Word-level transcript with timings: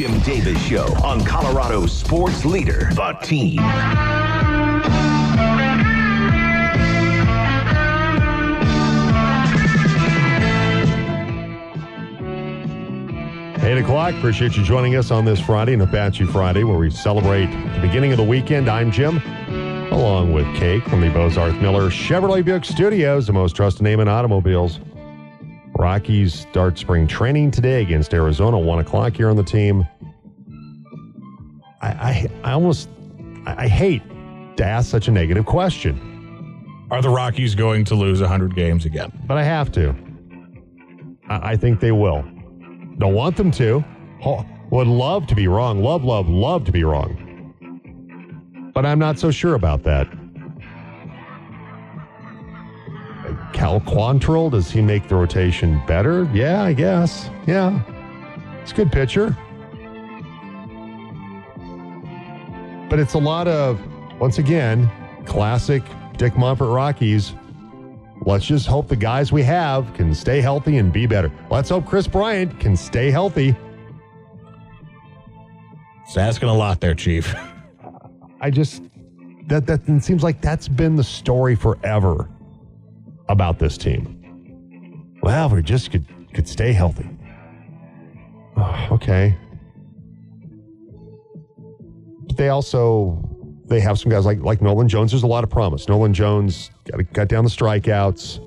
Jim 0.00 0.18
Davis 0.20 0.58
Show 0.62 0.86
on 1.04 1.22
Colorado's 1.26 1.94
sports 1.94 2.46
leader, 2.46 2.88
The 2.94 3.18
Team. 3.22 3.58
8 13.62 13.76
o'clock. 13.76 14.14
Appreciate 14.14 14.56
you 14.56 14.64
joining 14.64 14.96
us 14.96 15.10
on 15.10 15.26
this 15.26 15.38
Friday, 15.38 15.74
an 15.74 15.82
Apache 15.82 16.24
Friday, 16.24 16.64
where 16.64 16.78
we 16.78 16.88
celebrate 16.88 17.50
the 17.74 17.80
beginning 17.82 18.10
of 18.10 18.16
the 18.16 18.24
weekend. 18.24 18.70
I'm 18.70 18.90
Jim, 18.90 19.18
along 19.92 20.32
with 20.32 20.46
Cake 20.56 20.82
from 20.84 21.02
the 21.02 21.08
Bozarth 21.08 21.60
Miller 21.60 21.90
Chevrolet 21.90 22.42
Buick 22.42 22.64
Studios, 22.64 23.26
the 23.26 23.34
most 23.34 23.54
trusted 23.54 23.82
name 23.82 24.00
in 24.00 24.08
automobiles. 24.08 24.80
Rockies 25.80 26.34
start 26.34 26.78
spring 26.78 27.06
training 27.06 27.50
today 27.50 27.80
against 27.80 28.12
Arizona, 28.12 28.58
1 28.58 28.80
o'clock 28.80 29.16
here 29.16 29.30
on 29.30 29.36
the 29.36 29.42
team. 29.42 29.88
I, 31.80 31.88
I, 31.88 32.30
I 32.44 32.52
almost, 32.52 32.90
I, 33.46 33.64
I 33.64 33.68
hate 33.68 34.02
to 34.58 34.64
ask 34.64 34.90
such 34.90 35.08
a 35.08 35.10
negative 35.10 35.46
question, 35.46 36.86
Are 36.90 37.00
the 37.00 37.08
Rockies 37.08 37.54
going 37.54 37.86
to 37.86 37.94
lose 37.94 38.20
100 38.20 38.54
games 38.54 38.84
again? 38.84 39.10
but 39.26 39.38
I 39.38 39.42
have 39.42 39.72
to. 39.72 39.94
I, 41.30 41.52
I 41.52 41.56
think 41.56 41.80
they 41.80 41.92
will. 41.92 42.22
Don't 42.98 43.14
want 43.14 43.38
them 43.38 43.50
to. 43.52 43.82
Ho- 44.20 44.44
Would 44.70 44.86
love 44.86 45.26
to 45.28 45.34
be 45.34 45.48
wrong. 45.48 45.82
Love, 45.82 46.04
love, 46.04 46.28
love 46.28 46.64
to 46.66 46.72
be 46.72 46.84
wrong. 46.84 47.26
But 48.74 48.84
I'm 48.84 48.98
not 48.98 49.18
so 49.18 49.30
sure 49.30 49.54
about 49.54 49.82
that. 49.84 50.06
Cal 53.60 53.78
Quantrill, 53.78 54.50
does 54.50 54.70
he 54.70 54.80
make 54.80 55.06
the 55.06 55.14
rotation 55.14 55.82
better? 55.86 56.26
Yeah, 56.32 56.62
I 56.62 56.72
guess. 56.72 57.28
Yeah. 57.46 57.82
It's 58.62 58.72
a 58.72 58.74
good 58.74 58.90
pitcher. 58.90 59.36
But 62.88 62.98
it's 62.98 63.12
a 63.12 63.18
lot 63.18 63.48
of, 63.48 63.78
once 64.18 64.38
again, 64.38 64.90
classic 65.26 65.82
Dick 66.16 66.32
Monfort 66.38 66.74
Rockies. 66.74 67.34
Let's 68.22 68.46
just 68.46 68.66
hope 68.66 68.88
the 68.88 68.96
guys 68.96 69.30
we 69.30 69.42
have 69.42 69.92
can 69.92 70.14
stay 70.14 70.40
healthy 70.40 70.78
and 70.78 70.90
be 70.90 71.06
better. 71.06 71.30
Let's 71.50 71.68
hope 71.68 71.84
Kris 71.84 72.06
Bryant 72.06 72.58
can 72.58 72.74
stay 72.74 73.10
healthy. 73.10 73.54
It's 76.06 76.16
asking 76.16 76.48
a 76.48 76.54
lot 76.54 76.80
there, 76.80 76.94
Chief. 76.94 77.34
I 78.40 78.48
just 78.48 78.82
that 79.48 79.66
that 79.66 79.82
seems 80.02 80.22
like 80.22 80.40
that's 80.40 80.66
been 80.66 80.96
the 80.96 81.04
story 81.04 81.56
forever 81.56 82.26
about 83.30 83.58
this 83.58 83.78
team. 83.78 84.16
Well, 85.22 85.48
we 85.48 85.62
just 85.62 85.90
could 85.90 86.04
could 86.34 86.48
stay 86.48 86.72
healthy. 86.72 87.08
Oh, 88.56 88.88
okay. 88.92 89.36
But 92.26 92.36
they 92.36 92.48
also 92.48 93.26
they 93.66 93.80
have 93.80 93.98
some 93.98 94.10
guys 94.10 94.26
like 94.26 94.40
like 94.40 94.60
Nolan 94.60 94.88
Jones. 94.88 95.12
There's 95.12 95.22
a 95.22 95.28
lot 95.28 95.44
of 95.44 95.50
promise. 95.50 95.88
Nolan 95.88 96.12
Jones 96.12 96.70
got 96.84 97.00
cut 97.12 97.28
down 97.28 97.44
the 97.44 97.50
strikeouts, 97.50 98.40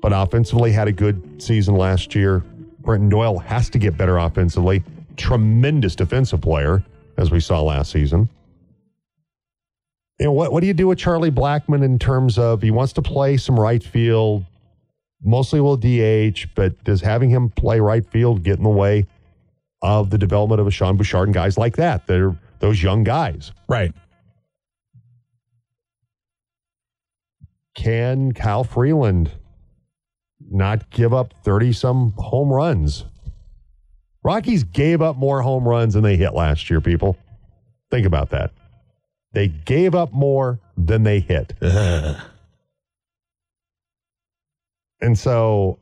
but 0.00 0.12
offensively 0.14 0.72
had 0.72 0.88
a 0.88 0.92
good 0.92 1.40
season 1.40 1.76
last 1.76 2.14
year. 2.14 2.42
Brenton 2.80 3.08
Doyle 3.08 3.38
has 3.38 3.68
to 3.70 3.78
get 3.78 3.96
better 3.96 4.16
offensively. 4.16 4.82
Tremendous 5.16 5.94
defensive 5.94 6.40
player, 6.40 6.82
as 7.18 7.30
we 7.30 7.40
saw 7.40 7.60
last 7.60 7.90
season. 7.92 8.28
You 10.18 10.26
know, 10.26 10.32
what, 10.32 10.52
what 10.52 10.60
do 10.60 10.66
you 10.66 10.74
do 10.74 10.86
with 10.88 10.98
Charlie 10.98 11.30
Blackmon 11.30 11.84
in 11.84 11.98
terms 11.98 12.38
of 12.38 12.62
he 12.62 12.70
wants 12.70 12.92
to 12.94 13.02
play 13.02 13.36
some 13.36 13.58
right 13.60 13.82
field, 13.82 14.44
mostly 15.22 15.60
will 15.60 15.76
DH, 15.76 16.46
but 16.54 16.82
does 16.84 17.02
having 17.02 17.28
him 17.28 17.50
play 17.50 17.80
right 17.80 18.04
field 18.06 18.42
get 18.42 18.56
in 18.56 18.62
the 18.62 18.70
way 18.70 19.06
of 19.82 20.08
the 20.10 20.16
development 20.16 20.60
of 20.60 20.66
a 20.66 20.70
Sean 20.70 20.96
Bouchard 20.96 21.28
and 21.28 21.34
guys 21.34 21.58
like 21.58 21.76
that? 21.76 22.06
They're 22.06 22.34
those 22.60 22.82
young 22.82 23.04
guys. 23.04 23.52
Right. 23.68 23.92
Can 27.74 28.32
Kyle 28.32 28.64
Freeland 28.64 29.32
not 30.40 30.88
give 30.88 31.12
up 31.12 31.34
30 31.44 31.74
some 31.74 32.12
home 32.16 32.50
runs? 32.50 33.04
Rockies 34.24 34.64
gave 34.64 35.02
up 35.02 35.16
more 35.16 35.42
home 35.42 35.68
runs 35.68 35.92
than 35.92 36.02
they 36.02 36.16
hit 36.16 36.32
last 36.32 36.70
year, 36.70 36.80
people. 36.80 37.18
Think 37.90 38.06
about 38.06 38.30
that. 38.30 38.50
They 39.36 39.48
gave 39.48 39.94
up 39.94 40.14
more 40.14 40.60
than 40.78 41.02
they 41.02 41.20
hit. 41.20 41.52
Ugh. 41.60 42.16
And 44.98 45.16
so 45.16 45.78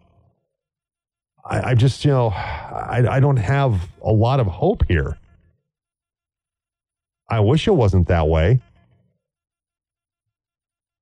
I, 1.45 1.71
I 1.71 1.75
just, 1.77 2.05
you 2.05 2.11
know, 2.11 2.31
I, 2.31 3.05
I 3.09 3.21
don't 3.21 3.37
have 3.37 3.89
a 4.03 4.11
lot 4.11 4.41
of 4.41 4.49
hope 4.49 4.83
here. 4.89 5.17
I 7.31 7.39
wish 7.39 7.69
it 7.69 7.71
wasn't 7.71 8.09
that 8.09 8.27
way. 8.27 8.61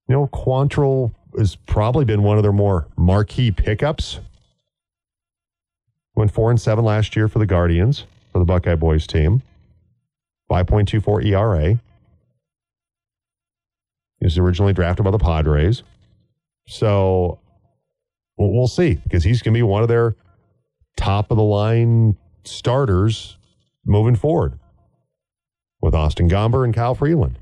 You 0.06 0.14
know, 0.14 0.26
Quantrill 0.26 1.14
has 1.38 1.56
probably 1.56 2.04
been 2.04 2.22
one 2.22 2.36
of 2.36 2.42
their 2.42 2.52
more 2.52 2.86
marquee 2.98 3.50
pickups. 3.50 4.20
Went 6.14 6.30
four 6.30 6.50
and 6.50 6.60
seven 6.60 6.84
last 6.84 7.16
year 7.16 7.28
for 7.28 7.38
the 7.38 7.46
Guardians, 7.46 8.04
for 8.30 8.40
the 8.40 8.44
Buckeye 8.44 8.76
boys 8.76 9.06
team. 9.06 9.40
5.24 10.50 11.24
ERA. 11.24 11.80
He 14.22 14.26
was 14.26 14.38
originally 14.38 14.72
drafted 14.72 15.02
by 15.02 15.10
the 15.10 15.18
Padres. 15.18 15.82
So 16.68 17.40
we'll, 18.38 18.68
see 18.68 18.94
because 18.94 19.24
he's 19.24 19.42
going 19.42 19.52
to 19.52 19.58
be 19.58 19.64
one 19.64 19.82
of 19.82 19.88
their 19.88 20.14
top 20.96 21.32
of 21.32 21.36
the 21.36 21.42
line 21.42 22.16
starters 22.44 23.36
moving 23.84 24.14
forward 24.14 24.60
with 25.80 25.92
Austin 25.92 26.30
Gomber 26.30 26.64
and 26.64 26.72
Kyle 26.72 26.94
Freeland. 26.94 27.36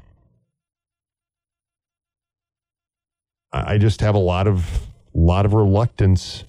I 3.53 3.75
I 3.75 3.79
just 3.79 4.01
have 4.01 4.15
a 4.15 4.19
lot 4.19 4.47
of 4.47 4.87
lot 5.13 5.45
of 5.45 5.53
reluctance 5.53 6.45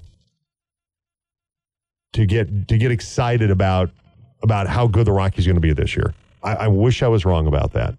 to 2.13 2.25
get 2.25 2.69
to 2.69 2.77
get 2.77 2.89
excited 2.89 3.51
about 3.51 3.89
about 4.41 4.67
how 4.67 4.87
good 4.87 5.07
the 5.07 5.11
Rockies 5.11 5.45
are 5.45 5.49
going 5.49 5.55
to 5.55 5.61
be 5.61 5.73
this 5.73 5.97
year. 5.97 6.13
I, 6.41 6.53
I 6.55 6.67
wish 6.69 7.03
I 7.03 7.09
was 7.09 7.25
wrong 7.25 7.47
about 7.47 7.73
that. 7.73 7.97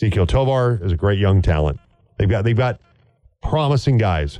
Ezequiel 0.00 0.28
Tovar 0.28 0.78
is 0.82 0.92
a 0.92 0.96
great 0.96 1.18
young 1.18 1.42
talent. 1.42 1.80
They've 2.18 2.28
got 2.28 2.44
they've 2.44 2.56
got 2.56 2.80
promising 3.42 3.98
guys. 3.98 4.38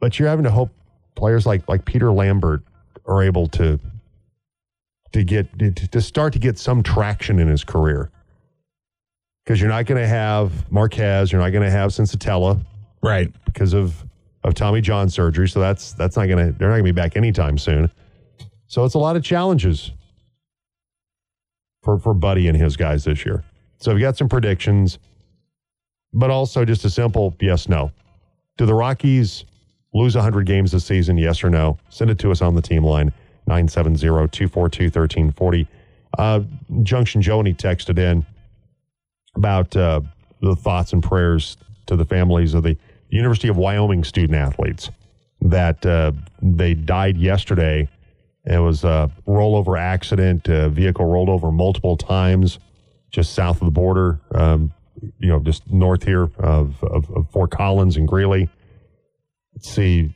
But 0.00 0.18
you're 0.18 0.28
having 0.28 0.44
to 0.44 0.50
hope 0.50 0.70
players 1.14 1.46
like 1.46 1.68
like 1.68 1.84
Peter 1.84 2.12
Lambert 2.12 2.62
are 3.06 3.22
able 3.22 3.46
to 3.48 3.78
to 5.12 5.24
get 5.24 5.58
to, 5.58 5.70
to 5.70 6.00
start 6.00 6.32
to 6.32 6.38
get 6.38 6.58
some 6.58 6.82
traction 6.82 7.38
in 7.38 7.48
his 7.48 7.64
career. 7.64 8.10
Because 9.44 9.60
you're 9.60 9.70
not 9.70 9.86
going 9.86 10.00
to 10.00 10.06
have 10.06 10.70
Marquez, 10.70 11.32
you're 11.32 11.40
not 11.40 11.50
going 11.50 11.64
to 11.64 11.70
have 11.70 11.90
Senzatela 11.90 12.60
Right. 13.02 13.32
because 13.44 13.74
of 13.74 14.04
of 14.44 14.54
Tommy 14.54 14.80
John 14.80 15.08
surgery. 15.08 15.48
So 15.48 15.60
that's 15.60 15.92
that's 15.92 16.16
not 16.16 16.26
going 16.26 16.52
to 16.52 16.58
they're 16.58 16.68
not 16.68 16.74
going 16.74 16.84
to 16.84 16.92
be 16.92 16.92
back 16.92 17.16
anytime 17.16 17.58
soon. 17.58 17.90
So 18.66 18.84
it's 18.84 18.94
a 18.94 18.98
lot 18.98 19.16
of 19.16 19.22
challenges 19.22 19.92
for 21.88 21.98
for 21.98 22.12
Buddy 22.12 22.48
and 22.48 22.60
his 22.60 22.76
guys 22.76 23.04
this 23.04 23.24
year. 23.24 23.42
So 23.78 23.94
we've 23.94 24.02
got 24.02 24.18
some 24.18 24.28
predictions, 24.28 24.98
but 26.12 26.28
also 26.28 26.66
just 26.66 26.84
a 26.84 26.90
simple 26.90 27.34
yes 27.40 27.66
no. 27.66 27.92
Do 28.58 28.66
the 28.66 28.74
Rockies 28.74 29.46
lose 29.94 30.14
100 30.14 30.44
games 30.44 30.72
this 30.72 30.84
season? 30.84 31.16
Yes 31.16 31.42
or 31.42 31.48
no? 31.48 31.78
Send 31.88 32.10
it 32.10 32.18
to 32.18 32.30
us 32.30 32.42
on 32.42 32.54
the 32.54 32.60
team 32.60 32.84
line 32.84 33.10
970-242-1340. 33.48 35.66
Uh, 36.18 36.40
Junction 36.82 37.22
Joni 37.22 37.56
texted 37.56 37.98
in 37.98 38.26
about 39.34 39.74
uh, 39.74 40.02
the 40.42 40.56
thoughts 40.56 40.92
and 40.92 41.02
prayers 41.02 41.56
to 41.86 41.96
the 41.96 42.04
families 42.04 42.52
of 42.52 42.64
the 42.64 42.76
University 43.08 43.48
of 43.48 43.56
Wyoming 43.56 44.04
student 44.04 44.34
athletes 44.34 44.90
that 45.40 45.86
uh, 45.86 46.12
they 46.42 46.74
died 46.74 47.16
yesterday. 47.16 47.88
It 48.48 48.58
was 48.58 48.82
a 48.82 49.10
rollover 49.26 49.78
accident. 49.78 50.48
A 50.48 50.70
vehicle 50.70 51.04
rolled 51.04 51.28
over 51.28 51.52
multiple 51.52 51.96
times 51.96 52.58
just 53.10 53.34
south 53.34 53.60
of 53.60 53.66
the 53.66 53.70
border, 53.70 54.20
um, 54.32 54.72
you 55.18 55.28
know, 55.28 55.38
just 55.40 55.70
north 55.70 56.02
here 56.02 56.30
of, 56.38 56.82
of, 56.82 57.10
of 57.10 57.30
Fort 57.30 57.50
Collins 57.50 57.96
and 57.96 58.06
Greeley. 58.06 58.48
Let's 59.54 59.70
see. 59.70 60.14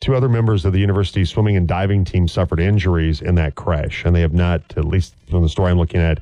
Two 0.00 0.14
other 0.14 0.28
members 0.28 0.64
of 0.64 0.72
the 0.72 0.80
university 0.80 1.24
swimming 1.24 1.56
and 1.56 1.68
diving 1.68 2.04
team 2.04 2.26
suffered 2.26 2.60
injuries 2.60 3.20
in 3.22 3.36
that 3.36 3.54
crash, 3.54 4.04
and 4.04 4.16
they 4.16 4.20
have 4.20 4.34
not, 4.34 4.60
at 4.76 4.84
least 4.84 5.14
from 5.30 5.42
the 5.42 5.48
story 5.48 5.70
I'm 5.70 5.78
looking 5.78 6.00
at, 6.00 6.20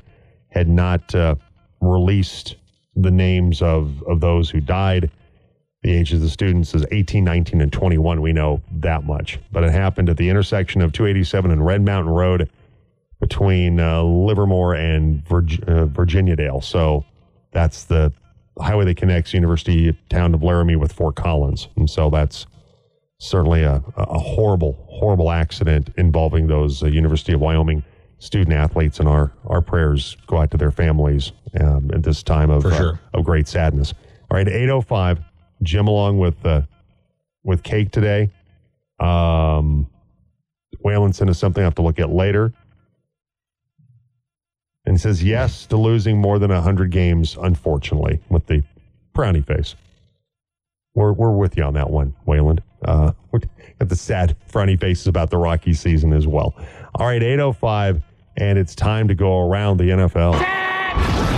had 0.49 0.69
not 0.69 1.15
uh, 1.15 1.35
released 1.81 2.57
the 2.95 3.11
names 3.11 3.61
of, 3.61 4.03
of 4.03 4.19
those 4.19 4.49
who 4.49 4.61
died. 4.61 5.09
The 5.83 5.91
ages 5.91 6.15
of 6.15 6.21
the 6.21 6.29
students 6.29 6.75
is 6.75 6.85
18, 6.91 7.23
19, 7.23 7.59
and 7.59 7.73
21. 7.73 8.21
We 8.21 8.33
know 8.33 8.61
that 8.71 9.03
much. 9.03 9.39
But 9.51 9.63
it 9.63 9.71
happened 9.71 10.09
at 10.09 10.17
the 10.17 10.29
intersection 10.29 10.81
of 10.81 10.93
287 10.93 11.49
and 11.49 11.65
Red 11.65 11.81
Mountain 11.81 12.13
Road 12.13 12.49
between 13.19 13.79
uh, 13.79 14.03
Livermore 14.03 14.75
and 14.75 15.25
Virg- 15.27 15.63
uh, 15.67 15.85
Virginia 15.87 16.35
Dale. 16.35 16.61
So 16.61 17.03
that's 17.51 17.85
the 17.85 18.13
highway 18.59 18.85
that 18.85 18.97
connects 18.97 19.33
University 19.33 19.97
town 20.09 20.33
of 20.33 20.43
Laramie 20.43 20.75
with 20.75 20.91
Fort 20.91 21.15
Collins. 21.15 21.67
And 21.75 21.89
so 21.89 22.09
that's 22.09 22.45
certainly 23.17 23.63
a, 23.63 23.83
a 23.97 24.19
horrible, 24.19 24.85
horrible 24.89 25.31
accident 25.31 25.89
involving 25.97 26.47
those 26.47 26.83
uh, 26.83 26.87
University 26.87 27.33
of 27.33 27.39
Wyoming 27.39 27.83
student 28.19 28.55
athletes, 28.55 28.99
and 28.99 29.09
our, 29.09 29.31
our 29.47 29.61
prayers 29.61 30.15
go 30.27 30.37
out 30.37 30.51
to 30.51 30.57
their 30.57 30.71
families 30.71 31.31
um, 31.59 31.89
at 31.91 32.03
this 32.03 32.21
time 32.21 32.51
of, 32.51 32.61
sure. 32.61 32.99
uh, 33.13 33.17
of 33.17 33.25
great 33.25 33.47
sadness. 33.47 33.93
All 34.29 34.37
right, 34.37 34.47
805, 34.47 35.19
Jim 35.63 35.87
along 35.87 36.17
with, 36.17 36.45
uh, 36.45 36.61
with 37.43 37.63
Cake 37.63 37.91
today. 37.91 38.29
Um, 38.99 39.87
Whalen 40.79 41.13
sent 41.13 41.29
us 41.29 41.39
something 41.39 41.61
I 41.61 41.65
have 41.65 41.75
to 41.75 41.81
look 41.81 41.99
at 41.99 42.09
later. 42.09 42.53
And 44.85 44.99
says 44.99 45.23
yes 45.23 45.67
to 45.67 45.77
losing 45.77 46.19
more 46.19 46.39
than 46.39 46.51
100 46.51 46.89
games, 46.89 47.37
unfortunately, 47.39 48.19
with 48.29 48.47
the 48.47 48.63
brownie 49.13 49.41
face. 49.41 49.75
We're, 50.95 51.13
we're 51.13 51.31
with 51.31 51.55
you 51.55 51.63
on 51.63 51.75
that 51.75 51.89
one, 51.89 52.15
Wayland. 52.25 52.63
Uh, 52.83 53.11
got 53.31 53.89
the 53.89 53.95
sad 53.95 54.35
frowny 54.51 54.79
faces 54.79 55.07
about 55.07 55.29
the 55.29 55.37
Rocky 55.37 55.73
season 55.73 56.13
as 56.13 56.27
well. 56.27 56.55
All 56.95 57.05
right, 57.05 57.21
805, 57.21 58.01
and 58.37 58.57
it's 58.57 58.75
time 58.75 59.07
to 59.07 59.15
go 59.15 59.47
around 59.47 59.77
the 59.77 59.85
NFL. 59.85 60.33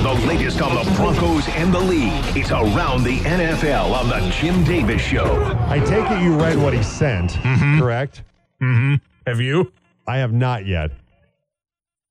The 0.03 0.13
latest 0.27 0.61
on 0.61 0.75
the 0.75 0.91
Broncos 0.95 1.47
and 1.49 1.73
the 1.73 1.79
league. 1.79 2.11
It's 2.35 2.51
around 2.51 3.03
the 3.03 3.17
NFL 3.19 3.93
on 3.93 4.09
the 4.09 4.19
Jim 4.31 4.63
Davis 4.63 5.01
Show. 5.01 5.57
I 5.69 5.79
take 5.79 6.09
it 6.11 6.21
you 6.21 6.35
read 6.35 6.57
what 6.57 6.73
he 6.73 6.83
sent, 6.83 7.33
correct? 7.79 8.23
Hmm. 8.59 8.95
Have 9.25 9.39
you? 9.39 9.71
I 10.05 10.17
have 10.17 10.33
not 10.33 10.65
yet. 10.65 10.91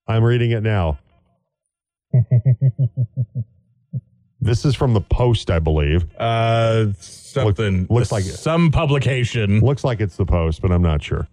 I'm 0.08 0.24
reading 0.24 0.52
it 0.52 0.62
now. 0.62 0.98
this 4.40 4.64
is 4.64 4.74
from 4.74 4.94
the 4.94 5.00
Post, 5.00 5.50
I 5.50 5.58
believe. 5.58 6.06
Uh, 6.18 6.92
something. 6.98 7.86
looks 7.90 8.10
like 8.10 8.24
it. 8.24 8.32
some 8.32 8.70
publication. 8.70 9.60
Looks 9.60 9.84
like 9.84 10.00
it's 10.00 10.16
the 10.16 10.26
Post, 10.26 10.62
but 10.62 10.72
I'm 10.72 10.82
not 10.82 11.02
sure. 11.02 11.28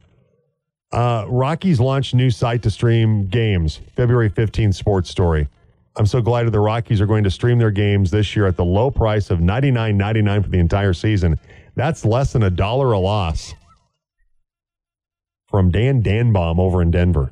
Uh, 0.92 1.26
Rockies 1.28 1.80
launched 1.80 2.14
new 2.14 2.30
site 2.32 2.64
to 2.64 2.72
stream 2.72 3.28
games. 3.28 3.80
February 3.96 4.30
15th 4.30 4.76
sports 4.76 5.10
story. 5.10 5.48
I'm 5.96 6.06
so 6.06 6.22
glad 6.22 6.46
that 6.48 6.52
the 6.52 6.60
Rockies 6.60 7.02
are 7.02 7.06
going 7.06 7.24
to 7.26 7.32
stream 7.32 7.58
their 7.60 7.72
games 7.72 8.12
this 8.12 8.36
year 8.36 8.48
at 8.48 8.56
the 8.56 8.64
low 8.66 8.90
price 8.92 9.30
of 9.32 9.40
$99.99 9.40 10.44
for 10.44 10.50
the 10.50 10.60
entire 10.60 10.94
season. 10.94 11.38
That's 11.76 12.06
less 12.06 12.34
than 12.34 12.44
a 12.44 12.50
dollar 12.50 12.92
a 12.94 13.00
loss. 13.00 13.54
From 15.50 15.72
Dan 15.72 16.04
Danbaum 16.04 16.60
over 16.60 16.82
in 16.82 16.92
Denver. 16.92 17.32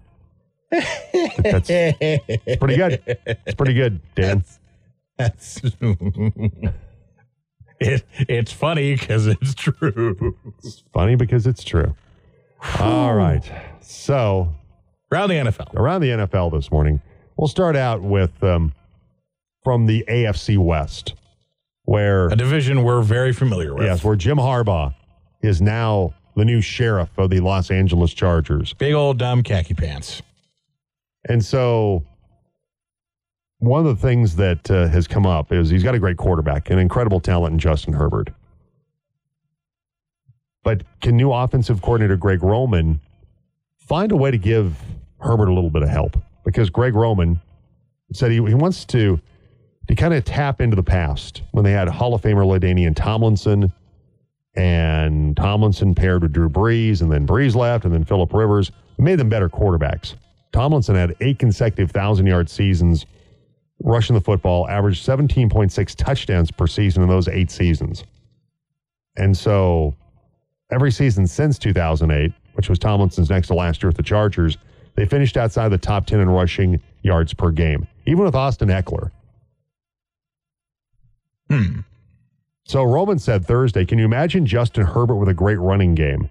That's 0.71 1.67
pretty 1.67 2.75
good. 2.75 3.01
It's 3.05 3.55
pretty 3.55 3.73
good, 3.75 4.01
Dan. 4.15 4.43
That's 5.17 5.61
it. 7.79 8.03
It's 8.19 8.51
funny 8.51 8.95
because 8.95 9.27
it's 9.27 9.53
true. 9.53 10.35
It's 10.63 10.83
funny 10.93 11.15
because 11.15 11.45
it's 11.45 11.63
true. 11.63 11.95
All 12.79 13.13
right. 13.13 13.43
So 13.81 14.53
Around 15.11 15.29
the 15.29 15.35
NFL. 15.35 15.73
around 15.75 16.01
the 16.01 16.09
NFL 16.09 16.51
this 16.51 16.71
morning. 16.71 17.01
We'll 17.37 17.47
start 17.47 17.75
out 17.75 18.01
with 18.01 18.43
um, 18.43 18.73
from 19.63 19.85
the 19.85 20.03
AFC 20.07 20.57
West, 20.57 21.13
where 21.83 22.27
A 22.29 22.35
division 22.35 22.83
we're 22.83 23.01
very 23.01 23.31
familiar 23.33 23.73
with. 23.75 23.83
yes, 23.85 24.03
where 24.03 24.15
Jim 24.15 24.37
Harbaugh 24.37 24.93
is 25.41 25.61
now 25.61 26.13
the 26.35 26.45
new 26.45 26.61
sheriff 26.61 27.09
of 27.17 27.29
the 27.29 27.39
Los 27.39 27.69
Angeles 27.71 28.13
Chargers, 28.13 28.73
Big 28.73 28.93
old 28.93 29.17
dumb 29.19 29.43
khaki 29.43 29.73
pants. 29.73 30.21
and 31.29 31.43
so 31.43 32.03
one 33.59 33.85
of 33.85 33.95
the 33.95 34.01
things 34.07 34.35
that 34.35 34.69
uh, 34.69 34.87
has 34.87 35.07
come 35.07 35.25
up 35.25 35.51
is 35.51 35.69
he's 35.69 35.83
got 35.83 35.95
a 35.95 35.99
great 35.99 36.17
quarterback, 36.17 36.69
an 36.69 36.77
incredible 36.79 37.19
talent 37.19 37.53
in 37.53 37.59
Justin 37.59 37.93
Herbert. 37.93 38.29
But 40.63 40.83
can 41.01 41.17
new 41.17 41.31
offensive 41.31 41.81
coordinator 41.81 42.17
Greg 42.17 42.43
Roman 42.43 42.99
find 43.79 44.11
a 44.11 44.15
way 44.15 44.29
to 44.31 44.37
give 44.37 44.75
Herbert 45.19 45.47
a 45.49 45.53
little 45.53 45.69
bit 45.71 45.81
of 45.81 45.89
help? 45.89 46.17
Because 46.47 46.69
Greg 46.69 46.95
Roman 46.95 47.41
said 48.13 48.31
he, 48.31 48.37
he 48.37 48.53
wants 48.53 48.85
to 48.85 49.19
to 49.89 49.95
kind 49.95 50.13
of 50.13 50.25
tap 50.25 50.59
into 50.59 50.75
the 50.75 50.83
past 50.83 51.43
when 51.51 51.63
they 51.63 51.71
had 51.71 51.87
Hall 51.87 52.13
of 52.13 52.21
Famer 52.21 52.45
LaDainian 52.45 52.95
Tomlinson 52.95 53.71
and 54.55 55.37
Tomlinson 55.37 55.93
paired 55.93 56.23
with 56.23 56.33
Drew 56.33 56.49
Brees, 56.49 57.01
and 57.01 57.11
then 57.11 57.27
Brees 57.27 57.55
left, 57.55 57.85
and 57.85 57.93
then 57.93 58.03
Philip 58.03 58.33
Rivers 58.33 58.71
made 58.97 59.19
them 59.19 59.29
better 59.29 59.49
quarterbacks. 59.49 60.15
Tomlinson 60.51 60.95
had 60.95 61.15
eight 61.21 61.37
consecutive 61.37 61.91
thousand 61.91 62.25
yard 62.25 62.49
seasons 62.49 63.05
rushing 63.83 64.15
the 64.15 64.21
football, 64.21 64.67
averaged 64.67 65.05
17.6 65.05 65.95
touchdowns 65.95 66.49
per 66.49 66.65
season 66.65 67.03
in 67.03 67.09
those 67.09 67.27
eight 67.27 67.51
seasons. 67.51 68.03
And 69.17 69.37
so 69.37 69.95
every 70.71 70.91
season 70.91 71.27
since 71.27 71.59
2008, 71.59 72.33
which 72.53 72.69
was 72.69 72.79
Tomlinson's 72.79 73.29
next 73.29 73.47
to 73.47 73.53
last 73.53 73.83
year 73.83 73.89
with 73.89 73.97
the 73.97 74.03
Chargers, 74.03 74.57
they 74.97 75.05
finished 75.05 75.37
outside 75.37 75.69
the 75.69 75.77
top 75.77 76.07
10 76.07 76.19
in 76.19 76.29
rushing 76.29 76.81
yards 77.03 77.33
per 77.33 77.51
game, 77.51 77.87
even 78.05 78.25
with 78.25 78.35
Austin 78.35 78.67
Ekeler. 78.67 79.11
Hmm. 81.49 81.81
So 82.65 82.83
Roman 82.83 83.19
said 83.19 83.45
Thursday, 83.45 83.85
can 83.85 83.99
you 83.99 84.05
imagine 84.05 84.45
Justin 84.45 84.85
Herbert 84.85 85.15
with 85.15 85.29
a 85.29 85.35
great 85.35 85.59
running 85.59 85.93
game? 85.95 86.29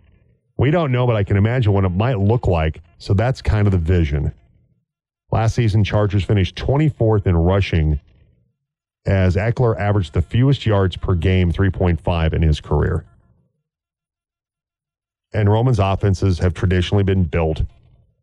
We 0.59 0.73
don't 0.73 0.91
know, 0.91 1.07
but 1.07 1.17
I 1.17 1.23
can 1.23 1.37
imagine 1.37 1.73
what 1.73 1.85
it 1.85 1.91
might 1.91 2.19
look 2.19 2.49
like. 2.49 2.83
So 2.99 3.15
that's 3.15 3.41
kind 3.41 3.69
of 3.69 3.71
the 3.71 3.79
vision. 3.79 4.33
Last 5.31 5.55
season, 5.55 5.85
Chargers 5.85 6.25
finished 6.25 6.57
24th 6.57 7.27
in 7.27 7.37
rushing 7.37 8.01
as 9.07 9.37
Ekeler 9.37 9.79
averaged 9.79 10.13
the 10.13 10.23
fewest 10.23 10.67
yards 10.67 10.97
per 10.97 11.15
game, 11.15 11.53
3.5 11.53 12.33
in 12.33 12.43
his 12.43 12.61
career. 12.61 13.05
And 15.33 15.49
Roman's 15.49 15.79
offenses 15.79 16.41
have 16.41 16.53
traditionally 16.53 17.05
been 17.05 17.25
built 17.25 17.63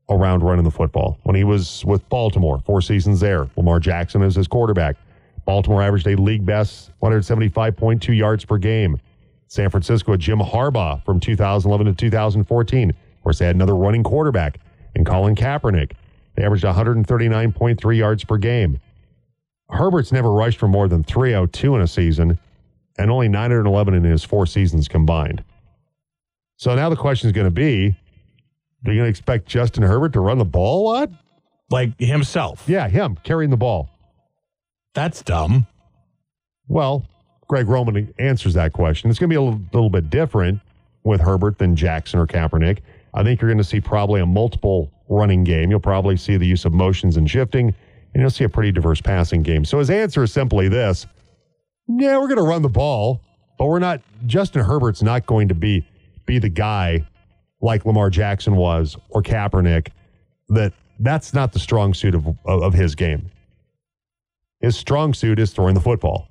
around 0.09 0.43
running 0.43 0.63
the 0.63 0.71
football. 0.71 1.17
When 1.23 1.35
he 1.35 1.43
was 1.43 1.83
with 1.85 2.07
Baltimore, 2.09 2.59
four 2.65 2.81
seasons 2.81 3.19
there, 3.19 3.49
Lamar 3.55 3.79
Jackson 3.79 4.21
is 4.21 4.35
his 4.35 4.47
quarterback. 4.47 4.97
Baltimore 5.45 5.81
averaged 5.81 6.07
a 6.07 6.15
league 6.15 6.45
best 6.45 6.91
175.2 7.01 8.15
yards 8.15 8.45
per 8.45 8.57
game. 8.57 8.99
San 9.47 9.69
Francisco, 9.69 10.17
Jim 10.17 10.39
Harbaugh 10.39 11.03
from 11.05 11.19
2011 11.19 11.87
to 11.87 11.93
2014. 11.93 12.89
Of 12.89 12.95
course, 13.23 13.39
they 13.39 13.45
had 13.45 13.55
another 13.55 13.75
running 13.75 14.03
quarterback 14.03 14.59
in 14.95 15.05
Colin 15.05 15.35
Kaepernick. 15.35 15.91
They 16.35 16.43
averaged 16.43 16.63
139.3 16.63 17.97
yards 17.97 18.23
per 18.23 18.37
game. 18.37 18.79
Herbert's 19.69 20.11
never 20.11 20.31
rushed 20.31 20.59
for 20.59 20.67
more 20.67 20.87
than 20.87 21.03
302 21.03 21.75
in 21.75 21.81
a 21.81 21.87
season 21.87 22.39
and 22.97 23.09
only 23.09 23.27
911 23.27 23.93
in 23.93 24.03
his 24.03 24.23
four 24.23 24.45
seasons 24.45 24.87
combined. 24.87 25.43
So 26.57 26.75
now 26.75 26.89
the 26.89 26.95
question 26.95 27.27
is 27.27 27.33
going 27.33 27.47
to 27.47 27.51
be 27.51 27.95
are 28.85 28.91
you 28.91 28.99
going 28.99 29.05
to 29.05 29.09
expect 29.09 29.47
Justin 29.47 29.83
Herbert 29.83 30.13
to 30.13 30.19
run 30.19 30.37
the 30.37 30.45
ball 30.45 30.81
a 30.81 30.85
lot? 30.93 31.09
Like 31.69 31.97
himself. 31.99 32.63
Yeah, 32.67 32.87
him 32.87 33.17
carrying 33.23 33.49
the 33.49 33.57
ball. 33.57 33.89
That's 34.93 35.21
dumb. 35.23 35.65
Well, 36.67 37.05
Greg 37.47 37.67
Roman 37.67 38.13
answers 38.19 38.53
that 38.55 38.73
question. 38.73 39.09
It's 39.09 39.19
going 39.19 39.29
to 39.29 39.33
be 39.33 39.37
a 39.37 39.41
little, 39.41 39.61
little 39.73 39.89
bit 39.89 40.09
different 40.09 40.59
with 41.03 41.21
Herbert 41.21 41.57
than 41.57 41.75
Jackson 41.75 42.19
or 42.19 42.27
Kaepernick. 42.27 42.79
I 43.13 43.23
think 43.23 43.41
you're 43.41 43.49
going 43.49 43.57
to 43.57 43.63
see 43.63 43.79
probably 43.79 44.21
a 44.21 44.25
multiple 44.25 44.91
running 45.09 45.43
game. 45.43 45.69
You'll 45.69 45.79
probably 45.79 46.17
see 46.17 46.37
the 46.37 46.45
use 46.45 46.65
of 46.65 46.73
motions 46.73 47.17
and 47.17 47.29
shifting, 47.29 47.67
and 47.67 48.21
you'll 48.21 48.29
see 48.29 48.43
a 48.43 48.49
pretty 48.49 48.71
diverse 48.71 49.01
passing 49.01 49.43
game. 49.43 49.65
So 49.65 49.79
his 49.79 49.89
answer 49.89 50.23
is 50.23 50.31
simply 50.31 50.67
this 50.67 51.05
Yeah, 51.87 52.17
we're 52.17 52.27
going 52.27 52.37
to 52.37 52.43
run 52.43 52.61
the 52.61 52.69
ball, 52.69 53.21
but 53.57 53.65
we're 53.65 53.79
not, 53.79 54.01
Justin 54.25 54.63
Herbert's 54.63 55.03
not 55.03 55.25
going 55.25 55.47
to 55.49 55.55
be, 55.55 55.85
be 56.25 56.39
the 56.39 56.49
guy 56.49 57.05
like 57.63 57.85
Lamar 57.85 58.09
Jackson 58.09 58.57
was 58.57 58.97
or 59.09 59.23
Kaepernick, 59.23 59.87
that 60.49 60.73
that's 60.99 61.33
not 61.33 61.53
the 61.53 61.59
strong 61.59 61.93
suit 61.93 62.13
of, 62.13 62.37
of, 62.45 62.73
his 62.73 62.93
game. 62.93 63.31
His 64.59 64.75
strong 64.75 65.13
suit 65.13 65.39
is 65.39 65.53
throwing 65.53 65.73
the 65.73 65.81
football. 65.81 66.27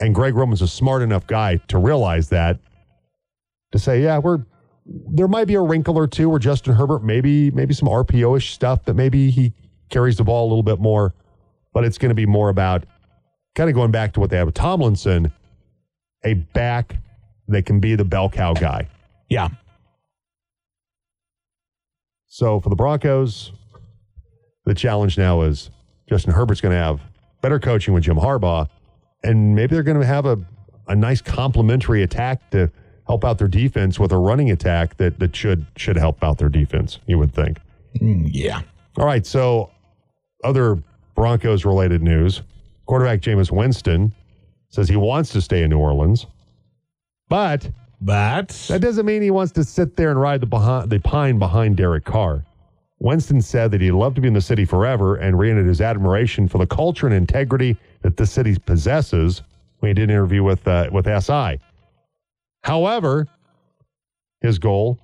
And 0.00 0.14
Greg 0.14 0.34
Roman's 0.34 0.60
a 0.60 0.68
smart 0.68 1.02
enough 1.02 1.26
guy 1.26 1.56
to 1.68 1.78
realize 1.78 2.28
that 2.30 2.58
to 3.72 3.78
say, 3.78 4.02
yeah, 4.02 4.18
we're 4.18 4.44
there 5.10 5.28
might 5.28 5.46
be 5.46 5.54
a 5.54 5.60
wrinkle 5.60 5.96
or 5.96 6.06
two 6.06 6.28
where 6.28 6.38
Justin 6.38 6.74
Herbert 6.74 7.04
maybe 7.04 7.50
maybe 7.50 7.74
some 7.74 7.88
RPO-ish 7.88 8.52
stuff 8.52 8.84
that 8.86 8.94
maybe 8.94 9.30
he 9.30 9.52
carries 9.90 10.16
the 10.16 10.24
ball 10.24 10.46
a 10.46 10.48
little 10.48 10.62
bit 10.62 10.80
more, 10.80 11.14
but 11.72 11.84
it's 11.84 11.98
going 11.98 12.10
to 12.10 12.14
be 12.14 12.26
more 12.26 12.48
about 12.48 12.84
kind 13.54 13.68
of 13.68 13.74
going 13.74 13.90
back 13.90 14.12
to 14.14 14.20
what 14.20 14.30
they 14.30 14.36
have 14.36 14.46
with 14.46 14.54
Tomlinson, 14.54 15.32
a 16.24 16.34
back 16.34 16.96
that 17.48 17.66
can 17.66 17.80
be 17.80 17.94
the 17.96 18.04
bell 18.04 18.28
cow 18.28 18.54
guy. 18.54 18.88
Yeah. 19.28 19.48
So 22.38 22.60
for 22.60 22.68
the 22.68 22.76
Broncos, 22.76 23.50
the 24.64 24.72
challenge 24.72 25.18
now 25.18 25.42
is 25.42 25.70
Justin 26.08 26.32
Herbert's 26.32 26.60
going 26.60 26.70
to 26.72 26.78
have 26.78 27.00
better 27.42 27.58
coaching 27.58 27.94
with 27.94 28.04
Jim 28.04 28.16
Harbaugh, 28.16 28.68
and 29.24 29.56
maybe 29.56 29.74
they're 29.74 29.82
going 29.82 29.98
to 29.98 30.06
have 30.06 30.24
a, 30.24 30.38
a 30.86 30.94
nice 30.94 31.20
complementary 31.20 32.04
attack 32.04 32.48
to 32.52 32.70
help 33.08 33.24
out 33.24 33.38
their 33.38 33.48
defense 33.48 33.98
with 33.98 34.12
a 34.12 34.16
running 34.16 34.52
attack 34.52 34.98
that, 34.98 35.18
that 35.18 35.34
should 35.34 35.66
should 35.74 35.96
help 35.96 36.22
out 36.22 36.38
their 36.38 36.48
defense, 36.48 37.00
you 37.08 37.18
would 37.18 37.34
think. 37.34 37.58
Mm, 38.00 38.28
yeah. 38.30 38.62
All 38.98 39.04
right, 39.04 39.26
so 39.26 39.72
other 40.44 40.80
Broncos 41.16 41.64
related 41.64 42.04
news. 42.04 42.42
Quarterback 42.86 43.20
Jameis 43.20 43.50
Winston 43.50 44.14
says 44.68 44.88
he 44.88 44.94
wants 44.94 45.30
to 45.30 45.40
stay 45.40 45.64
in 45.64 45.70
New 45.70 45.80
Orleans, 45.80 46.26
but 47.28 47.68
But 48.00 48.48
That 48.68 48.80
doesn't 48.80 49.06
mean 49.06 49.22
he 49.22 49.30
wants 49.30 49.52
to 49.52 49.64
sit 49.64 49.96
there 49.96 50.10
and 50.10 50.20
ride 50.20 50.40
the, 50.40 50.46
behind, 50.46 50.90
the 50.90 51.00
pine 51.00 51.38
behind 51.38 51.76
Derek 51.76 52.04
Carr. 52.04 52.44
Winston 53.00 53.40
said 53.40 53.70
that 53.70 53.80
he'd 53.80 53.92
love 53.92 54.14
to 54.14 54.20
be 54.20 54.28
in 54.28 54.34
the 54.34 54.40
city 54.40 54.64
forever 54.64 55.16
and 55.16 55.38
reiterated 55.38 55.68
his 55.68 55.80
admiration 55.80 56.48
for 56.48 56.58
the 56.58 56.66
culture 56.66 57.06
and 57.06 57.14
integrity 57.14 57.76
that 58.02 58.16
the 58.16 58.26
city 58.26 58.56
possesses 58.58 59.42
when 59.78 59.90
he 59.90 59.94
did 59.94 60.04
an 60.04 60.10
interview 60.10 60.42
with, 60.42 60.66
uh, 60.66 60.88
with 60.92 61.06
SI. 61.06 61.58
However, 62.62 63.28
his 64.40 64.58
goal 64.58 64.98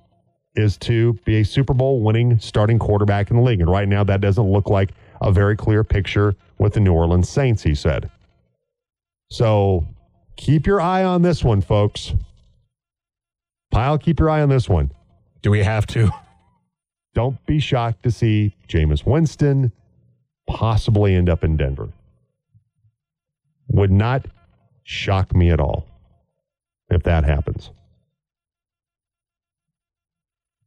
is 0.55 0.77
to 0.77 1.13
be 1.25 1.41
a 1.41 1.45
Super 1.45 1.73
Bowl 1.73 2.01
winning 2.01 2.39
starting 2.39 2.79
quarterback 2.79 3.29
in 3.29 3.37
the 3.37 3.43
league. 3.43 3.61
And 3.61 3.69
right 3.69 3.87
now, 3.87 4.03
that 4.03 4.21
doesn't 4.21 4.51
look 4.51 4.69
like 4.69 4.91
a 5.21 5.31
very 5.31 5.55
clear 5.55 5.83
picture 5.83 6.35
with 6.57 6.73
the 6.73 6.79
New 6.79 6.93
Orleans 6.93 7.29
Saints, 7.29 7.63
he 7.63 7.75
said. 7.75 8.09
So 9.29 9.85
keep 10.37 10.65
your 10.65 10.79
eye 10.79 11.03
on 11.03 11.21
this 11.21 11.43
one, 11.43 11.61
folks. 11.61 12.13
Pile, 13.71 13.97
keep 13.97 14.19
your 14.19 14.29
eye 14.29 14.41
on 14.41 14.49
this 14.49 14.69
one. 14.69 14.91
do 15.41 15.51
we 15.51 15.63
have 15.63 15.85
to? 15.87 16.09
Don't 17.13 17.43
be 17.45 17.59
shocked 17.59 18.03
to 18.03 18.11
see 18.11 18.55
Jameis 18.67 19.05
Winston 19.05 19.71
possibly 20.47 21.15
end 21.15 21.29
up 21.29 21.43
in 21.43 21.57
Denver. 21.57 21.89
Would 23.69 23.91
not 23.91 24.25
shock 24.83 25.35
me 25.35 25.49
at 25.49 25.59
all 25.59 25.87
if 26.89 27.03
that 27.03 27.23
happens. 27.23 27.71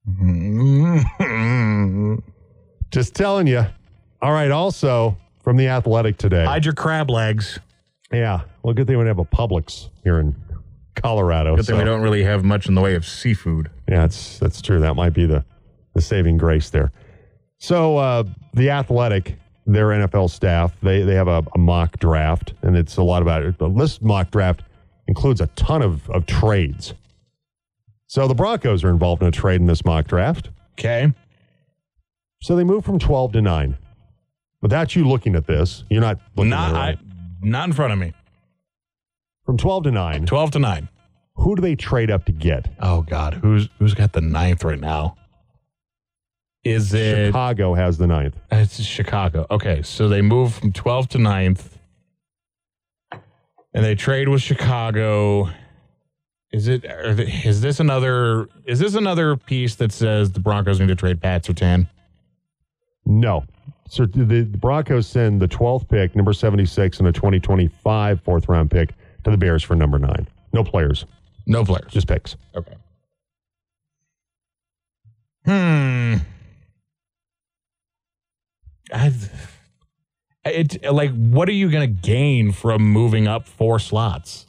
Just 2.91 3.15
telling 3.15 3.47
you. 3.47 3.65
All 4.21 4.33
right, 4.33 4.51
also 4.51 5.17
from 5.43 5.57
the 5.57 5.69
Athletic 5.69 6.17
today. 6.17 6.45
Hide 6.45 6.65
your 6.65 6.75
crab 6.75 7.11
legs. 7.11 7.59
yeah, 8.13 8.41
well, 8.63 8.75
good 8.75 8.87
thing 8.87 8.97
we 8.97 9.03
don't 9.05 9.09
have 9.09 9.19
a 9.19 9.25
Publix 9.25 9.91
here 10.03 10.19
in 10.19 10.35
Colorado. 11.03 11.57
Good 11.57 11.67
thing 11.67 11.75
so- 11.77 11.79
we 11.79 11.85
don't 11.85 12.03
really 12.03 12.25
have 12.25 12.45
much 12.45 12.67
in 12.67 12.75
the 12.75 12.81
way 12.81 12.95
of 12.95 13.05
seafood. 13.07 13.71
Yeah, 13.89 14.01
that's 14.03 14.39
that's 14.39 14.61
true. 14.63 14.81
That 14.81 14.95
might 14.95 15.15
be 15.15 15.27
the 15.27 15.45
the 15.95 16.01
saving 16.01 16.39
grace 16.39 16.71
there. 16.71 16.93
So 17.59 17.97
uh, 17.97 18.25
the 18.55 18.71
athletic, 18.71 19.37
their 19.67 19.87
NFL 19.89 20.31
staff, 20.31 20.73
they 20.83 21.03
they 21.03 21.15
have 21.15 21.29
a, 21.29 21.43
a 21.55 21.59
mock 21.59 21.99
draft, 21.99 22.55
and 22.63 22.77
it's 22.77 22.97
a 22.97 23.03
lot 23.03 23.23
about 23.23 23.43
it. 23.43 23.59
The 23.59 23.69
list 23.69 24.03
mock 24.03 24.31
draft 24.31 24.63
includes 25.07 25.41
a 25.41 25.47
ton 25.49 25.83
of 25.83 26.09
of 26.11 26.27
trades. 26.27 26.95
So 28.07 28.27
the 28.27 28.35
Broncos 28.35 28.85
are 28.85 28.91
involved 28.91 29.23
in 29.23 29.29
a 29.29 29.33
trade 29.33 29.61
in 29.61 29.67
this 29.67 29.85
mock 29.85 30.07
draft. 30.07 30.51
Okay. 30.79 31.13
So 32.41 32.55
they 32.57 32.65
move 32.65 32.85
from 32.85 32.99
twelve 32.99 33.33
to 33.33 33.43
nine. 33.43 33.77
Without 34.63 34.97
you 34.97 35.07
looking 35.09 35.37
at 35.37 35.47
this, 35.47 35.85
you're 35.89 36.01
not 36.01 36.19
looking 36.37 36.51
Not, 36.51 36.71
at 36.71 36.75
it 36.75 36.79
I, 36.79 36.87
right. 36.89 36.99
not 37.43 37.69
in 37.69 37.73
front 37.73 37.93
of 37.93 37.99
me. 37.99 38.13
From 39.49 39.57
twelve 39.57 39.85
to 39.85 39.91
nine. 39.91 40.27
12 40.27 40.51
to 40.51 40.59
9. 40.59 40.91
Who 41.37 41.57
do 41.57 41.63
they 41.63 41.75
trade 41.75 42.11
up 42.11 42.27
to 42.27 42.33
get? 42.33 42.71
Oh, 42.81 43.01
God. 43.01 43.33
Who's 43.33 43.71
who's 43.79 43.95
got 43.95 44.13
the 44.13 44.21
ninth 44.21 44.63
right 44.63 44.79
now? 44.79 45.17
Is 46.65 46.93
it. 46.93 47.29
Chicago 47.29 47.73
has 47.73 47.97
the 47.97 48.07
ninth. 48.07 48.37
It's 48.53 48.79
Chicago. 48.83 49.47
Okay. 49.51 49.81
So 49.81 50.07
they 50.07 50.21
move 50.21 50.53
from 50.53 50.75
12 50.75 51.09
to 51.09 51.19
9th. 51.19 51.65
And 53.11 53.83
they 53.83 53.95
trade 53.95 54.29
with 54.29 54.43
Chicago. 54.43 55.49
Is 56.53 56.69
it? 56.69 56.85
Are 56.85 57.15
they, 57.15 57.33
is 57.47 57.63
this 57.63 57.81
another? 57.81 58.51
Is 58.67 58.81
this 58.81 58.97
another 58.97 59.35
piece 59.35 59.77
that 59.77 59.93
says 59.93 60.31
the 60.31 60.41
Broncos 60.41 60.79
need 60.79 60.89
to 60.89 60.95
trade 60.95 61.23
Pat 61.23 61.45
Surtain? 61.45 61.89
No. 63.07 63.47
So 63.89 64.05
the 64.05 64.43
the 64.43 64.59
Broncos 64.59 65.07
send 65.07 65.41
the 65.41 65.49
12th 65.49 65.89
pick, 65.89 66.15
number 66.15 66.35
76, 66.35 66.99
and 66.99 67.09
a 67.09 67.13
2025 67.13 68.21
fourth 68.21 68.47
round 68.47 68.71
pick 68.71 68.91
to 69.25 69.31
the 69.31 69.37
Bears 69.37 69.63
for 69.63 69.75
number 69.77 69.99
nine. 69.99 70.27
No 70.53 70.65
players, 70.65 71.05
No 71.47 71.65
players. 71.65 71.93
just 71.93 72.07
picks. 72.09 72.37
Okay. 72.55 72.75
Hmm. 75.45 76.17
I, 78.93 79.13
it 80.45 80.83
like 80.93 81.11
what 81.13 81.49
are 81.49 81.53
you 81.53 81.71
going 81.71 81.83
to 81.95 82.01
gain 82.09 82.53
from 82.53 82.83
moving 82.83 83.27
up 83.29 83.47
four 83.47 83.79
slots? 83.79 84.47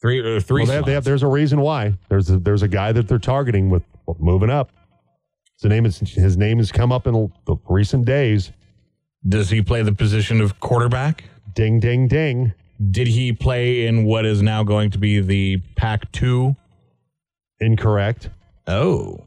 Three 0.00 0.18
or 0.20 0.40
three 0.40 0.62
Well, 0.62 0.66
they 0.66 0.74
have, 0.74 0.84
they 0.86 0.92
have, 0.94 1.04
there's 1.04 1.22
a 1.22 1.28
reason 1.28 1.60
why. 1.60 1.94
There's 2.08 2.28
a, 2.30 2.38
there's 2.38 2.62
a 2.62 2.68
guy 2.68 2.92
that 2.92 3.06
they're 3.08 3.18
targeting 3.18 3.70
with 3.70 3.82
moving 4.18 4.50
up. 4.50 4.70
His 5.60 5.68
name 5.70 5.86
is 5.86 5.98
his 5.98 6.36
name 6.36 6.58
has 6.58 6.72
come 6.72 6.90
up 6.90 7.06
in 7.06 7.32
the 7.44 7.56
recent 7.68 8.04
days. 8.04 8.50
Does 9.28 9.48
he 9.50 9.62
play 9.62 9.82
the 9.82 9.92
position 9.92 10.40
of 10.40 10.58
quarterback? 10.58 11.24
Ding, 11.54 11.78
ding, 11.78 12.08
ding. 12.08 12.52
Did 12.90 13.06
he 13.06 13.32
play 13.32 13.86
in 13.86 14.04
what 14.04 14.24
is 14.26 14.42
now 14.42 14.62
going 14.62 14.90
to 14.90 14.98
be 14.98 15.20
the 15.20 15.58
Pac 15.76 16.10
2? 16.12 16.56
Incorrect. 17.60 18.30
Oh. 18.66 19.24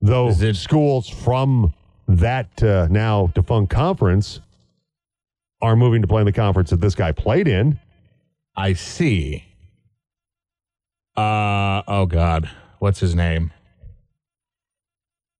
Though 0.00 0.28
Is 0.28 0.42
it- 0.42 0.56
schools 0.56 1.08
from 1.08 1.72
that 2.08 2.62
uh, 2.62 2.88
now 2.90 3.28
defunct 3.28 3.70
conference 3.72 4.40
are 5.62 5.76
moving 5.76 6.02
to 6.02 6.08
play 6.08 6.20
in 6.20 6.26
the 6.26 6.32
conference 6.32 6.70
that 6.70 6.80
this 6.80 6.94
guy 6.96 7.12
played 7.12 7.46
in. 7.46 7.78
I 8.56 8.72
see. 8.72 9.44
Uh 11.16 11.82
oh 11.86 12.06
god. 12.06 12.50
What's 12.80 12.98
his 13.00 13.14
name? 13.14 13.52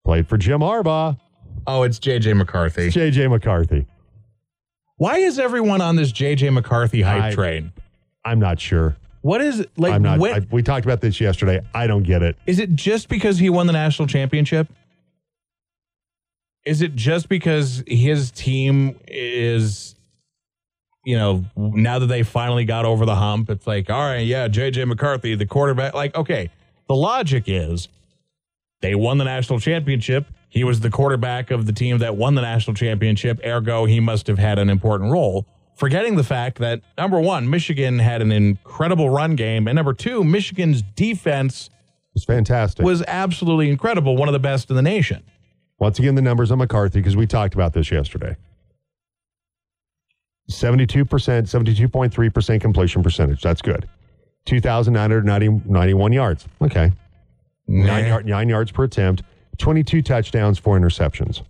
Played 0.04 0.28
for 0.28 0.36
Jim 0.38 0.60
Harbaugh. 0.60 1.18
Oh, 1.66 1.82
it's 1.82 1.98
JJ 1.98 2.36
McCarthy. 2.36 2.88
JJ 2.88 3.30
McCarthy. 3.30 3.86
Why 4.96 5.18
is 5.18 5.38
everyone 5.38 5.80
on 5.80 5.96
this 5.96 6.12
JJ 6.12 6.52
McCarthy 6.52 7.02
hype 7.02 7.22
I- 7.22 7.34
train? 7.34 7.72
I'm 8.24 8.38
not 8.38 8.60
sure. 8.60 8.96
What 9.22 9.40
is 9.40 9.66
like 9.76 9.94
I'm 9.94 10.02
not. 10.02 10.18
when- 10.18 10.34
I, 10.34 10.46
we 10.50 10.62
talked 10.62 10.84
about 10.84 11.00
this 11.00 11.20
yesterday. 11.20 11.60
I 11.74 11.86
don't 11.86 12.02
get 12.02 12.22
it. 12.22 12.36
is 12.46 12.58
it 12.58 12.74
just 12.74 13.08
because 13.08 13.38
he 13.38 13.50
won 13.50 13.66
the 13.66 13.72
national 13.72 14.08
championship? 14.08 14.68
Is 16.64 16.82
it 16.82 16.94
just 16.94 17.28
because 17.28 17.82
his 17.86 18.30
team 18.30 18.98
is 19.08 19.96
you 21.04 21.16
know, 21.16 21.44
now 21.56 21.98
that 21.98 22.06
they 22.06 22.22
finally 22.22 22.64
got 22.64 22.84
over 22.84 23.04
the 23.04 23.16
hump, 23.16 23.50
it's 23.50 23.66
like, 23.66 23.90
all 23.90 24.00
right, 24.00 24.24
yeah, 24.24 24.48
JJ 24.48 24.86
McCarthy, 24.86 25.34
the 25.34 25.46
quarterback. 25.46 25.94
Like, 25.94 26.14
okay, 26.14 26.50
the 26.86 26.94
logic 26.94 27.44
is 27.46 27.88
they 28.80 28.94
won 28.94 29.18
the 29.18 29.24
national 29.24 29.58
championship. 29.58 30.26
He 30.52 30.64
was 30.64 30.80
the 30.80 30.90
quarterback 30.90 31.50
of 31.50 31.64
the 31.64 31.72
team 31.72 31.96
that 31.96 32.14
won 32.14 32.34
the 32.34 32.42
national 32.42 32.74
championship. 32.74 33.40
Ergo, 33.42 33.86
he 33.86 34.00
must 34.00 34.26
have 34.26 34.36
had 34.36 34.58
an 34.58 34.68
important 34.68 35.10
role. 35.10 35.46
Forgetting 35.76 36.16
the 36.16 36.22
fact 36.22 36.58
that 36.58 36.82
number 36.98 37.18
one, 37.18 37.48
Michigan 37.48 37.98
had 37.98 38.20
an 38.20 38.30
incredible 38.30 39.08
run 39.08 39.34
game, 39.34 39.66
and 39.66 39.74
number 39.74 39.94
two, 39.94 40.22
Michigan's 40.22 40.82
defense 40.94 41.70
was 42.12 42.26
fantastic. 42.26 42.84
was 42.84 43.02
absolutely 43.08 43.70
incredible, 43.70 44.14
one 44.14 44.28
of 44.28 44.34
the 44.34 44.38
best 44.38 44.68
in 44.68 44.76
the 44.76 44.82
nation. 44.82 45.22
Once 45.78 45.98
again, 45.98 46.16
the 46.16 46.20
numbers 46.22 46.50
on 46.50 46.58
McCarthy 46.58 47.00
because 47.00 47.16
we 47.16 47.26
talked 47.26 47.54
about 47.54 47.72
this 47.72 47.90
yesterday. 47.90 48.36
72%, 50.50 51.06
72.3% 51.06 52.60
completion 52.60 53.02
percentage. 53.02 53.40
That's 53.40 53.62
good. 53.62 53.88
2,991 54.44 56.12
yards. 56.12 56.46
Okay. 56.60 56.92
Nine, 57.66 58.06
yard, 58.06 58.26
nine 58.26 58.50
yards 58.50 58.70
per 58.70 58.84
attempt, 58.84 59.22
22 59.58 60.02
touchdowns, 60.02 60.58
four 60.58 60.78
interceptions. 60.78 61.42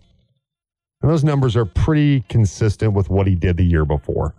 And 1.01 1.11
those 1.11 1.23
numbers 1.23 1.55
are 1.55 1.65
pretty 1.65 2.21
consistent 2.29 2.93
with 2.93 3.09
what 3.09 3.27
he 3.27 3.35
did 3.35 3.57
the 3.57 3.65
year 3.65 3.85
before. 3.85 4.33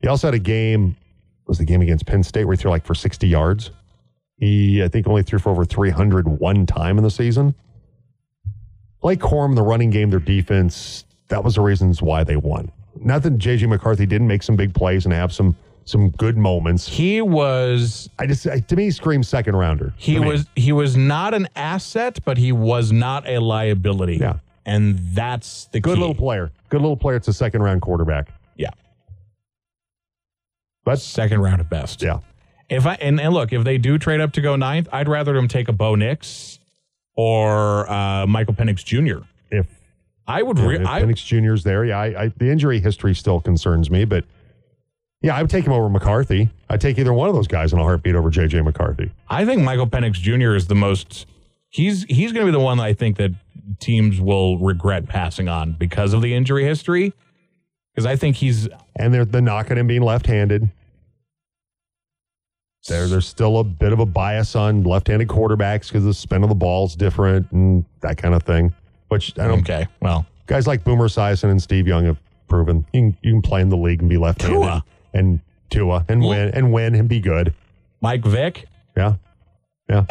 He 0.00 0.08
also 0.08 0.28
had 0.28 0.34
a 0.34 0.38
game, 0.38 0.96
was 1.46 1.58
the 1.58 1.64
game 1.64 1.82
against 1.82 2.06
Penn 2.06 2.22
State 2.22 2.44
where 2.44 2.54
he 2.54 2.60
threw 2.60 2.70
like 2.70 2.86
for 2.86 2.94
60 2.94 3.26
yards. 3.26 3.70
He, 4.36 4.82
I 4.82 4.88
think, 4.88 5.06
only 5.08 5.22
threw 5.22 5.38
for 5.38 5.50
over 5.50 5.64
300 5.64 6.26
one 6.26 6.64
time 6.64 6.96
in 6.96 7.04
the 7.04 7.10
season. 7.10 7.54
Blake 9.00 9.20
Corum, 9.20 9.54
the 9.54 9.62
running 9.62 9.90
game, 9.90 10.10
their 10.10 10.20
defense, 10.20 11.04
that 11.28 11.42
was 11.44 11.56
the 11.56 11.60
reasons 11.60 12.00
why 12.00 12.24
they 12.24 12.36
won. 12.36 12.70
Not 13.00 13.22
that 13.24 13.38
J.J. 13.38 13.66
McCarthy 13.66 14.06
didn't 14.06 14.26
make 14.26 14.42
some 14.42 14.56
big 14.56 14.74
plays 14.74 15.04
and 15.04 15.12
have 15.12 15.32
some 15.32 15.56
some 15.88 16.10
good 16.10 16.36
moments. 16.36 16.86
He 16.88 17.20
was 17.20 18.08
I 18.18 18.26
just 18.26 18.46
I- 18.46 18.60
to 18.60 18.76
me 18.76 18.84
he 18.84 18.90
screams 18.90 19.28
second 19.28 19.56
rounder. 19.56 19.92
he 19.96 20.14
to 20.14 20.20
me. 20.20 20.26
was 20.28 20.46
he 20.56 20.72
was 20.72 20.96
not 20.96 21.34
an 21.34 21.48
asset, 21.56 22.18
but 22.24 22.36
he 22.38 22.52
was 22.52 22.92
not 22.92 23.28
a 23.28 23.38
liability. 23.40 24.16
Yeah. 24.18 24.38
And 24.66 24.98
that's 25.14 25.64
the 25.72 25.80
good 25.80 25.94
key. 25.94 26.00
little 26.00 26.14
player. 26.14 26.50
Good 26.68 26.82
little 26.82 26.96
player. 26.96 27.16
It's 27.16 27.28
a 27.28 27.32
second 27.32 27.62
round 27.62 27.80
quarterback. 27.82 28.28
Yeah. 28.56 28.70
But 30.84 31.00
Second 31.00 31.40
round 31.40 31.60
at 31.60 31.68
best. 31.68 32.02
yeah, 32.02 32.20
If 32.68 32.86
I 32.86 32.94
and, 32.94 33.20
and 33.20 33.34
look, 33.34 33.52
if 33.52 33.64
they 33.64 33.78
do 33.78 33.98
trade 33.98 34.20
up 34.20 34.32
to 34.32 34.40
go 34.40 34.56
ninth, 34.56 34.88
I'd 34.92 35.08
rather 35.08 35.34
them 35.34 35.48
take 35.48 35.68
a 35.68 35.72
Bo 35.72 35.94
Nix 35.94 36.58
or 37.14 37.90
uh, 37.90 38.26
Michael 38.26 38.54
Penix 38.54 38.84
Jr. 38.84 39.24
if, 39.50 39.66
I 40.26 40.42
would. 40.42 40.58
if 40.58 40.64
Re- 40.66 40.84
I, 40.84 41.02
Penix 41.02 41.24
Jr.'s 41.24 41.62
there, 41.64 41.84
yeah, 41.84 41.98
I, 41.98 42.24
I, 42.24 42.28
the 42.36 42.50
injury 42.50 42.80
history 42.80 43.14
still 43.14 43.40
concerns 43.40 43.90
me. 43.90 44.04
But 44.04 44.24
yeah, 45.20 45.36
I 45.36 45.42
would 45.42 45.50
take 45.50 45.64
him 45.64 45.72
over 45.72 45.88
McCarthy. 45.88 46.48
I'd 46.68 46.80
take 46.80 46.98
either 46.98 47.12
one 47.12 47.28
of 47.28 47.34
those 47.34 47.48
guys 47.48 47.72
in 47.72 47.78
a 47.78 47.82
heartbeat 47.82 48.14
over 48.14 48.30
J.J. 48.30 48.62
McCarthy. 48.62 49.10
I 49.28 49.44
think 49.44 49.62
Michael 49.62 49.86
Penix 49.86 50.14
Jr. 50.14 50.54
is 50.54 50.66
the 50.66 50.74
most. 50.74 51.26
He's 51.70 52.04
he's 52.04 52.32
going 52.32 52.46
to 52.46 52.52
be 52.52 52.56
the 52.56 52.62
one 52.62 52.78
that 52.78 52.84
I 52.84 52.94
think 52.94 53.16
that 53.18 53.32
teams 53.80 54.20
will 54.20 54.58
regret 54.58 55.06
passing 55.08 55.48
on 55.48 55.72
because 55.72 56.12
of 56.12 56.22
the 56.22 56.34
injury 56.34 56.64
history. 56.64 57.12
Because 57.94 58.06
I 58.06 58.16
think 58.16 58.36
he's 58.36 58.68
And 58.96 59.12
they're 59.12 59.24
the 59.24 59.42
knock 59.42 59.70
on 59.70 59.78
him 59.78 59.86
being 59.86 60.02
left 60.02 60.26
handed. 60.26 60.70
there, 62.88 63.06
there's 63.08 63.26
still 63.26 63.58
a 63.58 63.64
bit 63.64 63.92
of 63.92 63.98
a 63.98 64.06
bias 64.06 64.56
on 64.56 64.84
left-handed 64.84 65.28
quarterbacks 65.28 65.88
because 65.88 66.04
the 66.04 66.14
spin 66.14 66.42
of 66.42 66.48
the 66.48 66.54
ball 66.54 66.86
is 66.86 66.94
different 66.94 67.50
and 67.52 67.84
that 68.00 68.16
kind 68.16 68.34
of 68.34 68.42
thing. 68.44 68.72
Which 69.08 69.38
I 69.38 69.46
don't. 69.48 69.60
Okay, 69.60 69.86
well, 70.00 70.26
Guys 70.46 70.66
like 70.66 70.84
Boomer 70.84 71.08
Esiason 71.08 71.50
and 71.50 71.60
Steve 71.60 71.86
Young 71.86 72.06
have 72.06 72.18
proven 72.48 72.86
you 72.94 73.00
can, 73.00 73.16
you 73.22 73.32
can 73.32 73.42
play 73.42 73.60
in 73.60 73.68
the 73.68 73.76
league 73.76 74.00
and 74.00 74.08
be 74.08 74.16
left-handed 74.16 74.54
Tua. 74.56 74.84
And 75.14 75.40
Tua 75.70 76.04
and 76.08 76.22
win 76.22 76.50
and 76.54 76.72
win 76.72 76.94
and 76.94 77.08
be 77.08 77.20
good. 77.20 77.54
Mike 78.00 78.24
Vick, 78.24 78.66
Yeah, 78.96 79.14
yeah. 79.88 80.04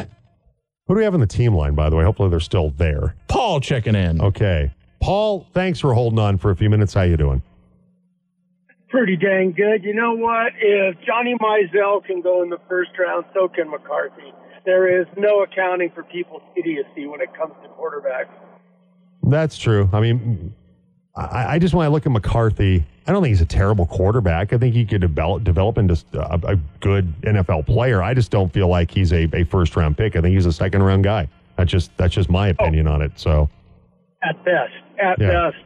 Who 0.87 0.93
do 0.93 0.99
we 0.99 1.03
have 1.03 1.13
in 1.13 1.19
the 1.19 1.27
team 1.27 1.53
line, 1.53 1.75
by 1.75 1.89
the 1.89 1.95
way? 1.95 2.03
Hopefully 2.03 2.29
they're 2.29 2.39
still 2.39 2.69
there. 2.71 3.15
Paul 3.27 3.59
checking 3.59 3.95
in. 3.95 4.21
Okay, 4.21 4.71
Paul. 5.01 5.47
Thanks 5.53 5.79
for 5.79 5.93
holding 5.93 6.19
on 6.19 6.37
for 6.37 6.51
a 6.51 6.55
few 6.55 6.69
minutes. 6.69 6.93
How 6.93 7.03
you 7.03 7.17
doing? 7.17 7.41
pretty 8.89 9.17
dang 9.17 9.51
good. 9.51 9.83
You 9.83 9.93
know 9.93 10.15
what? 10.15 10.53
If 10.59 10.95
Johnny 11.05 11.35
Manziel 11.39 12.03
can 12.05 12.21
go 12.21 12.41
in 12.41 12.49
the 12.49 12.59
first 12.69 12.91
round, 12.97 13.25
so 13.33 13.47
can 13.47 13.69
McCarthy. 13.69 14.33
There 14.65 15.01
is 15.01 15.07
no 15.17 15.43
accounting 15.43 15.91
for 15.93 16.03
people's 16.03 16.41
idiocy 16.55 17.05
when 17.05 17.21
it 17.21 17.33
comes 17.37 17.53
to 17.63 17.69
quarterbacks. 17.69 18.33
That's 19.23 19.57
true. 19.57 19.89
I 19.93 19.99
mean, 19.99 20.53
I, 21.17 21.55
I 21.55 21.59
just 21.59 21.73
when 21.73 21.85
I 21.85 21.89
look 21.89 22.05
at 22.05 22.11
McCarthy, 22.11 22.85
I 23.07 23.11
don't 23.11 23.21
think 23.23 23.31
he's 23.31 23.41
a 23.41 23.45
terrible 23.45 23.85
quarterback. 23.87 24.53
I 24.53 24.57
think 24.57 24.75
he 24.75 24.85
could 24.85 25.01
develop 25.01 25.43
develop 25.43 25.77
into 25.77 25.97
a, 26.13 26.39
a 26.43 26.55
good 26.79 27.13
NFL 27.21 27.65
player. 27.65 28.03
I 28.03 28.13
just 28.13 28.29
don't 28.31 28.51
feel 28.53 28.67
like 28.67 28.91
he's 28.91 29.11
a, 29.11 29.27
a 29.33 29.43
first 29.45 29.75
round 29.75 29.97
pick. 29.97 30.15
I 30.15 30.21
think 30.21 30.33
he's 30.35 30.45
a 30.45 30.53
second 30.53 30.83
round 30.83 31.03
guy. 31.03 31.27
That's 31.55 31.71
just 31.71 31.95
that's 31.97 32.13
just 32.13 32.29
my 32.29 32.49
opinion 32.49 32.87
on 32.87 33.01
it. 33.01 33.13
So 33.15 33.49
At 34.21 34.43
best, 34.45 34.73
at 35.01 35.19
Yeah. 35.19 35.49
best. 35.51 35.63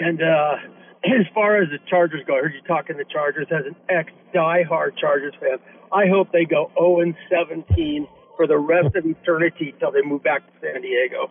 And 0.00 0.22
uh, 0.22 0.56
as 1.04 1.26
far 1.34 1.62
as 1.62 1.68
the 1.70 1.78
Chargers 1.88 2.20
go, 2.26 2.36
I 2.36 2.40
heard 2.42 2.52
you 2.54 2.60
talking 2.68 2.96
the 2.98 3.04
Chargers 3.10 3.46
as 3.50 3.64
an 3.66 3.76
ex 3.88 4.12
diehard 4.34 4.98
Chargers 4.98 5.34
fan. 5.40 5.58
I 5.92 6.06
hope 6.08 6.30
they 6.32 6.44
go 6.44 6.70
0 6.78 7.00
and 7.00 7.14
17 7.30 8.06
for 8.36 8.46
the 8.46 8.58
rest 8.58 8.94
of 8.96 9.04
eternity 9.06 9.74
till 9.80 9.90
they 9.92 10.02
move 10.02 10.22
back 10.22 10.46
to 10.46 10.52
San 10.60 10.82
Diego. 10.82 11.30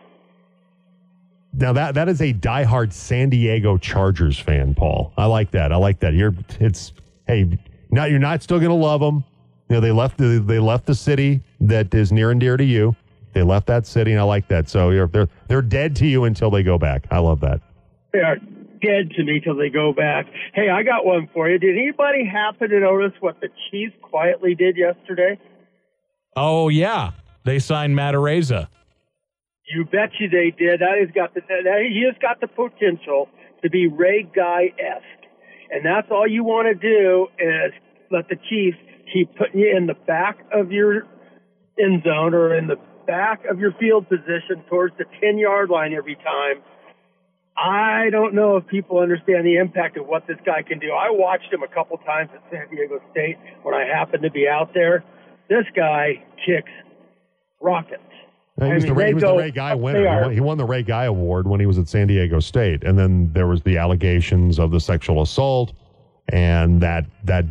Now 1.52 1.72
that 1.72 1.94
that 1.94 2.08
is 2.08 2.20
a 2.20 2.32
diehard 2.32 2.92
San 2.92 3.30
Diego 3.30 3.76
Chargers 3.76 4.38
fan, 4.38 4.74
Paul. 4.74 5.12
I 5.16 5.26
like 5.26 5.50
that. 5.50 5.72
I 5.72 5.76
like 5.76 6.00
that. 6.00 6.14
You're 6.14 6.34
it's 6.60 6.92
hey, 7.26 7.58
now 7.90 8.04
you're 8.04 8.18
not 8.18 8.42
still 8.42 8.58
going 8.58 8.70
to 8.70 8.74
love 8.74 9.00
them. 9.00 9.24
You 9.68 9.76
know 9.76 9.80
they 9.80 9.92
left 9.92 10.18
the 10.18 10.42
they 10.44 10.58
left 10.58 10.86
the 10.86 10.94
city 10.94 11.42
that 11.60 11.92
is 11.94 12.12
near 12.12 12.30
and 12.30 12.40
dear 12.40 12.56
to 12.56 12.64
you. 12.64 12.94
They 13.32 13.42
left 13.42 13.66
that 13.68 13.86
city, 13.86 14.12
and 14.12 14.20
I 14.20 14.24
like 14.24 14.48
that. 14.48 14.68
So 14.68 14.90
you're, 14.90 15.06
they're 15.06 15.28
they're 15.48 15.62
dead 15.62 15.94
to 15.96 16.06
you 16.06 16.24
until 16.24 16.50
they 16.50 16.62
go 16.62 16.78
back. 16.78 17.06
I 17.10 17.18
love 17.18 17.40
that. 17.40 17.60
They 18.12 18.20
are 18.20 18.36
dead 18.36 19.10
to 19.16 19.24
me 19.24 19.40
till 19.40 19.56
they 19.56 19.68
go 19.68 19.92
back. 19.92 20.26
Hey, 20.54 20.68
I 20.68 20.82
got 20.82 21.04
one 21.04 21.28
for 21.32 21.48
you. 21.48 21.58
Did 21.58 21.76
anybody 21.76 22.24
happen 22.24 22.70
to 22.70 22.80
notice 22.80 23.12
what 23.20 23.40
the 23.40 23.48
Chiefs 23.70 23.94
quietly 24.02 24.54
did 24.54 24.76
yesterday? 24.76 25.38
Oh 26.36 26.68
yeah, 26.68 27.12
they 27.44 27.58
signed 27.58 27.94
Matt 27.94 28.14
Araiza. 28.14 28.68
You 29.72 29.84
bet 29.84 30.10
you 30.18 30.28
they 30.28 30.50
did. 30.50 30.80
That 30.80 30.98
has 30.98 31.10
got 31.14 31.32
the 31.34 31.42
that, 31.46 31.86
he 31.88 32.02
has 32.04 32.16
got 32.20 32.40
the 32.40 32.48
potential 32.48 33.28
to 33.62 33.70
be 33.70 33.86
Ray 33.86 34.24
Guy 34.24 34.74
esque, 34.78 35.24
and 35.70 35.86
that's 35.86 36.08
all 36.10 36.26
you 36.26 36.42
want 36.42 36.66
to 36.66 36.74
do 36.74 37.28
is 37.38 37.72
let 38.10 38.28
the 38.28 38.36
Chiefs 38.48 38.78
keep 39.12 39.36
putting 39.36 39.60
you 39.60 39.76
in 39.76 39.86
the 39.86 39.94
back 39.94 40.38
of 40.52 40.72
your 40.72 41.06
end 41.78 42.02
zone 42.02 42.34
or 42.34 42.54
in 42.56 42.66
the 42.66 42.76
back 43.06 43.44
of 43.48 43.60
your 43.60 43.72
field 43.78 44.08
position 44.08 44.64
towards 44.68 44.96
the 44.98 45.04
ten 45.20 45.38
yard 45.38 45.70
line 45.70 45.94
every 45.94 46.16
time. 46.16 46.62
I 47.56 48.10
don't 48.10 48.34
know 48.34 48.56
if 48.56 48.66
people 48.66 48.98
understand 48.98 49.46
the 49.46 49.56
impact 49.56 49.96
of 49.96 50.06
what 50.06 50.26
this 50.26 50.38
guy 50.44 50.62
can 50.62 50.80
do. 50.80 50.90
I 50.90 51.10
watched 51.10 51.52
him 51.52 51.62
a 51.62 51.68
couple 51.68 51.96
times 51.98 52.30
at 52.34 52.42
San 52.50 52.74
Diego 52.74 53.00
State 53.12 53.36
when 53.62 53.74
I 53.74 53.84
happened 53.84 54.22
to 54.24 54.30
be 54.30 54.48
out 54.48 54.74
there. 54.74 55.04
This 55.48 55.64
guy 55.76 56.24
kicks 56.44 56.72
rockets. 57.60 58.09
He 58.58 58.66
I 58.66 58.74
was, 58.74 58.84
mean, 58.84 58.92
the, 58.92 58.98
Ray- 58.98 59.08
he 59.08 59.14
was 59.14 59.22
the 59.22 59.34
Ray 59.34 59.50
Guy 59.50 59.74
winner. 59.74 60.00
He 60.00 60.06
won, 60.06 60.32
he 60.32 60.40
won 60.40 60.58
the 60.58 60.64
Ray 60.64 60.82
Guy 60.82 61.04
Award 61.04 61.46
when 61.46 61.60
he 61.60 61.66
was 61.66 61.78
at 61.78 61.88
San 61.88 62.06
Diego 62.06 62.40
State, 62.40 62.84
and 62.84 62.98
then 62.98 63.32
there 63.32 63.46
was 63.46 63.62
the 63.62 63.78
allegations 63.78 64.58
of 64.58 64.70
the 64.70 64.80
sexual 64.80 65.22
assault, 65.22 65.72
and 66.28 66.80
that 66.80 67.06
that 67.24 67.44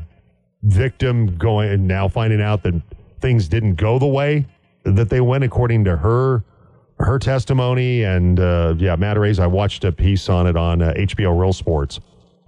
victim 0.63 1.37
going 1.37 1.69
and 1.69 1.87
now 1.87 2.07
finding 2.07 2.41
out 2.41 2.63
that 2.63 2.79
things 3.21 3.47
didn't 3.47 3.75
go 3.75 3.97
the 3.97 4.05
way 4.05 4.45
that 4.83 5.09
they 5.09 5.21
went 5.21 5.43
according 5.43 5.83
to 5.85 5.95
her 5.97 6.43
her 6.99 7.17
testimony. 7.17 8.03
And 8.03 8.39
uh, 8.39 8.75
yeah, 8.77 8.95
Matt 8.95 9.17
Ray's. 9.17 9.39
I 9.39 9.47
watched 9.47 9.83
a 9.85 9.91
piece 9.91 10.29
on 10.29 10.47
it 10.47 10.57
on 10.57 10.81
uh, 10.81 10.93
HBO 10.95 11.39
Real 11.39 11.53
Sports 11.53 11.99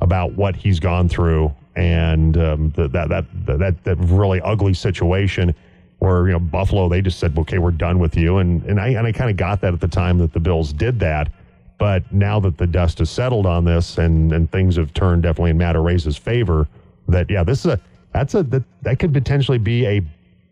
about 0.02 0.34
what 0.34 0.56
he's 0.56 0.80
gone 0.80 1.08
through 1.08 1.54
and 1.76 2.38
um, 2.38 2.72
the, 2.76 2.88
that, 2.90 3.10
that 3.10 3.26
that 3.46 3.84
that 3.84 3.98
really 4.00 4.42
ugly 4.42 4.74
situation 4.74 5.56
where 6.02 6.26
you 6.26 6.34
know 6.34 6.40
Buffalo 6.40 6.90
they 6.90 7.00
just 7.00 7.20
said 7.20 7.38
okay 7.38 7.60
we're 7.60 7.72
done 7.72 8.00
with 8.00 8.18
you. 8.18 8.38
And 8.38 8.64
and 8.64 8.80
I 8.80 8.90
and 8.90 9.06
I 9.06 9.12
kind 9.12 9.30
of 9.30 9.38
got 9.38 9.62
that 9.62 9.74
at 9.74 9.80
the 9.80 9.88
time 9.88 10.18
that 10.18 10.34
the 10.34 10.40
Bills 10.40 10.74
did 10.74 11.00
that. 11.00 11.32
But 11.78 12.12
now 12.12 12.40
that 12.40 12.58
the 12.58 12.68
dust 12.68 13.00
has 13.00 13.10
settled 13.10 13.46
on 13.46 13.66
this 13.66 13.98
and 13.98 14.32
and 14.32 14.52
things 14.52 14.76
have 14.78 14.94
turned 14.94 15.24
definitely 15.24 15.52
in 15.52 15.58
Matt 15.58 15.76
Araiza's 15.76 16.18
favor 16.18 16.68
that 17.08 17.30
yeah 17.30 17.44
this 17.44 17.60
is 17.60 17.74
a 17.74 17.80
that's 18.14 18.34
a 18.34 18.44
that, 18.44 18.64
that 18.82 19.00
could 19.00 19.14
potentially 19.14 19.60
be 19.60 19.86
a 19.86 20.02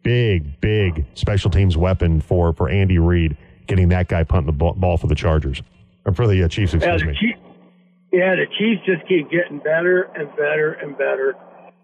big 0.03 0.62
big 0.62 1.05
special 1.15 1.49
teams 1.49 1.75
weapon 1.75 2.21
for 2.21 2.53
for 2.53 2.69
Andy 2.69 2.99
Reid 2.99 3.35
getting 3.65 3.89
that 3.89 4.07
guy 4.07 4.23
punting 4.23 4.47
the 4.47 4.73
ball, 4.73 4.97
for 4.97 5.07
the 5.07 5.15
Chargers. 5.15 5.62
Or 6.05 6.13
for 6.13 6.27
the 6.27 6.43
uh, 6.43 6.47
Chiefs 6.47 6.73
Yeah, 6.73 6.93
excuse 6.93 7.01
the 7.01 7.07
me. 7.07 7.17
Chiefs, 7.19 7.39
yeah, 8.12 8.35
the 8.35 8.45
Chiefs 8.57 8.81
just 8.85 9.07
keep 9.07 9.29
getting 9.29 9.59
better 9.59 10.03
and 10.15 10.29
better 10.35 10.73
and 10.73 10.97
better, 10.97 11.35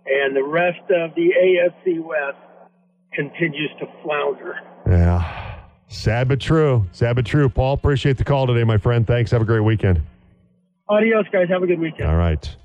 and 0.06 0.36
the 0.36 0.44
rest 0.44 0.82
of 0.90 1.14
the 1.16 1.32
AFC 1.32 2.04
West 2.04 2.38
continues 3.16 3.72
to 3.80 3.86
flounder. 4.04 4.56
Yeah. 4.88 5.60
Sad 5.88 6.28
but 6.28 6.40
true. 6.40 6.88
Sad 6.92 7.16
but 7.16 7.26
true. 7.26 7.48
Paul, 7.50 7.74
appreciate 7.74 8.18
the 8.18 8.24
call 8.24 8.48
today, 8.48 8.64
my 8.64 8.78
friend. 8.78 9.06
Thanks. 9.06 9.32
Have 9.32 9.42
a 9.42 9.46
great 9.46 9.62
weekend. 9.62 10.02
Adios, 10.90 11.26
guys. 11.32 11.48
Have 11.50 11.64
a 11.64 11.68
good 11.68 11.80
weekend. 11.80 12.10
All 12.10 12.16
right. 12.18 12.56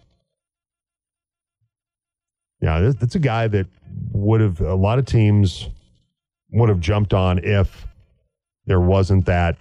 Yeah, 2.61 2.81
this, 2.81 2.95
that's 2.97 3.15
a 3.15 3.19
guy 3.21 3.49
that 3.49 3.67
would 4.13 4.41
have, 4.41 4.61
a 4.61 4.75
lot 4.75 4.99
of 4.99 5.07
teams 5.07 5.69
would 6.53 6.69
have 6.69 6.81
jumped 6.81 7.15
on 7.15 7.39
if 7.39 7.87
there 8.67 8.81
wasn't 8.81 9.27
that 9.27 9.57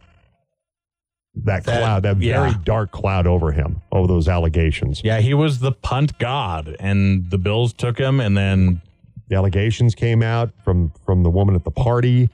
that, 1.44 1.64
That- 1.64 1.80
cloud, 1.80 2.04
that 2.04 2.18
very 2.18 2.50
yeah. 2.50 2.58
dark 2.66 2.92
cloud 2.92 3.26
over 3.26 3.52
him, 3.54 3.82
over 3.94 4.08
those 4.08 4.28
allegations. 4.28 5.02
Yeah, 5.04 5.20
he 5.22 5.34
was 5.34 5.60
the 5.60 5.72
punt 5.72 6.18
god, 6.20 6.76
and 6.80 7.30
the 7.30 7.38
Bills 7.38 7.72
took 7.72 7.98
him, 7.98 8.20
and 8.20 8.36
then 8.36 8.82
The 9.30 9.36
allegations 9.36 9.96
came 9.96 10.24
out 10.24 10.52
from 10.64 10.92
from 11.06 11.24
the 11.24 11.30
woman 11.30 11.56
at 11.56 11.64
the 11.64 11.72
party 11.72 12.30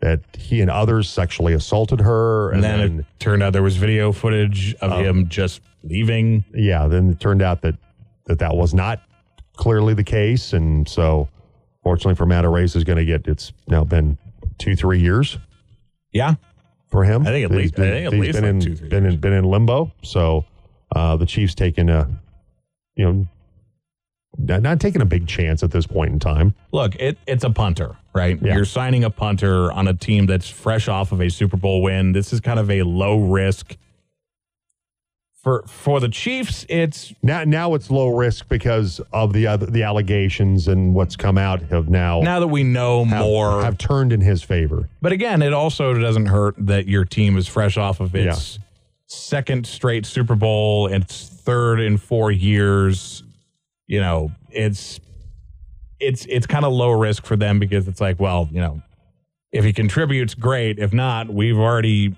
that 0.00 0.20
he 0.36 0.60
and 0.60 0.70
others 0.70 1.08
sexually 1.10 1.52
assaulted 1.52 2.00
her, 2.00 2.50
and 2.52 2.62
then 2.62 3.00
it 3.00 3.04
turned 3.18 3.42
out 3.42 3.52
there 3.52 3.62
was 3.62 3.76
video 3.76 4.12
footage 4.12 4.74
of 4.76 4.92
Oh. 4.92 5.02
him 5.02 5.28
just 5.28 5.60
leaving. 5.82 6.44
yeah, 6.54 6.86
then 6.86 7.10
it 7.10 7.20
turned 7.20 7.42
out 7.42 7.62
that 7.62 7.74
that, 8.26 8.38
that 8.38 8.54
was 8.56 8.74
not 8.74 9.00
clearly 9.56 9.94
the 9.94 10.04
case. 10.04 10.52
And 10.52 10.88
so, 10.88 11.28
fortunately 11.82 12.14
for 12.14 12.26
Matt 12.26 12.44
Araiza 12.44 12.76
is 12.76 12.84
going 12.84 12.98
to 12.98 13.04
get, 13.04 13.26
it's 13.26 13.52
now 13.66 13.82
been 13.84 14.18
two, 14.58 14.76
three 14.76 15.00
years 15.00 15.38
Yeah, 16.12 16.34
for 16.90 17.04
him. 17.04 17.22
I 17.22 17.30
think 17.30 17.46
at 17.46 17.50
He's 17.50 17.58
least- 17.72 17.78
I 17.78 17.82
think 17.90 18.06
at 18.06 18.12
least 18.18 18.32
been 18.40 18.44
like 18.44 18.50
in, 18.50 18.60
two, 18.60 18.76
three 18.76 18.88
been 18.88 19.04
in, 19.06 19.16
been 19.18 19.32
in 19.32 19.44
limbo. 19.44 19.90
So, 20.02 20.44
uh, 20.94 21.16
the 21.16 21.26
Chiefs 21.26 21.54
taking 21.54 21.88
a, 21.90 22.08
you 22.96 23.04
know, 23.04 23.26
not, 24.36 24.80
taking 24.80 25.00
a 25.00 25.06
big 25.06 25.26
chance 25.26 25.62
at 25.62 25.70
this 25.70 25.86
point 25.86 26.12
in 26.12 26.18
time. 26.18 26.54
look, 26.72 26.94
it, 26.96 27.18
it's 27.26 27.44
a 27.44 27.50
punter, 27.50 27.96
right? 28.14 28.38
Yeah. 28.40 28.54
You're 28.54 28.64
signing 28.64 29.04
a 29.04 29.10
punter 29.10 29.72
on 29.72 29.88
a 29.88 29.94
team 29.94 30.26
that's 30.26 30.48
fresh 30.48 30.88
off 30.88 31.12
of 31.12 31.20
a 31.20 31.30
Super 31.30 31.56
Bowl 31.56 31.82
win. 31.82 32.12
This 32.12 32.32
is 32.32 32.40
kind 32.40 32.58
of 32.58 32.70
a 32.70 32.82
low 32.82 33.18
risk. 33.18 33.76
For 35.42 35.62
for 35.66 36.00
the 36.00 36.08
Chiefs, 36.08 36.66
it's 36.68 37.14
Now, 37.22 37.44
now 37.44 37.74
it's 37.74 37.90
low 37.90 38.08
risk 38.08 38.48
because 38.48 39.00
of 39.12 39.32
the 39.32 39.46
other, 39.46 39.66
the 39.66 39.84
allegations 39.84 40.66
and 40.66 40.94
what's 40.94 41.14
come 41.16 41.38
out 41.38 41.62
have 41.62 41.88
now, 41.88 42.20
now 42.20 42.40
that 42.40 42.48
we 42.48 42.64
know 42.64 43.04
have, 43.04 43.20
more. 43.24 43.62
have 43.62 43.78
turned 43.78 44.12
in 44.12 44.20
his 44.20 44.42
favor. 44.42 44.88
But 45.00 45.12
again, 45.12 45.40
it 45.40 45.52
also 45.52 45.94
doesn't 45.94 46.26
hurt 46.26 46.56
that 46.58 46.86
your 46.86 47.04
team 47.04 47.38
is 47.38 47.46
fresh 47.46 47.76
off 47.76 48.00
of 48.00 48.14
its 48.16 48.58
second 49.06 49.66
straight 49.66 50.04
Super 50.06 50.34
Bowl, 50.34 50.88
its 50.88 51.28
third 51.28 51.80
in 51.80 51.98
four 51.98 52.30
years. 52.30 53.22
You 53.88 54.00
know, 54.00 54.30
it's 54.50 55.00
it's 55.98 56.24
it's 56.26 56.46
kind 56.46 56.64
of 56.64 56.72
low 56.72 56.90
risk 56.90 57.26
for 57.26 57.36
them 57.36 57.58
because 57.58 57.88
it's 57.88 58.00
like, 58.00 58.20
well, 58.20 58.48
you 58.52 58.60
know, 58.60 58.82
if 59.50 59.64
he 59.64 59.72
contributes, 59.72 60.34
great. 60.34 60.78
If 60.78 60.92
not, 60.92 61.28
we've 61.28 61.58
already 61.58 62.14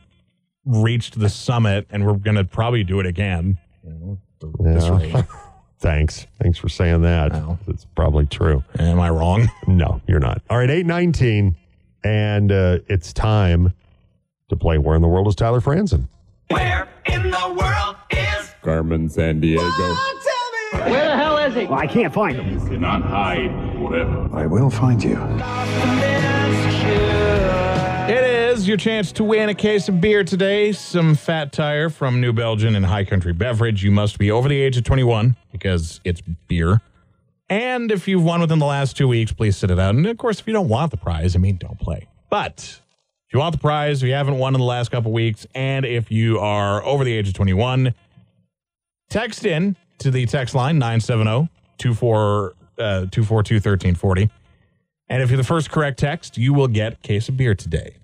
reached 0.67 1.19
the 1.19 1.29
summit, 1.29 1.87
and 1.91 2.07
we're 2.07 2.15
going 2.15 2.37
to 2.37 2.45
probably 2.45 2.85
do 2.85 3.01
it 3.01 3.07
again. 3.07 3.57
You 3.83 4.19
know, 4.43 4.59
Yeah. 4.61 5.23
Thanks. 5.79 6.27
Thanks 6.43 6.59
for 6.59 6.69
saying 6.69 7.01
that. 7.03 7.33
No. 7.33 7.59
It's 7.67 7.87
probably 7.97 8.27
true. 8.27 8.63
Am 8.79 9.01
I 9.01 9.09
wrong? 9.09 9.49
No, 9.67 10.03
you're 10.07 10.21
not. 10.21 10.43
All 10.51 10.59
right, 10.59 10.69
819. 10.69 11.57
And 12.05 12.53
uh, 12.53 12.79
it's 12.89 13.15
time 13.15 13.73
to 14.51 14.57
play 14.57 14.77
Where 14.77 14.95
in 14.95 15.01
the 15.01 15.09
World 15.09 15.29
is 15.29 15.35
Tyler 15.35 15.61
Franzen? 15.61 16.07
Where 16.49 16.87
in 17.07 17.31
the 17.31 17.57
world 17.59 17.97
is 18.11 18.55
Carmen 18.63 19.09
San 19.09 19.41
Diego. 19.41 19.63
Tell 19.65 19.89
me 19.89 20.20
Where 20.73 21.09
the 21.09 21.17
hell 21.17 21.37
is 21.39 21.55
he? 21.55 21.67
I 21.67 21.87
can't 21.87 22.13
find 22.15 22.37
him. 22.37 22.53
You 22.53 22.61
cannot 22.69 23.03
hide 23.03 23.51
forever. 23.77 24.29
I 24.33 24.47
will 24.47 24.71
find 24.71 25.03
you. 25.03 25.19
It 28.09 28.25
is 28.25 28.69
your 28.69 28.77
chance 28.77 29.13
to 29.13 29.25
win 29.25 29.49
a 29.49 29.55
case 29.55 29.89
of 29.89 30.01
beer 30.01 30.23
today. 30.23 30.73
Some 30.73 31.17
Fat 31.17 31.53
Tire 31.53 31.91
from 31.91 32.21
New 32.21 32.33
Belgium 32.33 32.77
and 32.77 32.87
High 32.87 33.05
Country 33.05 33.33
Beverage. 33.33 33.83
You 33.83 33.91
must 33.91 34.19
be 34.19 34.31
over 34.31 34.49
the 34.49 34.61
age 34.61 34.77
of 34.77 34.85
21 34.85 35.37
because 35.51 36.01
it's 36.05 36.21
beer. 36.21 36.81
And 37.49 37.91
if 37.91 38.07
you've 38.07 38.23
won 38.23 38.41
within 38.41 38.61
the 38.61 38.67
last 38.67 38.97
two 38.97 39.09
weeks, 39.09 39.33
please 39.33 39.57
sit 39.57 39.73
it 39.73 39.79
out. 39.81 39.97
And 39.97 40.07
of 40.07 40.19
course, 40.19 40.39
if 40.39 40.47
you 40.47 40.53
don't 40.53 40.69
want 40.69 40.93
the 40.93 40.97
prize, 40.97 41.35
I 41.35 41.41
mean, 41.41 41.57
don't 41.57 41.79
play. 41.81 42.07
But 42.31 42.81
if 43.27 43.35
you 43.35 43.41
want 43.41 43.53
the 43.53 43.61
prize, 43.61 44.03
if 44.03 44.09
you 44.09 44.15
haven't 44.15 44.39
won 44.39 44.55
in 44.55 44.61
the 44.61 44.67
last 44.67 44.93
couple 44.93 45.11
weeks, 45.11 45.47
and 45.53 45.85
if 45.85 46.13
you 46.13 46.39
are 46.39 46.85
over 46.85 47.03
the 47.03 47.13
age 47.13 47.27
of 47.27 47.35
21, 47.35 47.93
text 49.09 49.45
in 49.45 49.75
to 50.01 50.11
the 50.11 50.27
text 50.27 50.55
line 50.55 50.79
970 50.79 51.49
242 51.79 52.83
uh, 52.83 53.01
1340. 53.11 54.31
And 55.09 55.23
if 55.23 55.31
you're 55.31 55.37
the 55.37 55.45
first 55.45 55.71
correct 55.71 55.99
text, 55.99 56.39
you 56.39 56.53
will 56.53 56.69
get 56.69 56.93
a 56.93 56.97
case 56.97 57.29
of 57.29 57.37
beer 57.37 57.55
today. 57.55 57.97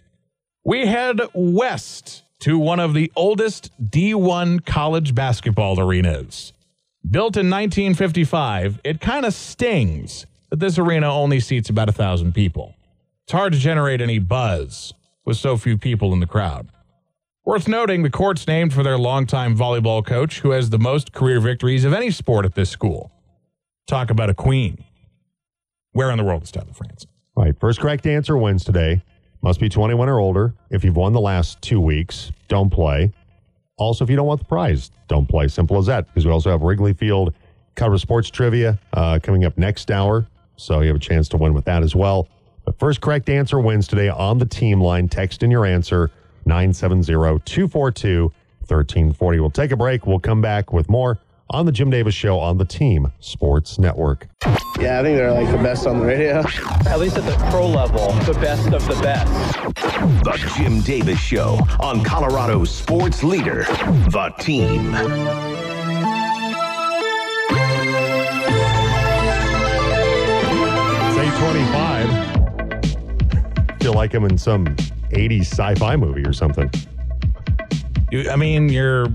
We 0.65 0.87
head 0.87 1.21
west 1.35 2.25
to 2.41 2.59
one 2.59 2.81
of 2.81 2.95
the 2.95 3.13
oldest 3.15 3.71
D1 3.83 4.67
college 4.67 5.15
basketball 5.15 5.79
arenas. 5.79 6.53
Built 7.09 7.37
in 7.37 7.49
1955, 7.49 8.81
it 8.83 9.01
kind 9.01 9.25
of 9.25 9.33
stings 9.33 10.27
that 10.51 10.59
this 10.59 10.79
arena 10.79 11.13
only 11.13 11.39
seats 11.39 11.71
about 11.71 11.89
a 11.89 11.93
thousand 11.93 12.35
people. 12.35 12.75
It's 13.25 13.33
hard 13.33 13.53
to 13.53 13.59
generate 13.59 14.01
any 14.01 14.19
buzz 14.19 14.93
with 15.25 15.37
so 15.37 15.57
few 15.57 15.79
people 15.79 16.13
in 16.13 16.21
the 16.21 16.27
crowd. 16.27 16.69
Worth 17.47 17.69
noting, 17.69 18.03
the 18.03 18.11
court's 18.11 18.45
named 18.49 18.75
for 18.75 18.83
their 18.83 18.99
longtime 18.99 19.57
volleyball 19.57 20.05
coach 20.05 20.41
who 20.41 20.51
has 20.51 20.71
the 20.71 20.81
most 20.81 21.13
career 21.13 21.39
victories 21.39 21.85
of 21.85 21.93
any 21.93 22.11
sport 22.11 22.45
at 22.45 22.57
this 22.57 22.69
school. 22.71 23.13
Talk 23.87 24.11
about 24.11 24.29
a 24.29 24.35
queen. 24.35 24.83
Where 25.93 26.11
in 26.11 26.19
the 26.19 26.25
world 26.25 26.43
is 26.43 26.51
Tyler 26.51 26.73
France? 26.73 27.07
Right. 27.37 27.55
First 27.61 27.79
correct 27.79 28.05
answer 28.05 28.37
wins 28.37 28.65
today. 28.65 29.01
Must 29.43 29.61
be 29.61 29.69
21 29.69 30.09
or 30.09 30.19
older. 30.19 30.55
If 30.71 30.83
you've 30.83 30.97
won 30.97 31.13
the 31.13 31.21
last 31.21 31.63
two 31.63 31.81
weeks, 31.81 32.33
don't 32.49 32.69
play. 32.69 33.13
Also, 33.77 34.03
if 34.03 34.11
you 34.11 34.17
don't 34.17 34.27
want 34.27 34.41
the 34.41 34.47
prize, 34.47 34.91
don't 35.07 35.29
play. 35.29 35.47
Simple 35.47 35.79
as 35.79 35.87
that. 35.87 36.09
Because 36.09 36.27
we 36.27 36.33
also 36.33 36.51
have 36.51 36.63
Wrigley 36.63 36.95
Field 36.95 37.33
cover 37.77 37.97
sports 37.97 38.29
trivia 38.29 38.77
uh, 38.93 39.21
coming 39.23 39.45
up 39.45 39.57
next 39.57 39.93
hour. 39.93 40.27
So 40.57 40.81
you 40.81 40.89
have 40.89 40.97
a 40.97 40.99
chance 40.99 41.29
to 41.29 41.37
win 41.37 41.55
with 41.55 41.67
that 41.67 41.85
as 41.85 41.95
well. 41.95 42.27
But 42.65 42.77
first 42.81 43.01
correct 43.01 43.29
answer 43.29 43.61
wins 43.61 43.87
today 43.87 44.09
on 44.09 44.39
the 44.39 44.47
team 44.47 44.81
line. 44.81 45.09
Text 45.09 45.45
in 45.45 45.53
your 45.53 45.65
answer 45.65 46.11
970 46.47 47.13
242 47.45 48.33
1340. 48.69 49.41
We'll 49.41 49.51
take 49.51 49.71
a 49.71 49.77
break. 49.77 50.07
We'll 50.07 50.19
come 50.19 50.41
back 50.41 50.73
with 50.73 50.89
more 50.89 51.19
on 51.51 51.67
the 51.67 51.73
Jim 51.73 51.91
Davis 51.91 52.15
Show 52.15 52.39
on 52.39 52.59
the 52.59 52.65
Team 52.65 53.13
Sports 53.21 53.79
Network. 53.79 54.27
Yeah, 54.81 55.01
I 55.01 55.03
think 55.03 55.17
they're 55.17 55.33
like 55.33 55.51
the 55.51 55.63
best 55.63 55.87
on 55.87 56.01
the 56.01 56.07
radio. 56.07 56.43
At 56.89 56.99
least 56.99 57.17
at 57.17 57.25
the 57.25 57.37
pro 57.51 57.67
level, 57.69 58.13
the 58.25 58.39
best 58.41 58.73
of 58.73 58.85
the 58.87 59.01
best. 59.03 59.31
The 60.25 60.53
Jim 60.57 60.81
Davis 60.81 61.21
Show 61.21 61.59
on 61.81 62.03
Colorado's 62.03 62.71
sports 62.71 63.23
leader, 63.23 63.63
The 64.11 64.33
Team. 64.39 64.95
It's 71.09 71.17
825. 71.17 73.81
Feel 73.81 73.95
like 73.95 74.13
I'm 74.15 74.25
in 74.25 74.37
some 74.37 74.67
80s 75.17 75.41
sci-fi 75.47 75.97
movie 75.97 76.23
or 76.25 76.33
something. 76.33 76.71
You, 78.13 78.31
I 78.31 78.37
mean, 78.37 78.69
you're, 78.69 79.07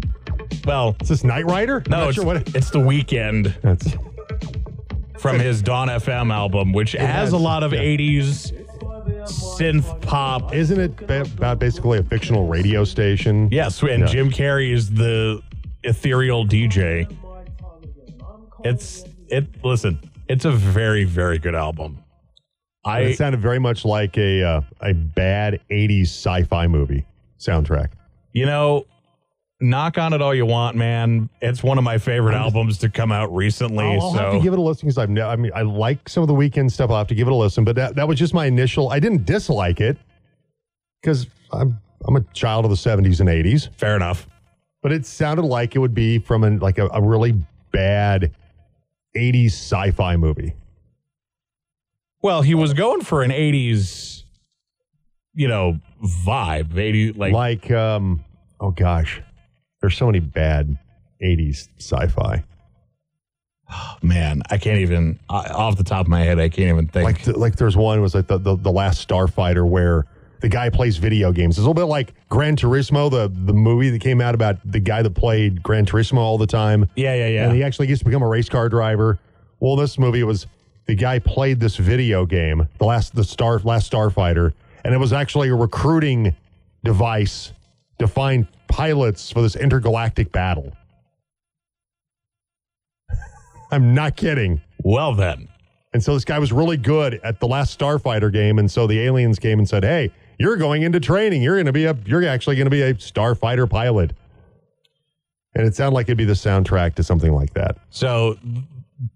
well, 0.66 0.96
Is 1.02 1.10
this 1.10 1.24
Knight 1.24 1.46
Rider? 1.46 1.78
I'm 1.86 1.92
no, 1.92 1.98
not 2.00 2.08
it's, 2.10 2.16
sure 2.16 2.26
what 2.26 2.56
it's 2.56 2.70
the 2.72 2.80
Weeknd. 2.80 3.54
that's. 3.62 3.88
from 5.22 5.40
his 5.40 5.62
Dawn 5.62 5.88
FM 5.88 6.34
album, 6.34 6.74
which 6.74 6.94
has, 6.94 7.08
has- 7.08 7.34
a 7.34 7.38
lot 7.38 7.64
of 7.64 7.72
yeah. 7.74 7.80
80s 7.82 8.58
synth 9.26 10.02
pop. 10.02 10.54
Isn't 10.54 10.80
it 10.80 10.96
ba- 11.08 11.22
about 11.22 11.60
basically 11.60 12.00
a 12.00 12.04
fictional 12.04 12.48
radio 12.48 12.84
station? 12.84 13.48
Yes, 13.52 13.82
and 13.84 14.02
Yeah. 14.02 14.06
Jim 14.08 14.32
Carrey 14.32 14.74
is 14.74 14.90
the 14.90 15.42
ethereal 15.84 16.46
DJ. 16.46 17.08
It's 18.64 19.04
it. 19.28 19.48
Listen, 19.64 20.00
it's 20.28 20.46
a 20.46 20.52
very 20.52 21.04
very 21.04 21.38
good 21.40 21.56
album. 21.56 22.00
I 22.84 23.02
it 23.02 23.17
sounded 23.17 23.41
very 23.41 23.60
much 23.60 23.86
like 23.86 24.17
a 24.17 24.44
uh, 24.44 24.62
a 24.82 24.94
bad 24.94 25.60
80s 25.70 26.04
sci-fi 26.08 26.67
movie 26.67 27.06
soundtrack. 27.39 27.89
you 28.34 28.46
know, 28.46 28.86
knock 29.60 29.98
on 30.00 30.13
it 30.13 30.22
all 30.22 30.34
you 30.34 30.46
want, 30.46 30.76
man. 30.76 31.30
It's 31.41 31.62
one 31.62 31.78
of 31.78 31.84
my 31.84 31.98
favorite 32.00 32.34
albums 32.36 32.80
to 32.80 32.89
come 32.89 33.12
out 33.12 33.34
recently. 33.34 33.86
I'll, 33.86 34.02
I'll 34.02 34.12
so 34.13 34.17
have 34.17 34.34
to 34.34 34.39
give 34.39 34.54
it 34.54 34.60
a 34.60 34.62
listen 34.62 34.88
because 34.88 34.98
I've 34.98 35.10
ne- 35.10 35.22
I 35.22 35.36
mean 35.36 35.52
I 35.54 35.62
like 35.62 36.10
some 36.10 36.24
of 36.24 36.28
the 36.28 36.34
Weeknd 36.34 36.72
stuff. 36.72 36.89
I'll 36.89 36.98
have 36.98 37.08
to 37.08 37.15
give 37.15 37.28
it 37.28 37.32
a 37.32 37.36
listen, 37.36 37.63
but 37.63 37.76
that, 37.76 37.96
that 37.96 38.08
was 38.08 38.17
just 38.17 38.34
my 38.34 38.46
initial. 38.48 38.89
I 38.89 39.00
didn't 39.00 39.26
dislike 39.26 39.80
it 39.80 39.98
because 41.02 41.28
I'm 41.52 41.80
I'm 42.06 42.15
a 42.15 42.22
child 42.34 42.65
of 42.65 42.72
the 42.72 42.78
70s 42.78 43.20
and 43.20 43.30
80s. 43.30 43.70
fair 43.76 43.96
enough. 43.96 44.28
but 44.82 44.91
it 44.91 45.06
sounded 45.06 45.44
like 45.44 45.76
it 45.76 45.80
would 45.80 45.94
be 45.94 46.17
from 46.17 46.44
an 46.44 46.58
like 46.58 46.80
a, 46.80 46.88
a 46.88 47.00
really 47.02 47.34
bad 47.72 48.32
80s 49.15 49.48
sci-fi 49.52 50.15
movie. 50.15 50.56
Well, 52.22 52.42
he 52.42 52.56
was 52.56 52.74
going 52.74 53.02
for 53.02 53.24
an 53.24 53.32
80s, 53.32 54.24
you 55.34 55.48
know, 55.48 55.80
vibe. 56.26 56.78
80 56.78 57.14
like 57.14 57.34
Like 57.34 57.72
um 57.72 58.24
oh 58.60 58.72
gosh. 58.72 59.22
There's 59.82 59.98
so 59.98 60.06
many 60.06 60.20
bad 60.20 60.78
80s 61.24 61.68
sci-fi. 61.80 62.44
man, 64.02 64.42
I 64.50 64.58
can't 64.58 64.80
even 64.80 65.20
off 65.30 65.78
the 65.78 65.84
top 65.84 66.06
of 66.06 66.10
my 66.10 66.22
head. 66.22 66.40
I 66.40 66.50
can't 66.50 66.70
even 66.70 66.88
think. 66.88 67.06
Like 67.06 67.38
like 67.38 67.56
there's 67.56 67.78
one 67.78 68.02
was 68.02 68.16
like 68.16 68.28
the, 68.28 68.38
the 68.38 68.56
the 68.56 68.72
last 68.72 69.08
Starfighter 69.08 69.68
where 69.68 70.06
the 70.42 70.50
guy 70.50 70.70
plays 70.70 70.98
video 70.98 71.32
games. 71.32 71.58
It's 71.58 71.60
a 71.60 71.62
little 71.62 71.74
bit 71.74 71.84
like 71.84 72.14
Gran 72.30 72.56
Turismo, 72.56 73.10
the 73.10 73.32
the 73.34 73.54
movie 73.54 73.90
that 73.90 74.02
came 74.02 74.22
out 74.22 74.36
about 74.36 74.58
the 74.66 74.80
guy 74.80 75.02
that 75.02 75.16
played 75.16 75.64
Gran 75.64 75.86
Turismo 75.86 76.18
all 76.18 76.38
the 76.38 76.48
time. 76.48 76.90
yeah, 76.96 77.14
yeah, 77.16 77.28
yeah. 77.28 77.46
and 77.46 77.56
he 77.56 77.64
actually 77.64 77.88
gets 77.88 78.00
to 78.00 78.06
become 78.06 78.24
a 78.24 78.28
race 78.28 78.50
car 78.50 78.70
driver. 78.70 79.20
Well, 79.60 79.76
this 79.76 80.00
movie 80.00 80.24
was 80.24 80.48
the 80.86 80.96
guy 80.96 81.20
played 81.20 81.60
this 81.60 81.78
video 81.78 82.26
game, 82.26 82.67
the 82.80 82.86
last 82.86 83.15
the 83.15 83.24
star 83.24 83.60
last 83.60 83.91
Starfighter, 83.91 84.54
and 84.84 84.94
it 84.94 84.98
was 84.98 85.13
actually 85.13 85.50
a 85.50 85.56
recruiting 85.56 86.36
device 86.84 87.54
to 88.00 88.08
find 88.08 88.48
pilots 88.67 89.32
for 89.32 89.41
this 89.41 89.56
intergalactic 89.56 90.32
battle. 90.32 90.76
I'm 93.72 93.94
not 93.94 94.15
kidding. 94.15 94.62
well 94.84 95.13
then. 95.13 95.48
And 95.94 96.02
so 96.02 96.13
this 96.13 96.24
guy 96.24 96.39
was 96.39 96.54
really 96.54 96.78
good 96.78 97.20
at 97.24 97.39
the 97.39 97.48
last 97.48 97.78
Starfighter 97.78 98.32
game, 98.32 98.60
and 98.60 98.72
so 98.72 98.88
the 98.88 99.00
aliens 99.02 99.39
came 99.39 99.60
and 99.60 99.67
said, 99.67 99.84
"Hey, 99.84 100.12
you're 100.39 100.56
going 100.58 100.84
into 100.84 101.00
training. 101.00 101.41
You're 101.44 101.56
going 101.56 101.65
to 101.65 101.74
be 101.74 101.86
a. 101.86 101.96
You're 102.06 102.26
actually 102.26 102.56
going 102.56 102.65
to 102.65 102.72
be 102.72 102.82
a 102.82 102.94
Starfighter 102.94 103.70
pilot." 103.70 104.13
And 105.54 105.67
it 105.67 105.76
sounded 105.76 105.94
like 105.96 106.06
it'd 106.06 106.17
be 106.17 106.24
the 106.24 106.32
soundtrack 106.34 106.96
to 106.96 107.04
something 107.04 107.34
like 107.34 107.54
that. 107.56 107.78
So 107.89 108.38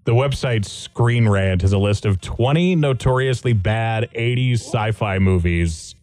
the 0.06 0.14
website 0.14 0.66
Screen 0.66 1.28
Rant 1.30 1.62
has 1.62 1.74
a 1.74 1.78
list 1.78 2.06
of 2.06 2.20
20 2.22 2.76
notoriously 2.76 3.54
bad 3.54 4.10
80s 4.16 4.54
sci-fi 4.56 5.20
movies. 5.20 5.96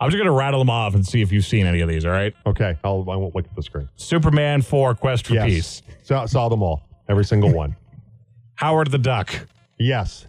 I'm 0.00 0.08
just 0.08 0.16
going 0.18 0.26
to 0.26 0.32
rattle 0.32 0.60
them 0.60 0.70
off 0.70 0.94
and 0.94 1.06
see 1.06 1.20
if 1.20 1.30
you've 1.30 1.44
seen 1.44 1.66
any 1.66 1.80
of 1.80 1.88
these, 1.88 2.04
all 2.06 2.10
right? 2.12 2.34
Okay, 2.46 2.76
I'll, 2.82 3.06
I 3.10 3.16
won't 3.16 3.34
look 3.34 3.44
at 3.44 3.54
the 3.54 3.62
screen. 3.62 3.88
Superman 3.96 4.62
4 4.62 4.94
Quest 4.94 5.26
for 5.26 5.34
Yes, 5.34 5.46
Peace. 5.46 5.82
saw, 6.02 6.24
saw 6.26 6.48
them 6.48 6.62
all, 6.62 6.82
every 7.08 7.24
single 7.24 7.52
one. 7.52 7.76
Howard 8.54 8.90
the 8.90 8.98
Duck. 8.98 9.46
Yes, 9.78 10.26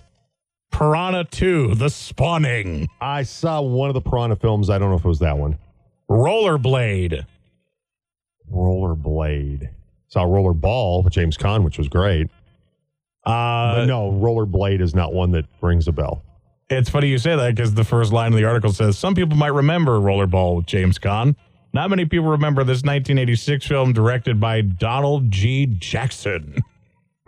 Piranha 0.72 1.24
2 1.26 1.76
The 1.76 1.90
Spawning. 1.90 2.88
I 3.02 3.24
saw 3.24 3.62
one 3.62 3.90
of 3.90 3.94
the 3.94 4.02
Piranha 4.02 4.36
films. 4.36 4.70
I 4.70 4.78
don't 4.78 4.90
know 4.90 4.96
if 4.98 5.06
it 5.06 5.08
was 5.08 5.20
that 5.20 5.38
one. 5.38 5.58
Rollerblade. 6.10 7.26
Rollerblade. 8.52 9.70
Saw 10.08 10.26
Rollerball 10.26 11.04
with 11.04 11.14
James 11.14 11.38
Caan, 11.38 11.64
which 11.64 11.78
was 11.78 11.88
great. 11.88 12.30
Uh, 13.26 13.76
But 13.76 13.86
no, 13.86 14.12
Rollerblade 14.12 14.82
is 14.82 14.96
not 14.96 15.14
one 15.14 15.32
that 15.32 15.46
rings 15.62 15.88
a 15.88 15.92
bell. 15.92 16.24
It's 16.70 16.90
funny 16.90 17.08
you 17.08 17.18
say 17.18 17.36
that 17.36 17.56
because 17.56 17.74
the 17.74 17.84
first 17.84 18.14
line 18.14 18.32
of 18.32 18.38
the 18.40 18.46
article 18.46 18.72
says 18.72 18.98
some 18.98 19.14
people 19.14 19.38
might 19.38 19.54
remember 19.54 20.00
Rollerball 20.00 20.56
with 20.58 20.66
James 20.66 20.98
Caan. 20.98 21.36
Not 21.74 21.90
many 21.90 22.06
people 22.06 22.28
remember 22.30 22.64
this 22.64 22.78
1986 22.84 23.66
film 23.66 23.94
directed 23.94 24.40
by 24.40 24.62
Donald 24.62 25.32
G. 25.32 25.66
Jackson. 25.66 26.56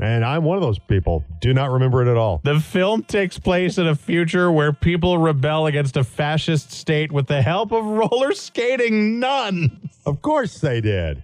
And 0.02 0.26
I'm 0.26 0.44
one 0.44 0.58
of 0.58 0.64
those 0.64 0.80
people. 0.80 1.24
Do 1.40 1.54
not 1.54 1.70
remember 1.72 2.02
it 2.02 2.10
at 2.12 2.18
all. 2.18 2.42
The 2.44 2.60
film 2.60 3.04
takes 3.04 3.38
place 3.38 3.78
in 3.78 3.88
a 3.88 3.96
future 3.96 4.52
where 4.52 4.74
people 4.74 5.18
rebel 5.18 5.68
against 5.68 5.96
a 5.96 6.04
fascist 6.04 6.72
state 6.72 7.12
with 7.12 7.28
the 7.28 7.42
help 7.42 7.72
of 7.72 7.86
roller 7.86 8.34
skating 8.34 9.20
nuns. 9.20 9.72
Of 10.06 10.22
course 10.22 10.60
they 10.60 10.82
did. 10.82 11.24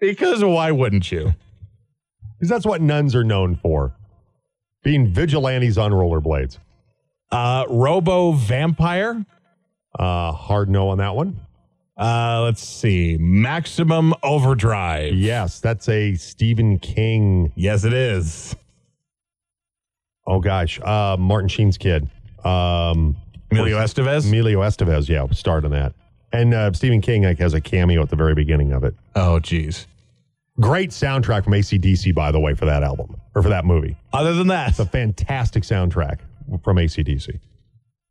Because 0.00 0.42
why 0.44 0.70
wouldn't 0.70 1.10
you? 1.10 1.34
Because 2.38 2.48
that's 2.48 2.66
what 2.66 2.80
nuns 2.80 3.14
are 3.14 3.24
known 3.24 3.56
for. 3.56 3.94
Being 4.84 5.08
vigilantes 5.08 5.76
on 5.76 5.90
rollerblades. 5.90 6.58
Uh, 7.32 7.64
Robo 7.68 8.30
Vampire, 8.32 9.24
Uh, 9.98 10.30
hard 10.32 10.68
no 10.70 10.88
on 10.90 10.98
that 10.98 11.16
one. 11.16 11.40
Uh, 11.96 12.42
let's 12.44 12.62
see. 12.62 13.16
Maximum 13.18 14.12
Overdrive. 14.22 15.14
Yes, 15.14 15.60
that's 15.60 15.88
a 15.88 16.14
Stephen 16.16 16.78
King. 16.78 17.52
Yes, 17.56 17.84
it 17.84 17.92
is. 17.92 18.54
Oh 20.26 20.40
gosh, 20.40 20.80
uh, 20.80 21.16
Martin 21.18 21.48
Sheen's 21.48 21.78
kid. 21.78 22.08
Um, 22.44 23.16
Emilio 23.50 23.78
Estevez. 23.78 24.26
Emilio 24.26 24.60
Estevez, 24.60 25.08
yeah, 25.08 25.26
starred 25.32 25.64
in 25.64 25.70
that. 25.72 25.92
And 26.32 26.52
uh, 26.52 26.72
Stephen 26.72 27.00
King 27.00 27.22
like, 27.24 27.38
has 27.38 27.54
a 27.54 27.60
cameo 27.60 28.02
at 28.02 28.10
the 28.10 28.16
very 28.16 28.34
beginning 28.34 28.72
of 28.72 28.82
it. 28.84 28.94
oh, 29.14 29.38
geez. 29.38 29.86
Great 30.60 30.90
soundtrack 30.90 31.44
from 31.44 31.52
ACDC, 31.54 32.14
by 32.14 32.30
the 32.30 32.38
way, 32.38 32.54
for 32.54 32.64
that 32.66 32.82
album 32.82 33.16
or 33.34 33.42
for 33.42 33.48
that 33.48 33.64
movie. 33.64 33.96
Other 34.12 34.34
than 34.34 34.46
that, 34.48 34.70
It's 34.70 34.78
a 34.78 34.86
fantastic 34.86 35.64
soundtrack 35.64 36.20
from 36.62 36.76
ACDC. 36.76 37.40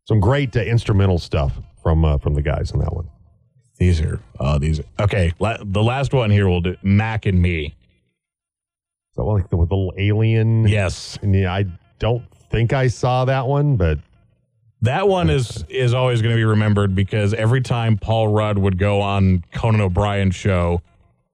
Some 0.08 0.20
great 0.20 0.56
uh, 0.58 0.60
instrumental 0.62 1.18
stuff 1.20 1.54
from 1.82 2.04
uh, 2.04 2.18
from 2.18 2.34
the 2.34 2.42
guys 2.42 2.72
in 2.72 2.80
that 2.80 2.94
one. 2.94 3.08
these 3.78 4.02
are 4.02 4.20
oh 4.42 4.60
these 4.60 4.82
are 4.82 4.84
okay. 5.00 5.32
La- 5.40 5.58
the 5.64 5.82
last 5.82 6.14
one 6.14 6.30
here 6.30 6.48
will 6.50 6.60
do 6.62 6.76
Mac 6.84 7.26
and 7.26 7.42
Me. 7.42 7.76
So 9.14 9.26
like 9.26 9.50
the, 9.50 9.56
with 9.58 9.70
the 9.70 9.76
little 9.76 9.94
alien. 9.98 10.68
Yes, 10.68 11.18
And 11.22 11.34
yeah, 11.34 11.54
I 11.54 11.66
don't 12.00 12.24
think 12.50 12.74
I 12.74 12.88
saw 12.88 13.26
that 13.26 13.48
one, 13.48 13.78
but 13.78 14.00
that 14.82 15.08
one 15.08 15.30
is 15.30 15.64
is 15.70 15.94
always 15.94 16.22
going 16.22 16.34
to 16.36 16.38
be 16.40 16.44
remembered 16.44 16.94
because 16.94 17.34
every 17.34 17.62
time 17.62 17.98
Paul 17.98 18.28
Rudd 18.28 18.58
would 18.58 18.78
go 18.78 19.00
on 19.00 19.46
Conan 19.54 19.80
O'Brien's 19.80 20.36
show, 20.36 20.82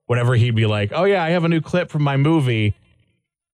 whenever 0.09 0.33
he'd 0.35 0.55
be 0.55 0.65
like, 0.65 0.91
"Oh 0.91 1.03
yeah, 1.03 1.23
I 1.23 1.29
have 1.29 1.43
a 1.43 1.47
new 1.49 1.61
clip 1.61 1.89
from 1.91 2.01
my 2.03 2.17
movie." 2.17 2.73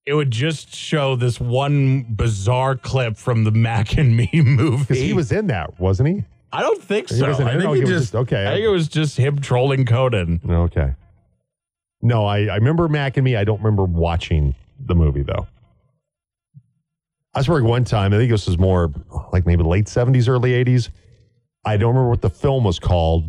It 0.06 0.14
would 0.14 0.32
just 0.32 0.74
show 0.74 1.16
this 1.16 1.40
one 1.40 2.04
bizarre 2.04 2.76
clip 2.76 3.18
from 3.18 3.44
the 3.44 3.52
Mac 3.52 3.98
and 3.98 4.16
Me 4.16 4.30
movie. 4.34 4.78
because 4.84 5.00
he 5.02 5.14
was 5.14 5.32
in 5.32 5.48
that, 5.48 5.80
wasn't 5.80 6.10
he? 6.10 6.24
I 6.54 6.62
don't 6.62 6.82
think 6.82 7.10
He 7.10 7.16
so. 7.16 7.28
wasn't 7.28 7.50
I 7.50 7.54
in 7.54 7.58
it? 7.58 7.62
think 7.62 7.70
Oh, 7.70 7.74
he 7.74 7.80
he 7.80 7.84
was 7.86 7.90
just, 7.90 8.04
just- 8.14 8.16
okay. 8.16 8.46
I 8.48 8.52
think 8.54 8.66
it 8.66 8.70
was 8.70 8.88
just 8.88 9.18
him 9.18 9.42
trolling 9.42 9.84
Conan. 9.86 10.40
Okay. 10.48 10.94
No, 12.04 12.26
I, 12.26 12.46
I 12.46 12.56
remember 12.58 12.88
Mac 12.88 13.18
and 13.18 13.26
Me. 13.26 13.36
I 13.36 13.44
don't 13.44 13.58
remember 13.58 13.84
watching 13.84 14.54
the 14.80 14.94
movie 14.94 15.24
though. 15.24 15.48
I 17.34 17.42
swear 17.42 17.64
one 17.64 17.84
time, 17.84 18.14
I 18.14 18.18
think 18.18 18.32
this 18.32 18.46
was 18.48 18.58
more 18.58 18.94
like 19.34 19.46
maybe 19.46 19.64
late 19.64 19.86
70s, 19.88 20.30
early 20.30 20.52
80s. 20.64 20.90
I 21.66 21.78
don't 21.78 21.90
remember 21.90 22.10
what 22.10 22.22
the 22.22 22.30
film 22.30 22.64
was 22.64 22.78
called, 22.80 23.26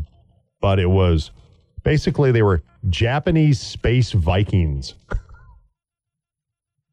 but 0.61 0.79
it 0.79 0.91
was 0.91 1.31
basically 1.87 2.33
they 2.33 2.43
were 2.43 2.65
Japanese 2.91 3.61
space 3.61 4.11
Vikings. 4.11 4.95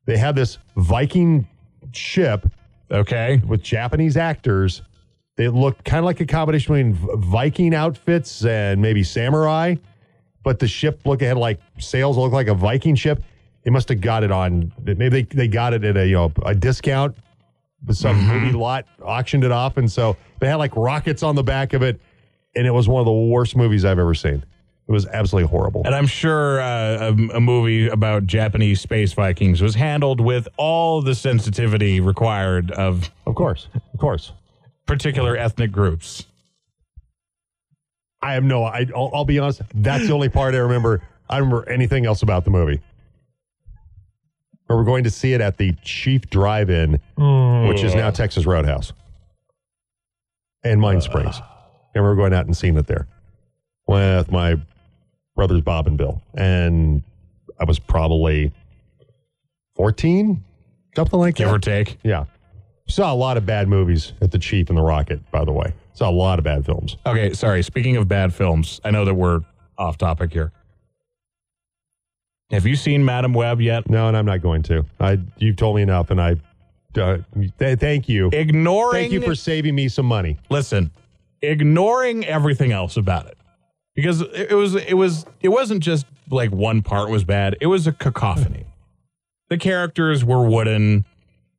they 0.05 0.17
had 0.17 0.35
this 0.35 0.59
Viking 0.77 1.47
ship 1.91 2.47
Okay. 2.91 3.41
with 3.47 3.63
Japanese 3.63 4.17
actors. 4.17 4.83
They 5.35 5.47
looked 5.47 5.83
kind 5.83 5.97
of 5.97 6.05
like 6.05 6.21
a 6.21 6.27
combination 6.27 6.93
between 6.93 7.21
Viking 7.23 7.73
outfits 7.73 8.45
and 8.45 8.79
maybe 8.79 9.01
samurai, 9.01 9.75
but 10.43 10.59
the 10.59 10.67
ship 10.67 11.01
looked 11.05 11.23
had 11.23 11.37
like 11.37 11.59
sails 11.79 12.15
looked 12.15 12.35
like 12.35 12.47
a 12.47 12.53
Viking 12.53 12.93
ship. 12.93 13.23
They 13.63 13.71
must 13.71 13.89
have 13.89 13.99
got 13.99 14.23
it 14.23 14.31
on 14.31 14.71
maybe 14.83 15.09
they, 15.09 15.23
they 15.23 15.47
got 15.47 15.73
it 15.73 15.83
at 15.83 15.97
a 15.97 16.05
you 16.05 16.13
know 16.13 16.31
a 16.45 16.53
discount. 16.53 17.17
Some 17.89 18.15
mm-hmm. 18.15 18.45
movie 18.45 18.51
lot 18.51 18.85
auctioned 19.01 19.43
it 19.43 19.51
off, 19.51 19.77
and 19.77 19.91
so 19.91 20.15
they 20.39 20.47
had 20.47 20.57
like 20.57 20.75
rockets 20.75 21.23
on 21.23 21.33
the 21.33 21.43
back 21.43 21.73
of 21.73 21.81
it, 21.81 21.99
and 22.55 22.67
it 22.67 22.71
was 22.71 22.87
one 22.87 22.99
of 22.99 23.07
the 23.07 23.11
worst 23.11 23.55
movies 23.55 23.85
I've 23.85 23.97
ever 23.97 24.13
seen. 24.13 24.45
Was 24.93 25.07
absolutely 25.07 25.49
horrible. 25.49 25.81
And 25.85 25.95
I'm 25.95 26.05
sure 26.05 26.61
uh, 26.61 27.11
a, 27.11 27.37
a 27.37 27.41
movie 27.41 27.87
about 27.87 28.27
Japanese 28.27 28.79
space 28.79 29.11
Vikings 29.13 29.59
was 29.59 29.73
handled 29.73 30.21
with 30.21 30.47
all 30.55 31.01
the 31.01 31.15
sensitivity 31.15 31.99
required 31.99 32.69
of 32.69 33.09
Of 33.25 33.33
course, 33.33 33.69
of 33.93 33.99
course. 33.99 34.31
particular 34.85 35.35
ethnic 35.35 35.71
groups. 35.71 36.27
I 38.21 38.35
have 38.35 38.43
no. 38.43 38.63
I, 38.63 38.85
I'll, 38.95 39.09
I'll 39.15 39.25
be 39.25 39.39
honest. 39.39 39.63
That's 39.73 40.05
the 40.05 40.13
only 40.13 40.29
part 40.29 40.53
I 40.53 40.59
remember. 40.59 41.01
I 41.27 41.39
don't 41.39 41.49
remember 41.49 41.67
anything 41.71 42.05
else 42.05 42.21
about 42.21 42.45
the 42.45 42.51
movie. 42.51 42.79
But 44.67 44.75
we're 44.75 44.83
going 44.83 45.05
to 45.05 45.09
see 45.11 45.33
it 45.33 45.41
at 45.41 45.57
the 45.57 45.73
Chief 45.83 46.29
Drive-In, 46.29 46.99
which 47.67 47.83
is 47.83 47.95
now 47.95 48.11
Texas 48.11 48.45
Roadhouse, 48.45 48.93
and 50.63 50.79
Mine 50.79 51.01
Springs, 51.01 51.41
and 51.95 52.03
we're 52.03 52.15
going 52.15 52.33
out 52.33 52.45
and 52.45 52.55
seeing 52.55 52.77
it 52.77 52.85
there 52.85 53.07
with 53.87 54.31
my 54.31 54.55
brothers 55.35 55.61
Bob 55.61 55.87
and 55.87 55.97
Bill, 55.97 56.21
and 56.35 57.03
I 57.59 57.63
was 57.65 57.79
probably 57.79 58.51
fourteen, 59.75 60.43
something 60.95 61.19
like 61.19 61.35
Give 61.35 61.47
that. 61.47 61.55
or 61.55 61.59
take. 61.59 61.97
Yeah, 62.03 62.25
saw 62.87 63.13
a 63.13 63.15
lot 63.15 63.37
of 63.37 63.45
bad 63.45 63.67
movies 63.67 64.13
at 64.21 64.31
the 64.31 64.39
Chief 64.39 64.69
and 64.69 64.77
the 64.77 64.81
Rocket. 64.83 65.19
By 65.31 65.45
the 65.45 65.51
way, 65.51 65.73
saw 65.93 66.09
a 66.09 66.11
lot 66.11 66.39
of 66.39 66.45
bad 66.45 66.65
films. 66.65 66.97
Okay, 67.05 67.33
sorry. 67.33 67.63
Speaking 67.63 67.97
of 67.97 68.07
bad 68.07 68.33
films, 68.33 68.79
I 68.83 68.91
know 68.91 69.05
that 69.05 69.13
we're 69.13 69.41
off 69.77 69.97
topic 69.97 70.31
here. 70.33 70.51
Have 72.51 72.67
you 72.67 72.75
seen 72.75 73.03
Madame 73.03 73.33
Web 73.33 73.61
yet? 73.61 73.89
No, 73.89 74.07
and 74.07 74.15
I'm 74.15 74.25
not 74.25 74.41
going 74.41 74.61
to. 74.63 74.85
I 74.99 75.19
you've 75.37 75.55
told 75.55 75.75
me 75.75 75.81
enough, 75.81 76.11
and 76.11 76.21
I 76.21 76.35
uh, 76.95 77.17
th- 77.57 77.79
thank 77.79 78.07
you. 78.07 78.29
Ignoring 78.31 78.91
Thank 78.93 79.13
you 79.13 79.21
for 79.21 79.33
saving 79.33 79.73
me 79.73 79.87
some 79.89 80.05
money. 80.05 80.37
listen, 80.51 80.91
ignoring 81.41 82.23
everything 82.25 82.71
else 82.71 82.97
about 82.97 83.25
it. 83.25 83.37
Because 83.95 84.21
it 84.21 84.53
was 84.53 84.75
it 84.75 84.95
was 84.95 85.25
it 85.41 85.49
wasn't 85.49 85.83
just 85.83 86.05
like 86.29 86.51
one 86.51 86.81
part 86.81 87.09
was 87.09 87.23
bad. 87.23 87.55
It 87.61 87.67
was 87.67 87.85
a 87.85 87.91
cacophony. 87.91 88.65
The 89.49 89.57
characters 89.57 90.25
were 90.25 90.47
wooden, 90.47 91.05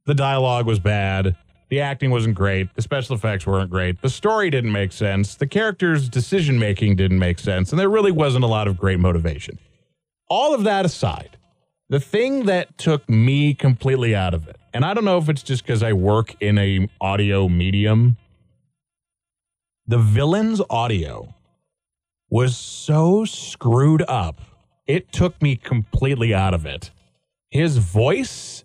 the 0.07 0.15
dialogue 0.15 0.67
was 0.67 0.81
bad, 0.81 1.37
the 1.69 1.81
acting 1.81 2.11
wasn't 2.11 2.35
great, 2.35 2.75
the 2.75 2.83
special 2.83 3.15
effects 3.15 3.47
weren't 3.47 3.71
great, 3.71 4.01
the 4.03 4.09
story 4.09 4.51
didn't 4.51 4.73
make 4.73 4.93
sense, 4.93 5.35
the 5.35 5.47
characters' 5.47 6.09
decision 6.09 6.59
making 6.59 6.97
didn't 6.97 7.19
make 7.19 7.39
sense, 7.39 7.71
and 7.71 7.79
there 7.79 7.89
really 7.89 8.11
wasn't 8.11 8.45
a 8.45 8.49
lot 8.49 8.67
of 8.67 8.77
great 8.77 8.99
motivation. 8.99 9.59
All 10.29 10.55
of 10.55 10.65
that 10.65 10.85
aside, 10.85 11.37
the 11.89 12.01
thing 12.01 12.47
that 12.47 12.77
took 12.79 13.09
me 13.09 13.55
completely 13.55 14.15
out 14.15 14.35
of 14.35 14.49
it, 14.49 14.57
and 14.73 14.85
I 14.85 14.95
don't 14.95 15.05
know 15.05 15.19
if 15.19 15.29
it's 15.29 15.43
just 15.43 15.65
because 15.65 15.83
I 15.83 15.93
work 15.93 16.35
in 16.41 16.59
a 16.59 16.89
audio 17.01 17.49
medium, 17.49 18.17
the 19.87 19.99
villain's 19.99 20.61
audio 20.71 21.34
was 22.31 22.57
so 22.57 23.25
screwed 23.25 24.03
up, 24.09 24.41
it 24.87 25.13
took 25.13 25.41
me 25.41 25.57
completely 25.57 26.35
out 26.35 26.55
of 26.55 26.67
it. 26.67 26.91
His 27.51 27.79
voice, 27.79 28.65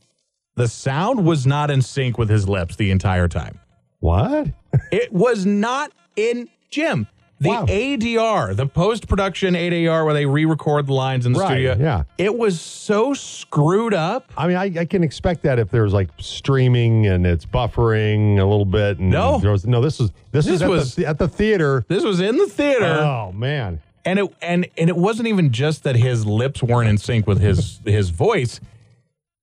the 0.55 0.67
sound 0.67 1.25
was 1.25 1.45
not 1.45 1.69
in 1.69 1.81
sync 1.81 2.17
with 2.17 2.29
his 2.29 2.49
lips 2.49 2.75
the 2.75 2.91
entire 2.91 3.27
time. 3.27 3.59
What? 3.99 4.47
It 4.91 5.11
was 5.11 5.45
not 5.45 5.91
in 6.15 6.49
Jim. 6.69 7.07
The 7.41 7.47
Wow. 7.49 7.65
ADR, 7.67 8.53
the 8.53 8.65
post 8.65 9.07
production 9.07 9.53
ADR, 9.55 10.03
where 10.03 10.13
they 10.13 10.25
re 10.25 10.43
record 10.43 10.87
the 10.87 10.93
lines 10.93 11.25
in 11.25 11.31
the 11.31 11.39
Right, 11.39 11.51
studio, 11.51 11.77
yeah. 11.79 12.03
it 12.17 12.37
was 12.37 12.59
so 12.59 13.13
screwed 13.13 13.93
up. 13.93 14.29
I 14.37 14.45
mean, 14.47 14.57
I, 14.57 14.65
I 14.81 14.85
can 14.85 15.03
expect 15.05 15.43
that 15.43 15.57
if 15.57 15.69
there's 15.71 15.93
like 15.93 16.09
streaming 16.17 17.07
and 17.07 17.25
it's 17.25 17.45
buffering 17.45 18.39
a 18.39 18.43
little 18.45 18.65
bit. 18.65 18.99
And 18.99 19.09
No. 19.11 19.37
there 19.39 19.51
was, 19.51 19.65
no. 19.65 19.79
This 19.81 20.01
is 20.01 20.11
this, 20.33 20.45
This 20.45 20.55
is 20.55 20.61
at, 20.63 20.69
was- 20.69 20.95
the, 20.95 21.05
at 21.05 21.17
the 21.17 21.29
theater. 21.29 21.85
This 21.87 22.03
was 22.03 22.19
in 22.19 22.35
the 22.37 22.47
theater. 22.47 22.85
Oh 22.85 23.31
man, 23.31 23.81
and 24.03 24.19
it 24.19 24.35
and 24.41 24.67
and 24.77 24.89
it 24.89 24.97
wasn't 24.97 25.29
even 25.29 25.51
just 25.53 25.83
that 25.83 25.95
his 25.95 26.25
lips 26.25 26.61
weren't 26.61 26.89
in 26.89 26.97
sync 26.97 27.25
with 27.25 27.39
his 27.39 27.79
his 27.85 28.09
voice 28.09 28.59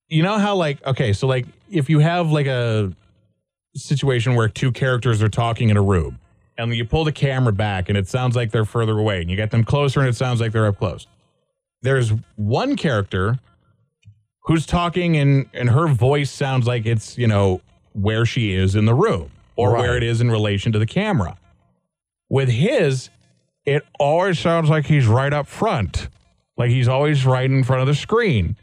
you 0.09 0.21
know 0.23 0.37
how 0.37 0.55
like 0.55 0.85
okay 0.85 1.11
so 1.13 1.27
like 1.27 1.45
if 1.69 1.89
you 1.89 1.99
have 1.99 2.31
like 2.31 2.45
a 2.47 2.93
situation 3.75 4.35
where 4.35 4.47
two 4.47 4.71
characters 4.71 5.21
are 5.21 5.27
talking 5.29 5.69
in 5.69 5.77
a 5.77 5.81
room 5.81 6.17
and 6.57 6.73
you 6.75 6.83
pull 6.85 7.03
the 7.03 7.11
camera 7.11 7.53
back 7.53 7.89
and 7.89 7.97
it 7.97 8.07
sounds 8.07 8.35
like 8.35 8.51
they're 8.51 8.65
further 8.65 8.97
away 8.97 9.21
and 9.21 9.29
you 9.29 9.35
get 9.35 9.51
them 9.51 9.63
closer 9.63 9.99
and 9.99 10.09
it 10.09 10.15
sounds 10.15 10.41
like 10.41 10.51
they're 10.51 10.67
up 10.67 10.77
close 10.77 11.07
there's 11.81 12.11
one 12.35 12.75
character 12.75 13.37
who's 14.41 14.65
talking 14.65 15.15
and 15.17 15.47
and 15.53 15.69
her 15.69 15.87
voice 15.87 16.31
sounds 16.31 16.65
like 16.67 16.85
it's 16.85 17.17
you 17.17 17.27
know 17.27 17.61
where 17.93 18.25
she 18.25 18.53
is 18.53 18.75
in 18.75 18.85
the 18.85 18.93
room 18.93 19.29
or 19.55 19.71
Right. 19.71 19.81
where 19.81 19.97
it 19.97 20.03
is 20.03 20.21
in 20.21 20.29
relation 20.31 20.71
to 20.71 20.79
the 20.79 20.85
camera 20.85 21.37
with 22.29 22.49
his 22.49 23.09
it 23.65 23.83
always 23.99 24.39
sounds 24.39 24.69
like 24.69 24.85
he's 24.85 25.07
right 25.07 25.33
up 25.33 25.45
front. 25.45 26.07
Like 26.55 26.69
he's 26.69 26.87
always 26.87 27.25
right 27.25 27.49
in 27.49 27.65
front 27.65 27.81
of 27.81 27.87
the 27.87 27.95
screen. 27.95 28.55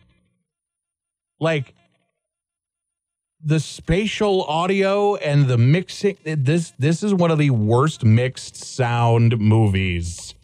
Like 1.38 1.73
the 3.44 3.60
spatial 3.60 4.44
audio 4.44 5.16
and 5.16 5.46
the 5.46 5.58
mixing 5.58 6.16
this 6.24 6.72
this 6.78 7.02
is 7.02 7.12
one 7.12 7.30
of 7.30 7.38
the 7.38 7.50
worst 7.50 8.02
mixed 8.02 8.56
sound 8.56 9.38
movies 9.38 10.34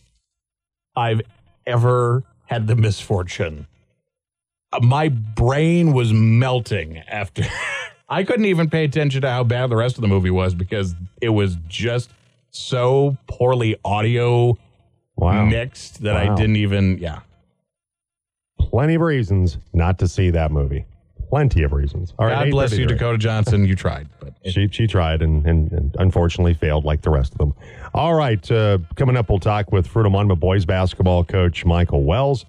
I've 0.95 1.23
ever 1.67 2.25
had 2.47 2.67
the 2.67 2.77
misfortune. 2.77 3.67
Uh, 4.73 4.81
My 4.81 5.09
brain 5.09 5.93
was 5.95 6.13
melting 6.13 6.99
after 6.99 7.45
I 8.09 8.25
couldn't 8.25 8.47
even 8.47 8.69
pay 8.69 8.85
attention 8.85 9.23
to 9.23 9.31
how 9.31 9.45
bad 9.45 9.71
the 9.71 9.77
rest 9.77 9.97
of 9.97 10.03
the 10.03 10.09
movie 10.09 10.31
was 10.31 10.55
because 10.55 10.95
it 11.23 11.31
was 11.31 11.57
just 11.69 12.11
so 12.51 13.17
poorly 13.29 13.77
audio 13.85 14.59
wow! 15.17 15.47
mixed 15.47 16.03
that 16.03 16.17
I 16.17 16.35
didn't 16.35 16.57
even 16.57 16.99
yeah. 16.99 17.21
Plenty 18.59 18.97
of 18.97 19.01
reasons 19.01 19.57
not 19.73 19.99
to 20.01 20.09
see 20.09 20.31
that 20.31 20.51
movie. 20.53 20.85
Plenty 21.31 21.63
of 21.63 21.73
reasons. 21.73 22.13
All 22.19 22.27
right, 22.27 22.45
God 22.45 22.51
bless 22.51 22.77
you, 22.77 22.87
Dakota 22.87 23.17
Johnson. 23.17 23.65
You 23.65 23.77
tried, 23.77 24.09
but 24.19 24.35
She 24.51 24.69
she 24.71 24.87
tried 24.87 25.23
and, 25.23 25.47
and, 25.47 25.73
and 25.73 25.97
unfortunately 25.99 26.55
failed 26.55 26.85
like 26.85 27.03
the 27.03 27.11
rest 27.11 27.33
of 27.33 27.39
them. 27.39 27.55
All 27.95 28.15
right, 28.15 28.51
uh, 28.51 28.79
coming 28.97 29.17
up, 29.17 29.31
we'll 29.31 29.39
talk 29.39 29.73
with 29.73 29.89
Fruita 29.89 30.11
Monument 30.11 30.41
boys 30.41 30.65
basketball 30.65 31.25
coach 31.25 31.65
Michael 31.65 32.05
Wells. 32.05 32.45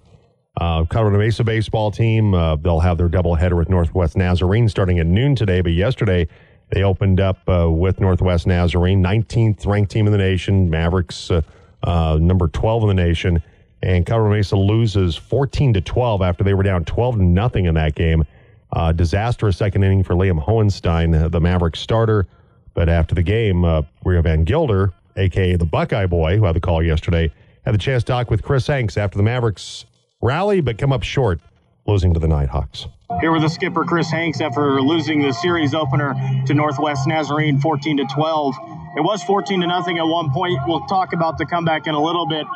Uh, 0.60 0.84
Colorado 0.84 1.18
Mesa 1.18 1.44
baseball 1.44 1.90
team, 1.90 2.34
uh, 2.34 2.56
they'll 2.56 2.80
have 2.80 2.98
their 2.98 3.08
doubleheader 3.08 3.56
with 3.56 3.70
Northwest 3.70 4.18
Nazarene 4.18 4.68
starting 4.68 4.98
at 4.98 5.06
noon 5.06 5.34
today. 5.34 5.62
But 5.62 5.72
yesterday, 5.72 6.28
they 6.70 6.82
opened 6.82 7.20
up 7.20 7.38
uh, 7.48 7.70
with 7.70 8.00
Northwest 8.00 8.46
Nazarene, 8.46 9.02
19th 9.02 9.64
ranked 9.64 9.90
team 9.90 10.06
in 10.06 10.12
the 10.12 10.18
nation. 10.18 10.68
Mavericks, 10.68 11.30
uh, 11.30 11.40
uh, 11.82 12.18
number 12.20 12.48
12 12.48 12.82
in 12.82 12.88
the 12.88 12.94
nation. 12.94 13.42
And 13.82 14.06
Colorado 14.06 14.36
Mesa 14.36 14.56
loses 14.56 15.16
14 15.16 15.74
to 15.74 15.80
12 15.80 16.22
after 16.22 16.44
they 16.44 16.54
were 16.54 16.62
down 16.62 16.84
12 16.84 17.16
to 17.16 17.22
nothing 17.24 17.64
in 17.64 17.74
that 17.74 17.94
game. 17.94 18.24
Uh, 18.72 18.90
disastrous 18.90 19.58
second 19.58 19.84
inning 19.84 20.02
for 20.02 20.14
Liam 20.14 20.42
Hohenstein, 20.42 21.30
the 21.30 21.40
Mavericks 21.40 21.80
starter. 21.80 22.26
But 22.74 22.88
after 22.88 23.14
the 23.14 23.22
game, 23.22 23.64
uh, 23.64 23.82
Rio 24.04 24.22
Van 24.22 24.44
Gilder, 24.44 24.92
aka 25.16 25.56
the 25.56 25.66
Buckeye 25.66 26.06
Boy, 26.06 26.38
who 26.38 26.44
had 26.44 26.56
the 26.56 26.60
call 26.60 26.82
yesterday, 26.82 27.30
had 27.64 27.74
the 27.74 27.78
chance 27.78 28.02
to 28.04 28.12
talk 28.12 28.30
with 28.30 28.42
Chris 28.42 28.66
Hanks 28.66 28.96
after 28.96 29.18
the 29.18 29.22
Mavericks 29.22 29.84
rally, 30.22 30.60
but 30.60 30.78
come 30.78 30.92
up 30.92 31.02
short, 31.02 31.40
losing 31.86 32.14
to 32.14 32.20
the 32.20 32.28
Nighthawks. 32.28 32.86
Here 33.20 33.30
with 33.30 33.42
the 33.42 33.48
skipper 33.48 33.84
Chris 33.84 34.10
Hanks 34.10 34.40
after 34.40 34.80
losing 34.80 35.20
the 35.20 35.32
series 35.32 35.74
opener 35.74 36.14
to 36.46 36.54
Northwest 36.54 37.06
Nazarene 37.06 37.60
14 37.60 37.98
to 37.98 38.04
12. 38.14 38.54
It 38.96 39.00
was 39.02 39.22
14 39.24 39.60
to 39.60 39.66
nothing 39.66 39.98
at 39.98 40.04
one 40.04 40.30
point. 40.30 40.58
We'll 40.66 40.86
talk 40.86 41.12
about 41.12 41.36
the 41.36 41.44
comeback 41.44 41.86
in 41.86 41.94
a 41.94 42.02
little 42.02 42.26
bit, 42.26 42.46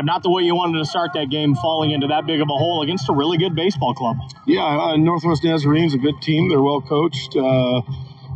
but 0.00 0.06
not 0.06 0.22
the 0.22 0.30
way 0.30 0.42
you 0.42 0.54
wanted 0.54 0.78
to 0.78 0.86
start 0.86 1.10
that 1.12 1.28
game, 1.28 1.54
falling 1.56 1.90
into 1.90 2.06
that 2.06 2.24
big 2.24 2.40
of 2.40 2.48
a 2.48 2.56
hole 2.56 2.80
against 2.80 3.10
a 3.10 3.12
really 3.12 3.36
good 3.36 3.54
baseball 3.54 3.92
club. 3.92 4.16
Yeah, 4.46 4.64
uh, 4.64 4.96
Northwest 4.96 5.44
Nazarene's 5.44 5.92
a 5.92 5.98
good 5.98 6.22
team. 6.22 6.48
They're 6.48 6.62
well 6.62 6.80
coached. 6.80 7.36
Uh, 7.36 7.82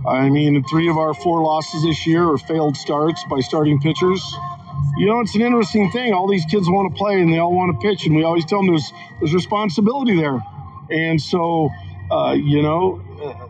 I 0.07 0.29
mean, 0.29 0.63
three 0.65 0.91
of 0.91 0.99
our 0.99 1.15
four 1.15 1.41
losses 1.41 1.83
this 1.83 2.07
year 2.07 2.23
are 2.31 2.37
failed 2.37 2.77
starts 2.77 3.25
by 3.31 3.41
starting 3.41 3.81
pitchers. 3.81 4.23
You 4.99 5.07
know, 5.07 5.21
it's 5.21 5.35
an 5.35 5.41
interesting 5.41 5.91
thing. 5.91 6.13
All 6.13 6.29
these 6.29 6.45
kids 6.45 6.69
want 6.69 6.95
to 6.95 6.99
play 6.99 7.19
and 7.19 7.33
they 7.33 7.39
all 7.39 7.55
want 7.55 7.81
to 7.81 7.89
pitch, 7.89 8.05
and 8.05 8.15
we 8.15 8.25
always 8.25 8.45
tell 8.45 8.59
them 8.59 8.67
there's 8.67 8.93
there's 9.21 9.33
responsibility 9.33 10.17
there. 10.17 10.39
And 10.91 11.19
so, 11.19 11.71
uh, 12.11 12.33
you 12.33 12.61
know, 12.61 13.01
uh, 13.23 13.47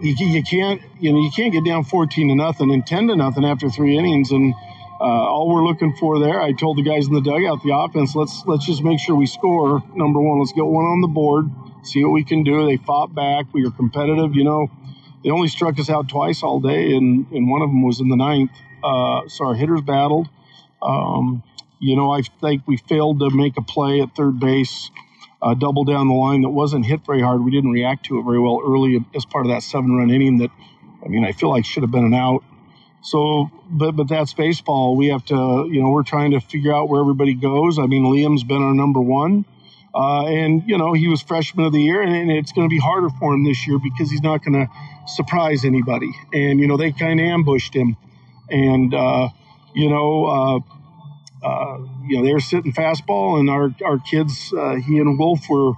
you, 0.00 0.26
you 0.26 0.42
can't 0.42 0.82
you 0.98 1.12
know 1.12 1.20
you 1.20 1.30
can't 1.30 1.52
get 1.52 1.64
down 1.64 1.84
14 1.84 2.30
to 2.30 2.34
nothing 2.34 2.72
and 2.72 2.84
10 2.84 3.06
to 3.06 3.14
nothing 3.14 3.44
after 3.44 3.70
three 3.70 3.96
innings 3.96 4.32
and. 4.32 4.54
Uh, 5.06 5.08
all 5.08 5.48
we're 5.48 5.62
looking 5.64 5.94
for 5.94 6.18
there, 6.18 6.40
I 6.40 6.50
told 6.50 6.78
the 6.78 6.82
guys 6.82 7.06
in 7.06 7.14
the 7.14 7.20
dugout, 7.20 7.62
the 7.62 7.70
offense, 7.70 8.16
let's 8.16 8.42
let's 8.44 8.66
just 8.66 8.82
make 8.82 8.98
sure 8.98 9.14
we 9.14 9.26
score. 9.26 9.80
Number 9.94 10.20
one, 10.20 10.40
let's 10.40 10.50
get 10.50 10.66
one 10.66 10.84
on 10.84 11.00
the 11.00 11.06
board, 11.06 11.48
see 11.84 12.02
what 12.02 12.10
we 12.10 12.24
can 12.24 12.42
do. 12.42 12.66
They 12.66 12.76
fought 12.76 13.14
back. 13.14 13.46
We 13.52 13.62
were 13.64 13.70
competitive. 13.70 14.34
You 14.34 14.42
know, 14.42 14.68
they 15.22 15.30
only 15.30 15.46
struck 15.46 15.78
us 15.78 15.88
out 15.88 16.08
twice 16.08 16.42
all 16.42 16.58
day, 16.58 16.96
and, 16.96 17.24
and 17.30 17.48
one 17.48 17.62
of 17.62 17.68
them 17.68 17.86
was 17.86 18.00
in 18.00 18.08
the 18.08 18.16
ninth. 18.16 18.50
Uh, 18.82 19.28
so 19.28 19.46
our 19.46 19.54
hitters 19.54 19.80
battled. 19.80 20.26
Um, 20.82 21.44
you 21.78 21.94
know, 21.94 22.10
I 22.10 22.22
think 22.40 22.66
we 22.66 22.76
failed 22.76 23.20
to 23.20 23.30
make 23.30 23.56
a 23.58 23.62
play 23.62 24.00
at 24.00 24.16
third 24.16 24.40
base, 24.40 24.90
uh, 25.40 25.54
double 25.54 25.84
down 25.84 26.08
the 26.08 26.14
line 26.14 26.42
that 26.42 26.50
wasn't 26.50 26.84
hit 26.84 27.06
very 27.06 27.22
hard. 27.22 27.44
We 27.44 27.52
didn't 27.52 27.70
react 27.70 28.06
to 28.06 28.18
it 28.18 28.24
very 28.24 28.40
well 28.40 28.60
early 28.60 29.04
as 29.14 29.24
part 29.24 29.46
of 29.46 29.52
that 29.52 29.62
seven 29.62 29.94
run 29.96 30.10
inning 30.10 30.38
that, 30.38 30.50
I 31.04 31.06
mean, 31.06 31.24
I 31.24 31.30
feel 31.30 31.50
like 31.50 31.64
should 31.64 31.84
have 31.84 31.92
been 31.92 32.06
an 32.06 32.14
out. 32.14 32.42
So, 33.06 33.52
but 33.70 33.92
but 33.92 34.08
that's 34.08 34.34
baseball. 34.34 34.96
We 34.96 35.06
have 35.08 35.24
to, 35.26 35.68
you 35.70 35.80
know, 35.80 35.90
we're 35.90 36.02
trying 36.02 36.32
to 36.32 36.40
figure 36.40 36.74
out 36.74 36.88
where 36.88 37.00
everybody 37.00 37.34
goes. 37.34 37.78
I 37.78 37.86
mean, 37.86 38.02
Liam's 38.02 38.42
been 38.42 38.60
our 38.60 38.74
number 38.74 39.00
one, 39.00 39.44
uh, 39.94 40.26
and 40.26 40.64
you 40.66 40.76
know 40.76 40.92
he 40.92 41.06
was 41.06 41.22
freshman 41.22 41.66
of 41.66 41.72
the 41.72 41.80
year, 41.80 42.02
and, 42.02 42.12
and 42.12 42.32
it's 42.32 42.50
going 42.50 42.68
to 42.68 42.70
be 42.70 42.80
harder 42.80 43.08
for 43.20 43.32
him 43.32 43.44
this 43.44 43.64
year 43.64 43.78
because 43.78 44.10
he's 44.10 44.22
not 44.22 44.44
going 44.44 44.54
to 44.54 44.66
surprise 45.06 45.64
anybody. 45.64 46.10
And 46.32 46.58
you 46.58 46.66
know 46.66 46.76
they 46.76 46.90
kind 46.90 47.20
of 47.20 47.26
ambushed 47.26 47.76
him, 47.76 47.96
and 48.50 48.92
uh, 48.92 49.28
you 49.72 49.88
know, 49.88 50.64
uh, 51.44 51.46
uh, 51.46 51.78
you 52.08 52.16
know 52.16 52.24
they 52.24 52.32
were 52.32 52.40
sitting 52.40 52.72
fastball, 52.72 53.38
and 53.38 53.48
our 53.48 53.72
our 53.84 54.00
kids, 54.00 54.52
uh, 54.52 54.74
he 54.74 54.98
and 54.98 55.16
Wolf 55.16 55.48
were 55.48 55.74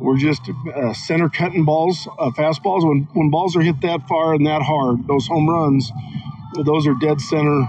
were 0.00 0.16
just 0.16 0.40
uh, 0.74 0.94
center 0.94 1.28
cutting 1.28 1.66
balls, 1.66 2.08
uh, 2.18 2.30
fastballs. 2.30 2.88
When 2.88 3.08
when 3.12 3.28
balls 3.28 3.56
are 3.56 3.60
hit 3.60 3.82
that 3.82 4.08
far 4.08 4.32
and 4.32 4.46
that 4.46 4.62
hard, 4.62 5.06
those 5.06 5.26
home 5.26 5.50
runs 5.50 5.92
those 6.64 6.86
are 6.86 6.94
dead 6.94 7.20
center 7.20 7.66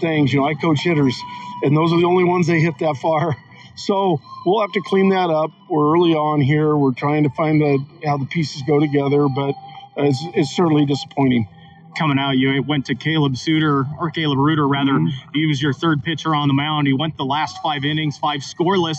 things. 0.00 0.32
You 0.32 0.40
know, 0.40 0.48
I 0.48 0.54
coach 0.54 0.80
hitters, 0.80 1.16
and 1.62 1.76
those 1.76 1.92
are 1.92 2.00
the 2.00 2.06
only 2.06 2.24
ones 2.24 2.46
they 2.46 2.60
hit 2.60 2.78
that 2.80 2.96
far. 2.96 3.36
So 3.78 4.20
we'll 4.44 4.60
have 4.60 4.72
to 4.72 4.82
clean 4.84 5.10
that 5.10 5.30
up. 5.30 5.52
We're 5.70 5.94
early 5.94 6.12
on 6.12 6.40
here. 6.40 6.76
We're 6.76 6.94
trying 6.94 7.22
to 7.22 7.30
find 7.30 7.60
the 7.60 7.78
how 8.04 8.16
the 8.16 8.26
pieces 8.26 8.62
go 8.66 8.80
together, 8.80 9.28
but 9.28 9.54
it's, 9.96 10.20
it's 10.34 10.56
certainly 10.56 10.84
disappointing. 10.84 11.46
Coming 11.96 12.18
out, 12.18 12.32
you 12.32 12.60
went 12.64 12.86
to 12.86 12.96
Caleb 12.96 13.36
Suter, 13.36 13.86
or 14.00 14.10
Caleb 14.10 14.38
Reuter 14.38 14.66
rather. 14.66 14.94
Mm-hmm. 14.94 15.30
He 15.32 15.46
was 15.46 15.62
your 15.62 15.72
third 15.72 16.02
pitcher 16.02 16.34
on 16.34 16.48
the 16.48 16.54
mound. 16.54 16.88
He 16.88 16.92
went 16.92 17.16
the 17.16 17.24
last 17.24 17.58
five 17.62 17.84
innings, 17.84 18.18
five 18.18 18.40
scoreless. 18.40 18.98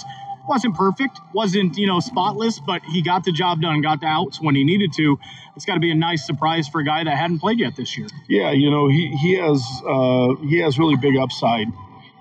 Wasn't 0.49 0.75
perfect, 0.75 1.19
wasn't 1.31 1.77
you 1.77 1.85
know 1.85 1.99
spotless, 1.99 2.59
but 2.59 2.81
he 2.83 3.03
got 3.03 3.23
the 3.23 3.31
job 3.31 3.61
done, 3.61 3.81
got 3.81 4.01
the 4.01 4.07
outs 4.07 4.41
when 4.41 4.55
he 4.55 4.63
needed 4.63 4.91
to. 4.93 5.19
It's 5.55 5.63
got 5.63 5.75
to 5.75 5.79
be 5.79 5.91
a 5.91 5.95
nice 5.95 6.25
surprise 6.25 6.67
for 6.67 6.81
a 6.81 6.83
guy 6.83 7.03
that 7.03 7.15
hadn't 7.15 7.37
played 7.37 7.59
yet 7.59 7.75
this 7.75 7.95
year. 7.95 8.07
Yeah, 8.27 8.49
you 8.49 8.71
know 8.71 8.87
he 8.87 9.15
he 9.15 9.37
has 9.37 9.63
uh, 9.87 10.33
he 10.47 10.57
has 10.57 10.79
really 10.79 10.95
big 10.95 11.17
upside. 11.17 11.67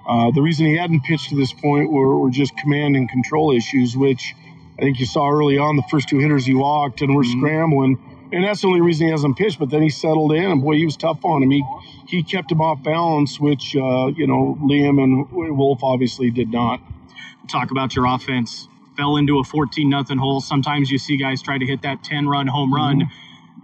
Uh, 0.06 0.30
the 0.32 0.42
reason 0.42 0.66
he 0.66 0.76
hadn't 0.76 1.04
pitched 1.04 1.30
to 1.30 1.36
this 1.36 1.54
point 1.54 1.90
were, 1.90 2.18
were 2.18 2.28
just 2.28 2.54
command 2.58 2.96
and 2.96 3.08
control 3.08 3.50
issues, 3.50 3.96
which 3.96 4.34
I 4.78 4.82
think 4.82 5.00
you 5.00 5.06
saw 5.06 5.30
early 5.30 5.56
on. 5.56 5.76
The 5.76 5.84
first 5.90 6.10
two 6.10 6.18
hitters 6.18 6.44
he 6.44 6.54
walked 6.54 7.00
and 7.00 7.14
were 7.16 7.24
scrambling, 7.24 7.96
and 8.30 8.44
that's 8.44 8.60
the 8.60 8.66
only 8.66 8.82
reason 8.82 9.06
he 9.06 9.10
hasn't 9.10 9.38
pitched. 9.38 9.58
But 9.58 9.70
then 9.70 9.80
he 9.80 9.88
settled 9.88 10.32
in, 10.32 10.44
and 10.44 10.60
boy, 10.60 10.74
he 10.74 10.84
was 10.84 10.98
tough 10.98 11.24
on 11.24 11.42
him. 11.42 11.50
He 11.50 11.64
he 12.06 12.22
kept 12.22 12.52
him 12.52 12.60
off 12.60 12.82
balance, 12.82 13.40
which 13.40 13.74
uh, 13.74 14.08
you 14.08 14.26
know 14.26 14.58
Liam 14.60 15.02
and 15.02 15.30
Wolf 15.30 15.82
obviously 15.82 16.30
did 16.30 16.52
not. 16.52 16.82
Talk 17.48 17.70
about 17.70 17.96
your 17.96 18.06
offense. 18.06 18.68
Fell 18.96 19.16
into 19.16 19.38
a 19.38 19.44
14 19.44 19.88
nothing 19.88 20.18
hole. 20.18 20.40
Sometimes 20.40 20.90
you 20.90 20.98
see 20.98 21.16
guys 21.16 21.40
try 21.40 21.56
to 21.58 21.64
hit 21.66 21.82
that 21.82 22.02
10 22.04 22.28
run 22.28 22.46
home 22.46 22.74
run. 22.74 23.08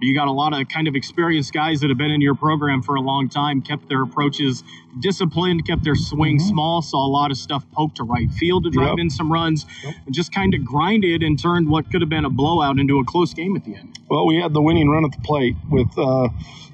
You 0.01 0.15
got 0.15 0.29
a 0.29 0.33
lot 0.33 0.59
of 0.59 0.69
kind 0.69 0.89
of 0.89 0.95
experienced 0.97 1.53
guys 1.53 1.81
that 1.81 1.89
have 1.89 1.97
been 1.99 2.11
in 2.11 2.21
your 2.21 2.35
program 2.35 2.83
for 2.83 2.95
a 2.97 3.01
long 3.01 3.29
time, 3.29 3.63
kept 3.63 3.89
their 3.89 4.03
approaches 4.03 4.63
disciplined, 5.01 5.67
kept 5.67 5.85
their 5.85 5.95
swing 5.95 6.39
small, 6.39 6.83
saw 6.83 7.07
a 7.07 7.09
lot 7.09 7.31
of 7.31 7.37
stuff 7.37 7.65
poked 7.73 7.97
to 7.97 8.05
right 8.05 8.31
field 8.33 8.65
to 8.65 8.71
drive 8.71 8.91
Yep. 8.91 8.99
in 8.99 9.11
some 9.11 9.33
runs, 9.33 9.65
and 10.07 10.15
just 10.15 10.33
kind 10.33 10.55
of 10.55 10.65
grinded 10.65 11.23
and 11.23 11.39
turned 11.39 11.69
what 11.69 11.91
could 11.91 12.01
have 12.03 12.11
been 12.11 12.25
a 12.25 12.31
blowout 12.31 12.79
into 12.79 12.99
a 12.99 13.05
close 13.05 13.33
game 13.35 13.57
at 13.57 13.65
the 13.65 13.77
end. 13.77 13.99
Well, 14.11 14.27
we 14.27 14.37
had 14.37 14.53
the 14.53 14.61
winning 14.63 14.89
run 14.91 15.05
at 15.05 15.13
the 15.13 15.21
plate 15.23 15.57
with, 15.71 15.97
uh, 15.97 16.29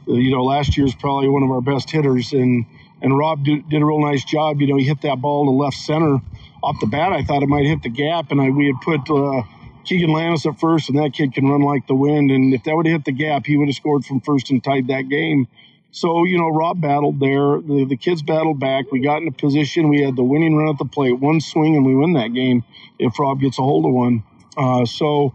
you 0.07 0.31
know, 0.31 0.43
last 0.43 0.77
year's 0.77 0.95
probably 0.95 1.29
one 1.29 1.43
of 1.43 1.51
our 1.51 1.61
best 1.61 1.91
hitters, 1.91 2.33
and 2.33 2.65
and 3.03 3.17
Rob 3.17 3.45
did, 3.45 3.67
did 3.71 3.81
a 3.81 3.85
real 3.87 4.01
nice 4.01 4.25
job. 4.25 4.61
You 4.61 4.67
know, 4.67 4.77
he 4.77 4.85
hit 4.85 5.01
that 5.03 5.21
ball 5.23 5.47
to 5.47 5.51
left 5.53 5.77
center 5.77 6.19
off 6.63 6.77
the 6.81 6.87
bat. 6.87 7.13
I 7.13 7.23
thought 7.25 7.43
it 7.43 7.49
might 7.49 7.67
hit 7.67 7.83
the 7.83 7.89
gap, 7.89 8.31
and 8.31 8.41
I 8.41 8.51
we 8.51 8.67
had 8.67 8.81
put 8.83 9.11
uh, 9.11 9.43
Keegan 9.85 10.13
Lannis 10.13 10.47
at 10.47 10.59
first, 10.61 10.89
and 10.89 10.99
that 10.99 11.13
kid 11.13 11.33
can 11.33 11.47
run 11.49 11.63
like 11.63 11.87
the 11.87 11.95
wind. 11.95 12.31
And 12.31 12.53
if 12.53 12.65
that 12.65 12.75
would 12.77 12.87
have 12.87 13.01
hit 13.01 13.05
the 13.05 13.13
gap, 13.13 13.47
he 13.47 13.57
would 13.57 13.69
have 13.69 13.75
scored 13.75 14.05
from 14.05 14.21
first 14.21 14.51
and 14.51 14.63
tied 14.63 14.89
that 14.89 15.09
game. 15.09 15.49
So 15.91 16.25
you 16.25 16.39
know, 16.39 16.49
Rob 16.49 16.81
battled 16.81 17.19
there. 17.19 17.61
The, 17.61 17.87
the 17.89 17.97
kids 17.97 18.23
battled 18.23 18.61
back. 18.61 18.93
We 18.93 19.01
got 19.01 19.23
in 19.23 19.29
a 19.29 19.33
position. 19.33 19.89
We 19.89 20.03
had 20.03 20.17
the 20.17 20.23
winning 20.23 20.55
run 20.57 20.69
at 20.69 20.79
the 20.79 20.85
plate, 20.85 21.19
one 21.19 21.41
swing, 21.41 21.77
and 21.77 21.85
we 21.85 21.95
win 21.95 22.13
that 22.15 22.33
game 22.35 22.65
if 22.99 23.19
Rob 23.19 23.41
gets 23.41 23.59
a 23.59 23.63
hold 23.63 23.87
of 23.87 23.93
one. 23.93 24.23
Uh, 24.57 24.85
so. 24.85 25.35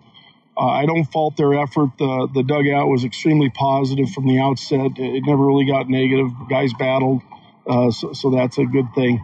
Uh, 0.57 0.67
I 0.67 0.85
don't 0.85 1.03
fault 1.03 1.35
their 1.35 1.53
effort. 1.53 1.89
The 1.99 2.29
the 2.33 2.41
dugout 2.41 2.88
was 2.88 3.03
extremely 3.03 3.49
positive 3.49 4.09
from 4.11 4.25
the 4.25 4.39
outset. 4.39 4.91
It 4.95 5.23
never 5.25 5.43
really 5.43 5.65
got 5.65 5.89
negative. 5.89 6.31
Guys 6.49 6.71
battled, 6.79 7.23
uh, 7.67 7.91
so, 7.91 8.13
so 8.13 8.29
that's 8.29 8.57
a 8.57 8.63
good 8.63 8.88
thing. 8.95 9.21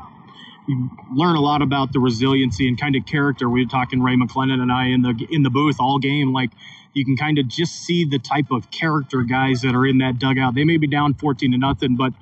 You 0.68 0.90
learn 1.16 1.36
a 1.36 1.42
lot 1.42 1.62
about 1.62 1.94
the 1.94 2.00
resiliency 2.00 2.68
and 2.68 2.80
kind 2.80 2.96
of 2.96 3.06
character. 3.06 3.50
We 3.50 3.66
were 3.66 3.70
talking 3.70 4.02
Ray 4.02 4.16
McLennan 4.18 4.62
and 4.62 4.72
I 4.72 4.88
in 4.88 5.02
the 5.04 5.28
in 5.32 5.44
the 5.44 5.50
booth 5.52 5.78
all 5.80 6.00
game. 6.00 6.34
Like 6.34 6.52
you 6.94 7.06
can 7.06 7.18
kind 7.18 7.40
of 7.40 7.48
just 7.48 7.74
see 7.86 8.06
the 8.06 8.20
type 8.20 8.52
of 8.52 8.72
character 8.72 9.24
guys 9.24 9.62
that 9.62 9.76
are 9.76 9.86
in 9.88 10.00
that 10.00 10.20
dugout. 10.20 10.56
They 10.56 10.66
may 10.66 10.78
be 10.78 10.88
down 10.88 11.16
14 11.16 11.52
to 11.54 11.58
nothing, 11.58 11.96
but 11.98 12.14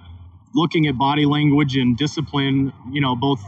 looking 0.56 0.88
at 0.88 0.98
body 0.98 1.26
language 1.26 1.78
and 1.78 1.98
discipline, 1.98 2.74
you 2.92 3.02
know, 3.02 3.16
both 3.16 3.42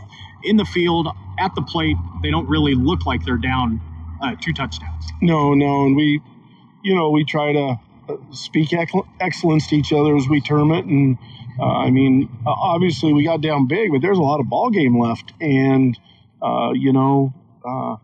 in 0.44 0.58
the 0.58 0.66
field 0.66 1.08
at 1.40 1.56
the 1.56 1.62
plate, 1.64 1.98
they 2.24 2.32
don't 2.32 2.50
really 2.50 2.76
look 2.76 3.06
like 3.08 3.26
they're 3.26 3.38
down 3.38 3.82
uh, 4.24 4.36
two 4.42 4.54
touchdowns. 4.54 5.06
No, 5.22 5.54
no, 5.56 5.86
and 5.86 5.96
we, 5.96 6.22
you 6.84 6.96
know, 6.96 7.10
we 7.12 7.26
try 7.26 7.54
to 7.54 7.80
uh, 8.10 8.16
speak 8.34 8.70
excellence 9.20 9.68
to 9.70 9.76
each 9.78 9.94
other 9.94 10.16
as 10.16 10.28
we 10.30 10.42
term 10.42 10.72
it. 10.72 10.86
And 10.86 11.18
uh, 11.60 11.64
I 11.64 11.90
mean, 11.92 12.30
obviously 12.46 13.14
we 13.14 13.24
got 13.24 13.42
down 13.42 13.68
big, 13.68 13.92
but 13.92 14.02
there's 14.02 14.18
a 14.18 14.22
lot 14.22 14.40
of 14.40 14.50
ball 14.50 14.70
game 14.70 15.00
left, 15.00 15.34
and 15.42 15.98
uh, 16.42 16.72
you 16.74 16.94
know. 16.94 17.34
Uh, 17.66 17.98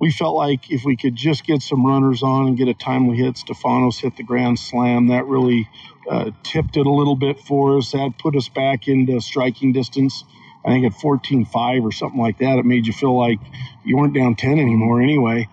we 0.00 0.10
felt 0.10 0.36
like 0.36 0.70
if 0.70 0.84
we 0.84 0.96
could 0.96 1.14
just 1.14 1.46
get 1.46 1.62
some 1.62 1.86
runners 1.86 2.22
on 2.22 2.48
and 2.48 2.58
get 2.58 2.68
a 2.68 2.74
timely 2.74 3.16
hit, 3.16 3.36
Stefanos 3.36 4.00
hit 4.00 4.16
the 4.16 4.22
grand 4.22 4.58
slam. 4.58 5.08
That 5.08 5.24
really 5.24 5.68
uh, 6.10 6.30
tipped 6.42 6.76
it 6.76 6.84
a 6.84 6.90
little 6.90 7.16
bit 7.16 7.40
for 7.40 7.78
us. 7.78 7.92
That 7.92 8.18
put 8.18 8.36
us 8.36 8.48
back 8.48 8.88
into 8.88 9.20
striking 9.20 9.72
distance. 9.72 10.24
I 10.64 10.70
think 10.70 10.86
at 10.86 11.00
14 11.00 11.44
5 11.44 11.84
or 11.84 11.92
something 11.92 12.20
like 12.20 12.38
that, 12.38 12.58
it 12.58 12.64
made 12.64 12.86
you 12.86 12.92
feel 12.92 13.16
like 13.16 13.38
you 13.84 13.96
weren't 13.96 14.14
down 14.14 14.34
10 14.34 14.58
anymore 14.58 15.00
anyway. 15.00 15.48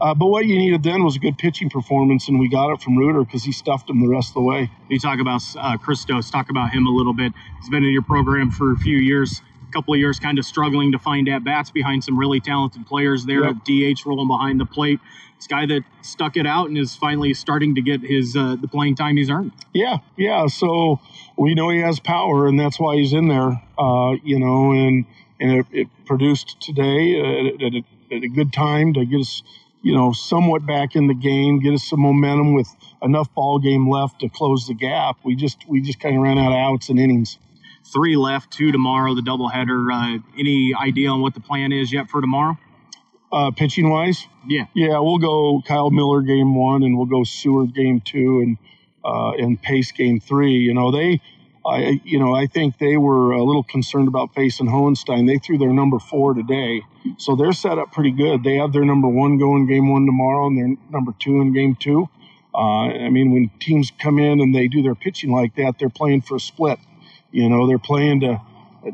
Uh, 0.00 0.14
but 0.14 0.26
what 0.26 0.44
you 0.44 0.56
needed 0.58 0.82
then 0.82 1.02
was 1.04 1.16
a 1.16 1.18
good 1.18 1.38
pitching 1.38 1.70
performance, 1.70 2.28
and 2.28 2.38
we 2.38 2.48
got 2.48 2.70
it 2.72 2.80
from 2.82 2.96
Reuter 2.96 3.24
because 3.24 3.44
he 3.44 3.52
stuffed 3.52 3.88
him 3.88 4.00
the 4.00 4.08
rest 4.08 4.30
of 4.30 4.34
the 4.34 4.42
way. 4.42 4.70
You 4.88 4.98
talk 4.98 5.20
about 5.20 5.40
uh, 5.58 5.76
Christos, 5.78 6.30
talk 6.30 6.50
about 6.50 6.70
him 6.70 6.86
a 6.86 6.90
little 6.90 7.14
bit. 7.14 7.32
He's 7.60 7.70
been 7.70 7.84
in 7.84 7.90
your 7.92 8.02
program 8.02 8.50
for 8.50 8.72
a 8.72 8.76
few 8.76 8.98
years, 8.98 9.40
a 9.68 9.72
couple 9.72 9.94
of 9.94 10.00
years, 10.00 10.18
kind 10.18 10.38
of 10.38 10.44
struggling 10.44 10.92
to 10.92 10.98
find 10.98 11.28
at 11.28 11.44
bats 11.44 11.70
behind 11.70 12.04
some 12.04 12.18
really 12.18 12.40
talented 12.40 12.86
players 12.86 13.24
there 13.24 13.44
Yep. 13.44 13.56
DH, 13.64 14.04
rolling 14.06 14.28
behind 14.28 14.60
the 14.60 14.66
plate. 14.66 15.00
This 15.38 15.46
guy 15.46 15.66
that 15.66 15.82
stuck 16.02 16.36
it 16.36 16.46
out 16.46 16.68
and 16.68 16.78
is 16.78 16.94
finally 16.96 17.34
starting 17.34 17.74
to 17.74 17.82
get 17.82 18.00
his 18.02 18.36
uh, 18.36 18.56
the 18.60 18.68
playing 18.68 18.96
time 18.96 19.16
he's 19.16 19.28
earned. 19.30 19.52
Yeah, 19.74 19.98
yeah. 20.16 20.46
So 20.46 21.00
we 21.36 21.54
know 21.54 21.68
he 21.70 21.80
has 21.80 22.00
power, 22.00 22.46
and 22.46 22.58
that's 22.58 22.78
why 22.80 22.96
he's 22.96 23.12
in 23.12 23.28
there. 23.28 23.62
Uh, 23.78 24.12
you 24.24 24.38
know, 24.38 24.72
and 24.72 25.04
and 25.40 25.52
it, 25.60 25.66
it 25.72 25.88
produced 26.06 26.60
today 26.62 27.20
at, 27.20 27.62
at, 27.62 27.74
a, 27.74 28.14
at 28.14 28.22
a 28.22 28.28
good 28.28 28.50
time 28.52 28.94
to 28.94 29.04
get 29.04 29.20
us, 29.20 29.42
you 29.86 29.94
know, 29.94 30.10
somewhat 30.12 30.66
back 30.66 30.96
in 30.96 31.06
the 31.06 31.14
game, 31.14 31.60
get 31.60 31.72
us 31.72 31.84
some 31.84 32.00
momentum 32.00 32.54
with 32.54 32.66
enough 33.02 33.32
ball 33.34 33.60
game 33.60 33.88
left 33.88 34.18
to 34.18 34.28
close 34.28 34.66
the 34.66 34.74
gap. 34.74 35.16
We 35.24 35.36
just 35.36 35.58
we 35.68 35.80
just 35.80 36.00
kind 36.00 36.16
of 36.16 36.22
ran 36.22 36.38
out 36.38 36.50
of 36.50 36.58
outs 36.58 36.88
and 36.88 36.98
innings. 36.98 37.38
Three 37.94 38.16
left, 38.16 38.50
two 38.50 38.72
tomorrow, 38.72 39.14
the 39.14 39.20
doubleheader. 39.22 39.86
Uh, 39.92 40.18
any 40.36 40.74
idea 40.74 41.08
on 41.10 41.20
what 41.20 41.34
the 41.34 41.40
plan 41.40 41.70
is 41.70 41.92
yet 41.92 42.10
for 42.10 42.20
tomorrow? 42.20 42.58
Uh, 43.30 43.52
pitching 43.52 43.88
wise, 43.88 44.26
Yeah. 44.48 44.64
yeah, 44.74 44.98
we'll 44.98 45.18
go 45.18 45.62
Kyle 45.64 45.90
Miller 45.92 46.20
game 46.22 46.56
one, 46.56 46.82
and 46.82 46.96
we'll 46.96 47.06
go 47.06 47.22
Seward 47.22 47.72
game 47.72 48.00
two, 48.00 48.40
and 48.40 48.58
uh, 49.04 49.34
and 49.38 49.62
Pace 49.62 49.92
game 49.92 50.18
three. 50.18 50.54
You 50.54 50.74
know 50.74 50.90
they, 50.90 51.20
I 51.66 52.00
you 52.04 52.18
know 52.18 52.34
I 52.34 52.46
think 52.46 52.78
they 52.78 52.96
were 52.96 53.32
a 53.32 53.42
little 53.42 53.64
concerned 53.64 54.08
about 54.08 54.34
facing 54.34 54.66
Hohenstein. 54.66 55.26
They 55.26 55.38
threw 55.38 55.58
their 55.58 55.72
number 55.72 55.98
four 55.98 56.34
today, 56.34 56.82
so 57.18 57.34
they're 57.34 57.52
set 57.52 57.78
up 57.78 57.92
pretty 57.92 58.12
good. 58.12 58.44
They 58.44 58.56
have 58.56 58.72
their 58.72 58.84
number 58.84 59.08
one 59.08 59.38
going 59.38 59.66
game 59.66 59.90
one 59.90 60.06
tomorrow, 60.06 60.46
and 60.46 60.58
their 60.58 60.76
number 60.90 61.12
two 61.18 61.40
in 61.40 61.52
game 61.52 61.76
two. 61.78 62.08
Uh, 62.54 62.88
I 62.88 63.10
mean, 63.10 63.32
when 63.32 63.50
teams 63.60 63.92
come 64.00 64.18
in 64.18 64.40
and 64.40 64.54
they 64.54 64.68
do 64.68 64.82
their 64.82 64.94
pitching 64.94 65.30
like 65.30 65.56
that, 65.56 65.78
they're 65.78 65.90
playing 65.90 66.22
for 66.22 66.36
a 66.36 66.40
split. 66.40 66.78
You 67.30 67.50
know, 67.50 67.66
they're 67.66 67.78
playing 67.78 68.20
to 68.20 68.40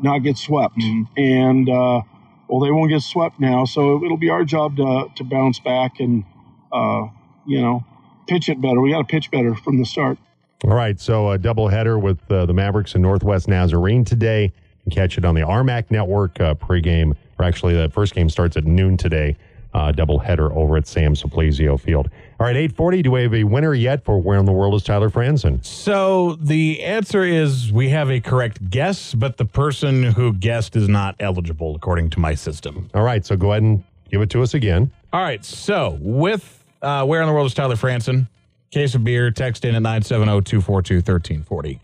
not 0.01 0.19
get 0.19 0.37
swept, 0.37 0.77
and 1.15 1.69
uh, 1.69 2.01
well, 2.47 2.59
they 2.59 2.71
won't 2.71 2.89
get 2.89 3.01
swept 3.01 3.39
now. 3.39 3.65
So 3.65 4.03
it'll 4.03 4.17
be 4.17 4.29
our 4.29 4.43
job 4.43 4.77
to 4.77 5.07
to 5.15 5.23
bounce 5.23 5.59
back 5.59 5.99
and 5.99 6.25
uh, 6.71 7.07
you 7.45 7.61
know 7.61 7.85
pitch 8.27 8.49
it 8.49 8.59
better. 8.59 8.81
We 8.81 8.91
got 8.91 8.99
to 8.99 9.03
pitch 9.05 9.29
better 9.31 9.53
from 9.55 9.77
the 9.77 9.85
start. 9.85 10.17
All 10.63 10.75
right, 10.75 10.97
so 10.99 11.31
a 11.31 11.37
doubleheader 11.37 12.01
with 12.01 12.19
uh, 12.31 12.45
the 12.45 12.53
Mavericks 12.53 12.93
and 12.93 13.01
Northwest 13.01 13.49
Nazarene 13.49 14.05
today. 14.05 14.43
You 14.43 14.51
can 14.83 14.91
catch 14.91 15.17
it 15.17 15.25
on 15.25 15.35
the 15.35 15.41
RMAC 15.41 15.91
network 15.91 16.39
uh, 16.39 16.55
pregame, 16.55 17.15
or 17.37 17.45
actually 17.45 17.73
the 17.73 17.89
first 17.89 18.15
game 18.15 18.29
starts 18.29 18.55
at 18.55 18.63
noon 18.65 18.95
today. 18.95 19.35
Uh, 19.73 19.91
doubleheader 19.91 20.55
over 20.55 20.77
at 20.77 20.85
Sam 20.85 21.15
Suplizio 21.15 21.79
Field. 21.79 22.07
All 22.39 22.45
right, 22.45 22.55
840, 22.55 23.01
do 23.01 23.11
we 23.11 23.23
have 23.23 23.33
a 23.33 23.43
winner 23.43 23.73
yet 23.73 24.05
for 24.05 24.19
Where 24.21 24.37
in 24.37 24.45
the 24.45 24.51
World 24.51 24.75
is 24.75 24.83
Tyler 24.83 25.09
Franzen? 25.09 25.65
So 25.65 26.37
the 26.39 26.83
answer 26.83 27.23
is 27.23 27.73
we 27.73 27.89
have 27.89 28.11
a 28.11 28.19
correct 28.19 28.69
guess, 28.69 29.15
but 29.15 29.37
the 29.37 29.45
person 29.45 30.03
who 30.03 30.31
guessed 30.31 30.75
is 30.75 30.87
not 30.87 31.15
eligible 31.19 31.75
according 31.75 32.11
to 32.11 32.19
my 32.19 32.35
system. 32.35 32.89
All 32.93 33.01
right, 33.01 33.25
so 33.25 33.35
go 33.35 33.51
ahead 33.51 33.63
and 33.63 33.83
give 34.11 34.21
it 34.21 34.29
to 34.29 34.43
us 34.43 34.53
again. 34.53 34.91
All 35.11 35.21
right. 35.21 35.43
So 35.43 35.97
with 36.01 36.63
uh, 36.81 37.05
Where 37.05 37.21
in 37.21 37.27
the 37.27 37.33
World 37.33 37.47
is 37.47 37.53
Tyler 37.53 37.75
Franson? 37.75 38.27
Case 38.73 38.95
of 38.95 39.03
beer, 39.03 39.29
text 39.29 39.65
in 39.65 39.75
at 39.75 39.83
970 39.83 40.41
242 40.41 40.95
1340. 40.95 41.79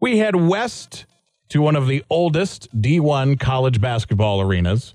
We 0.00 0.18
head 0.18 0.34
west 0.34 1.06
to 1.50 1.62
one 1.62 1.76
of 1.76 1.86
the 1.86 2.04
oldest 2.10 2.68
D1 2.82 3.38
college 3.38 3.80
basketball 3.80 4.40
arenas. 4.40 4.92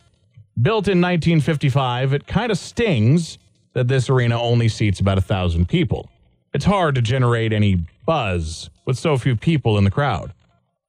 Built 0.62 0.90
in 0.90 1.00
1955, 1.00 2.12
it 2.12 2.28
kind 2.28 2.52
of 2.52 2.58
stings 2.58 3.38
that 3.72 3.88
this 3.88 4.10
arena 4.10 4.38
only 4.38 4.68
seats 4.68 5.00
about 5.00 5.18
a 5.18 5.22
thousand 5.22 5.70
people. 5.70 6.10
It's 6.54 6.66
hard 6.66 6.96
to 6.96 7.02
generate 7.02 7.54
any 7.54 7.86
buzz 8.06 8.70
with 8.86 8.98
so 8.98 9.18
few 9.18 9.38
people 9.38 9.78
in 9.78 9.86
the 9.86 9.92
crowd. 9.92 10.34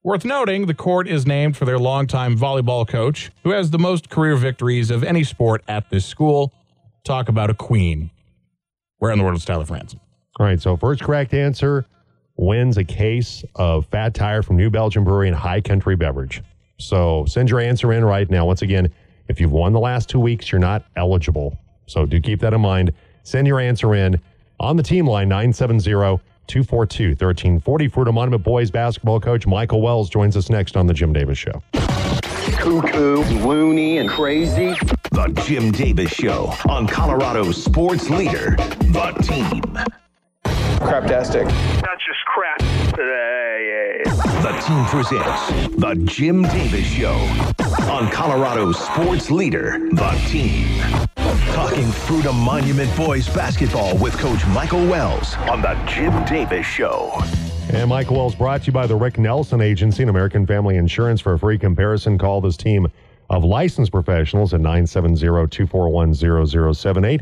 Worth 0.02 0.24
noting, 0.24 0.66
the 0.66 0.74
court 0.74 1.06
is 1.06 1.24
named 1.24 1.56
for 1.56 1.66
their 1.66 1.78
longtime 1.78 2.36
volleyball 2.36 2.84
coach, 2.84 3.30
who 3.44 3.50
has 3.50 3.70
the 3.70 3.78
most 3.78 4.10
career 4.10 4.34
victories 4.34 4.90
of 4.90 5.04
any 5.04 5.22
sport 5.22 5.62
at 5.68 5.88
this 5.90 6.04
school. 6.04 6.52
Talk 7.04 7.28
about 7.28 7.48
a 7.48 7.54
queen. 7.54 8.10
Where 8.96 9.12
in 9.12 9.18
the 9.18 9.24
world 9.24 9.36
is 9.36 9.44
Tyler 9.44 9.64
Franson? 9.64 10.00
All 10.38 10.46
right, 10.46 10.60
so 10.60 10.76
first 10.76 11.02
correct 11.02 11.34
answer 11.34 11.84
wins 12.36 12.76
a 12.78 12.84
case 12.84 13.44
of 13.56 13.86
Fat 13.86 14.14
Tire 14.14 14.42
from 14.42 14.56
New 14.56 14.70
Belgium 14.70 15.02
Brewery 15.02 15.26
and 15.26 15.36
High 15.36 15.60
Country 15.60 15.96
Beverage. 15.96 16.42
So 16.78 17.24
send 17.26 17.50
your 17.50 17.58
answer 17.58 17.92
in 17.92 18.04
right 18.04 18.30
now. 18.30 18.46
Once 18.46 18.62
again, 18.62 18.92
if 19.26 19.40
you've 19.40 19.50
won 19.50 19.72
the 19.72 19.80
last 19.80 20.08
two 20.08 20.20
weeks, 20.20 20.52
you're 20.52 20.60
not 20.60 20.84
eligible. 20.96 21.58
So 21.86 22.06
do 22.06 22.20
keep 22.20 22.40
that 22.40 22.54
in 22.54 22.60
mind. 22.60 22.92
Send 23.24 23.48
your 23.48 23.58
answer 23.58 23.96
in 23.96 24.20
on 24.60 24.76
the 24.76 24.82
team 24.82 25.06
line 25.06 25.28
970 25.28 25.90
242 26.46 27.08
1340. 27.10 27.88
Fruita 27.88 28.14
Monument 28.14 28.42
Boys 28.44 28.70
basketball 28.70 29.18
coach 29.18 29.46
Michael 29.46 29.82
Wells 29.82 30.08
joins 30.08 30.36
us 30.36 30.48
next 30.48 30.76
on 30.76 30.86
The 30.86 30.94
Jim 30.94 31.12
Davis 31.12 31.36
Show. 31.36 31.62
Cuckoo, 31.72 33.22
loony, 33.44 33.98
and 33.98 34.08
crazy. 34.08 34.74
The 35.10 35.42
Jim 35.44 35.72
Davis 35.72 36.12
Show 36.12 36.54
on 36.68 36.86
Colorado's 36.86 37.62
sports 37.62 38.08
leader, 38.08 38.54
The 38.56 39.12
Team. 39.22 40.07
Craptastic. 40.88 41.44
That's 41.82 42.02
just 42.06 42.24
crap 42.24 42.58
today. 42.94 44.02
The 44.06 44.52
team 44.66 44.86
presents 44.86 45.50
The 45.76 45.94
Jim 46.06 46.44
Davis 46.44 46.86
Show 46.86 47.12
on 47.90 48.10
Colorado's 48.10 48.78
sports 48.78 49.30
leader, 49.30 49.78
The 49.92 50.18
Team. 50.28 50.80
Talking 51.52 51.88
Fruita 51.88 52.32
Monument 52.34 52.90
Boys 52.96 53.28
basketball 53.28 53.98
with 53.98 54.16
Coach 54.18 54.46
Michael 54.46 54.86
Wells 54.86 55.34
on 55.50 55.60
The 55.60 55.74
Jim 55.86 56.24
Davis 56.24 56.64
Show. 56.64 57.12
And 57.70 57.90
Michael 57.90 58.16
Wells 58.16 58.34
brought 58.34 58.62
to 58.62 58.68
you 58.68 58.72
by 58.72 58.86
the 58.86 58.96
Rick 58.96 59.18
Nelson 59.18 59.60
Agency 59.60 60.04
and 60.04 60.08
American 60.08 60.46
Family 60.46 60.76
Insurance. 60.76 61.20
For 61.20 61.34
a 61.34 61.38
free 61.38 61.58
comparison, 61.58 62.16
call 62.16 62.40
this 62.40 62.56
team 62.56 62.86
of 63.28 63.44
licensed 63.44 63.92
professionals 63.92 64.54
at 64.54 64.62
970-241-0078. 64.62 67.20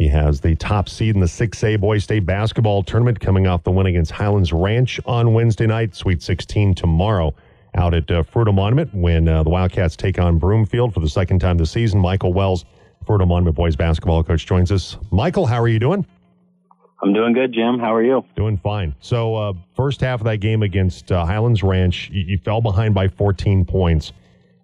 He 0.00 0.08
has 0.08 0.40
the 0.40 0.56
top 0.56 0.88
seed 0.88 1.14
in 1.14 1.20
the 1.20 1.26
6A 1.26 1.78
Boys 1.78 2.04
State 2.04 2.24
basketball 2.24 2.82
tournament 2.82 3.20
coming 3.20 3.46
off 3.46 3.64
the 3.64 3.70
win 3.70 3.84
against 3.84 4.10
Highlands 4.10 4.50
Ranch 4.50 4.98
on 5.04 5.34
Wednesday 5.34 5.66
night. 5.66 5.94
Sweet 5.94 6.22
16 6.22 6.74
tomorrow 6.74 7.34
out 7.74 7.92
at 7.92 8.10
uh, 8.10 8.24
Monument 8.34 8.94
when 8.94 9.28
uh, 9.28 9.42
the 9.42 9.50
Wildcats 9.50 9.96
take 9.96 10.18
on 10.18 10.38
Broomfield 10.38 10.94
for 10.94 11.00
the 11.00 11.08
second 11.10 11.40
time 11.40 11.58
this 11.58 11.70
season. 11.70 12.00
Michael 12.00 12.32
Wells, 12.32 12.64
Fruita 13.04 13.28
Monument 13.28 13.54
Boys 13.54 13.76
basketball 13.76 14.24
coach, 14.24 14.46
joins 14.46 14.72
us. 14.72 14.96
Michael, 15.10 15.44
how 15.44 15.60
are 15.60 15.68
you 15.68 15.78
doing? 15.78 16.06
I'm 17.02 17.12
doing 17.12 17.34
good, 17.34 17.52
Jim. 17.52 17.78
How 17.78 17.94
are 17.94 18.02
you? 18.02 18.24
Doing 18.36 18.56
fine. 18.56 18.94
So, 19.00 19.34
uh, 19.34 19.52
first 19.76 20.00
half 20.00 20.20
of 20.20 20.24
that 20.24 20.38
game 20.38 20.62
against 20.62 21.12
uh, 21.12 21.26
Highlands 21.26 21.62
Ranch, 21.62 22.08
you, 22.10 22.22
you 22.22 22.38
fell 22.38 22.62
behind 22.62 22.94
by 22.94 23.08
14 23.08 23.66
points. 23.66 24.14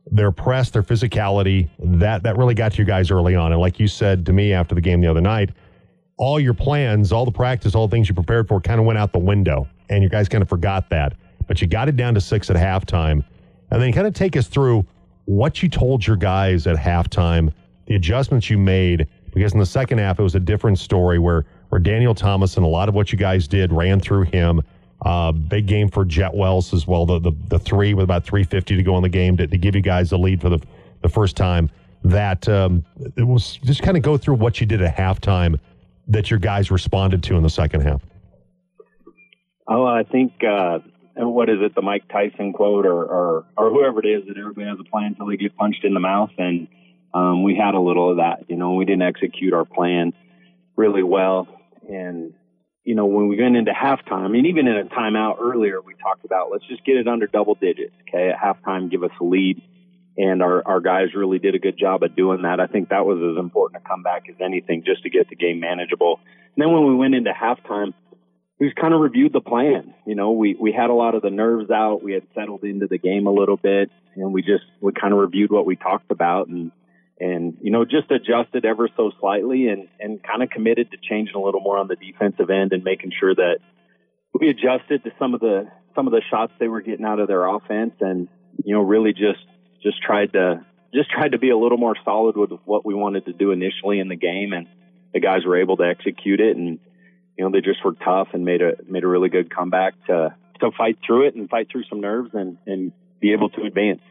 Their 0.09 0.30
press, 0.30 0.70
their 0.70 0.82
physicality, 0.82 1.68
that 1.78 2.22
that 2.22 2.36
really 2.36 2.54
got 2.54 2.72
to 2.72 2.78
you 2.78 2.84
guys 2.84 3.11
early 3.11 3.34
on. 3.34 3.52
And 3.52 3.61
like 3.61 3.80
you 3.80 3.88
said 3.88 4.24
to 4.26 4.32
me 4.32 4.52
after 4.52 4.74
the 4.74 4.80
game 4.80 5.00
the 5.00 5.09
other 5.09 5.20
night, 5.20 5.50
all 6.16 6.38
your 6.40 6.54
plans, 6.54 7.12
all 7.12 7.24
the 7.24 7.32
practice, 7.32 7.74
all 7.74 7.88
the 7.88 7.94
things 7.94 8.09
you 8.09 8.14
prepared 8.14 8.48
for, 8.48 8.61
kind 8.61 8.80
of 8.80 8.86
went 8.86 8.98
out 8.98 9.12
the 9.12 9.18
window, 9.18 9.68
and 9.90 10.02
you 10.02 10.09
guys 10.09 10.28
kind 10.28 10.42
of 10.42 10.48
forgot 10.48 10.88
that. 10.90 11.14
But 11.46 11.61
you 11.61 11.66
got 11.66 11.88
it 11.88 11.96
down 11.96 12.14
to 12.14 12.20
six 12.20 12.50
at 12.50 12.57
halftime, 12.57 13.24
and 13.70 13.82
then 13.82 13.92
kind 13.92 14.07
of 14.07 14.14
take 14.14 14.36
us 14.36 14.46
through 14.46 14.86
what 15.26 15.62
you 15.62 15.68
told 15.68 16.07
your 16.07 16.16
guys 16.16 16.66
at 16.66 16.76
halftime, 16.76 17.52
the 17.86 17.96
adjustments 17.96 18.48
you 18.48 18.59
made, 18.59 19.09
because 19.34 19.52
in 19.52 19.59
the 19.59 19.66
second 19.66 19.98
half 19.98 20.18
it 20.18 20.22
was 20.22 20.34
a 20.34 20.40
different 20.40 20.78
story 20.78 21.18
where 21.18 21.44
where 21.68 21.80
Daniel 21.80 22.14
Thomas 22.14 22.57
and 22.57 22.64
a 22.64 22.68
lot 22.68 22.88
of 22.88 22.94
what 22.94 23.11
you 23.11 23.18
guys 23.18 23.48
did 23.48 23.72
ran 23.72 23.98
through 23.98 24.22
him. 24.22 24.62
Uh, 25.05 25.30
big 25.30 25.66
game 25.66 25.88
for 25.88 26.05
Jet 26.05 26.34
Wells 26.34 26.72
as 26.72 26.86
well. 26.86 27.05
The, 27.05 27.18
the 27.18 27.32
the 27.49 27.59
three 27.59 27.92
with 27.92 28.05
about 28.05 28.24
350 28.24 28.76
to 28.76 28.82
go 28.82 28.97
in 28.97 29.03
the 29.03 29.09
game 29.09 29.36
to, 29.36 29.47
to 29.47 29.59
give 29.59 29.74
you 29.74 29.82
guys 29.82 30.11
the 30.11 30.18
lead 30.18 30.40
for 30.40 30.49
the 30.49 30.59
the 31.03 31.09
first 31.09 31.36
time. 31.36 31.70
That 32.03 32.49
um, 32.49 32.84
it 33.16 33.24
was 33.24 33.57
just 33.64 33.82
kind 33.82 33.97
of 33.97 34.03
go 34.03 34.16
through 34.16 34.36
what 34.36 34.61
you 34.61 34.66
did 34.66 34.80
at 34.80 34.97
halftime 34.97 35.59
that 36.09 36.30
your 36.30 36.38
guys 36.38 36.70
responded 36.70 37.22
to 37.24 37.36
in 37.36 37.42
the 37.42 37.51
second 37.51 37.82
half. 37.82 38.01
Oh, 39.68 39.84
I 39.84 40.05
think 40.05 40.32
uh, 40.44 40.78
what 41.16 41.49
is 41.49 41.57
it, 41.61 41.74
the 41.74 41.82
Mike 41.82 42.09
Tyson 42.09 42.53
quote, 42.53 42.86
or, 42.86 43.05
or 43.05 43.44
or 43.57 43.70
whoever 43.70 44.01
it 44.01 44.07
is 44.07 44.26
that 44.28 44.38
everybody 44.38 44.66
has 44.66 44.78
a 44.78 44.84
plan 44.84 45.07
until 45.07 45.26
they 45.26 45.36
get 45.36 45.57
punched 45.57 45.84
in 45.84 45.94
the 45.94 46.01
mouth, 46.01 46.30
and 46.38 46.68
um, 47.12 47.42
we 47.42 47.57
had 47.57 47.74
a 47.74 47.80
little 47.80 48.11
of 48.11 48.18
that. 48.18 48.44
You 48.49 48.57
know, 48.57 48.74
we 48.74 48.84
didn't 48.84 49.03
execute 49.03 49.53
our 49.53 49.64
plan 49.64 50.12
really 50.76 51.03
well, 51.03 51.49
and 51.88 52.34
you 52.87 52.95
know 52.95 53.05
when 53.05 53.28
we 53.28 53.43
went 53.43 53.57
into 53.57 53.72
halftime, 53.72 54.24
I 54.24 54.28
mean, 54.28 54.47
even 54.47 54.68
in 54.68 54.76
a 54.76 54.84
timeout 54.84 55.41
earlier, 55.41 55.82
we 55.82 55.95
talked 55.95 56.24
about 56.24 56.51
let's 56.53 56.66
just 56.68 56.84
get 56.84 56.97
it 56.97 57.09
under 57.09 57.26
double 57.26 57.57
digits. 57.57 57.93
Okay, 58.09 58.30
at 58.30 58.39
halftime, 58.39 58.91
give 58.91 59.03
us 59.03 59.11
a 59.20 59.24
lead. 59.24 59.61
And 60.18 60.41
our, 60.41 60.66
our 60.66 60.80
guys 60.80 61.09
really 61.14 61.39
did 61.39 61.55
a 61.55 61.59
good 61.59 61.76
job 61.78 62.03
of 62.03 62.16
doing 62.16 62.43
that. 62.43 62.59
I 62.59 62.68
think 62.68 62.89
that 62.89 63.05
was 63.05 63.18
as 63.18 63.39
important 63.39 63.82
a 63.84 63.87
comeback 63.87 64.30
as 64.30 64.37
anything 64.43 64.82
just 64.87 65.03
to 65.03 65.11
get 65.11 65.28
the 65.28 65.37
game 65.37 65.61
manageable. 65.61 66.20
And 66.55 66.64
then 66.64 66.72
when 66.72 66.87
we 66.87 66.95
went 66.95 67.14
into 67.14 67.32
halftime, 67.32 67.93
we 68.59 68.72
kind 68.72 68.95
of 68.95 69.01
reviewed 69.01 69.34
the 69.34 69.43
plan. 69.43 69.93
You 70.07 70.14
know, 70.14 70.30
we, 70.30 70.57
we 70.59 70.72
had 70.72 70.89
a 70.89 70.95
lot 70.95 71.14
of 71.14 71.20
the 71.20 71.28
nerves 71.28 71.70
out. 71.70 72.03
We 72.03 72.14
had 72.14 72.22
settled 72.34 72.64
into 72.64 72.87
the 72.87 72.97
game 72.97 73.26
a 73.26 73.30
little 73.30 73.59
bit 73.59 73.91
and 74.14 74.32
we 74.32 74.41
just, 74.41 74.64
we 74.80 74.93
kind 74.93 75.12
of 75.12 75.18
reviewed 75.18 75.51
what 75.51 75.66
we 75.66 75.76
talked 75.76 76.11
about 76.11 76.49
and, 76.49 76.72
and 77.18 77.56
you 77.60 77.70
know 77.70 77.84
just 77.84 78.10
adjusted 78.10 78.64
ever 78.64 78.88
so 78.96 79.10
slightly 79.20 79.68
and 79.68 79.88
and 79.98 80.22
kind 80.22 80.42
of 80.42 80.50
committed 80.50 80.90
to 80.90 80.96
changing 80.98 81.34
a 81.34 81.40
little 81.40 81.60
more 81.60 81.78
on 81.78 81.88
the 81.88 81.96
defensive 81.96 82.50
end 82.50 82.72
and 82.72 82.84
making 82.84 83.12
sure 83.18 83.34
that 83.34 83.58
we 84.38 84.48
adjusted 84.48 85.02
to 85.04 85.10
some 85.18 85.34
of 85.34 85.40
the 85.40 85.66
some 85.94 86.06
of 86.06 86.12
the 86.12 86.22
shots 86.30 86.52
they 86.58 86.68
were 86.68 86.82
getting 86.82 87.06
out 87.06 87.18
of 87.18 87.28
their 87.28 87.46
offense 87.46 87.94
and 88.00 88.28
you 88.64 88.74
know 88.74 88.82
really 88.82 89.12
just 89.12 89.44
just 89.82 90.02
tried 90.02 90.32
to 90.32 90.64
just 90.94 91.10
tried 91.10 91.32
to 91.32 91.38
be 91.38 91.50
a 91.50 91.56
little 91.56 91.78
more 91.78 91.96
solid 92.04 92.36
with 92.36 92.50
what 92.64 92.84
we 92.84 92.94
wanted 92.94 93.24
to 93.24 93.32
do 93.32 93.50
initially 93.50 93.98
in 93.98 94.08
the 94.08 94.16
game 94.16 94.52
and 94.52 94.66
the 95.12 95.20
guys 95.20 95.44
were 95.46 95.60
able 95.60 95.76
to 95.76 95.84
execute 95.84 96.40
it 96.40 96.56
and 96.56 96.78
you 97.38 97.44
know 97.44 97.50
they 97.50 97.60
just 97.60 97.82
were 97.84 97.94
tough 97.94 98.28
and 98.34 98.44
made 98.44 98.60
a 98.60 98.72
made 98.86 99.04
a 99.04 99.08
really 99.08 99.30
good 99.30 99.54
comeback 99.54 99.94
to 100.06 100.34
to 100.60 100.70
fight 100.76 100.98
through 101.06 101.26
it 101.26 101.34
and 101.34 101.48
fight 101.48 101.68
through 101.70 101.84
some 101.88 102.00
nerves 102.00 102.30
and 102.34 102.58
and 102.66 102.92
be 103.20 103.32
able 103.32 103.48
to 103.48 103.62
advance 103.62 104.02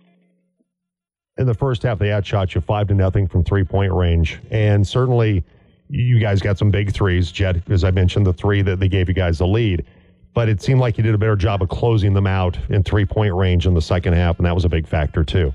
in 1.37 1.45
the 1.45 1.53
first 1.53 1.83
half, 1.83 1.99
they 1.99 2.11
outshot 2.11 2.55
you 2.55 2.61
five 2.61 2.87
to 2.87 2.93
nothing 2.93 3.27
from 3.27 3.43
three 3.43 3.63
point 3.63 3.93
range, 3.93 4.39
and 4.51 4.87
certainly 4.87 5.43
you 5.89 6.19
guys 6.19 6.41
got 6.41 6.57
some 6.57 6.71
big 6.71 6.91
threes. 6.91 7.31
Jet, 7.31 7.69
as 7.69 7.83
I 7.83 7.91
mentioned, 7.91 8.25
the 8.25 8.33
three 8.33 8.61
that 8.61 8.79
they 8.79 8.87
gave 8.87 9.07
you 9.07 9.13
guys 9.13 9.37
the 9.37 9.47
lead, 9.47 9.85
but 10.33 10.49
it 10.49 10.61
seemed 10.61 10.79
like 10.79 10.97
you 10.97 11.03
did 11.03 11.13
a 11.13 11.17
better 11.17 11.35
job 11.35 11.61
of 11.61 11.69
closing 11.69 12.13
them 12.13 12.27
out 12.27 12.57
in 12.69 12.83
three 12.83 13.05
point 13.05 13.33
range 13.33 13.67
in 13.67 13.73
the 13.73 13.81
second 13.81 14.13
half, 14.13 14.37
and 14.37 14.45
that 14.45 14.55
was 14.55 14.65
a 14.65 14.69
big 14.69 14.87
factor 14.87 15.23
too. 15.23 15.53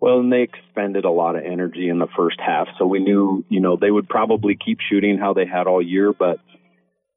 Well, 0.00 0.20
and 0.20 0.32
they 0.32 0.42
expended 0.42 1.04
a 1.04 1.10
lot 1.10 1.36
of 1.36 1.44
energy 1.44 1.88
in 1.88 1.98
the 1.98 2.08
first 2.16 2.38
half, 2.38 2.68
so 2.78 2.86
we 2.86 3.00
knew, 3.00 3.44
you 3.48 3.60
know, 3.60 3.76
they 3.76 3.90
would 3.90 4.08
probably 4.08 4.56
keep 4.56 4.78
shooting 4.88 5.18
how 5.18 5.32
they 5.34 5.46
had 5.46 5.66
all 5.66 5.82
year, 5.82 6.12
but 6.12 6.38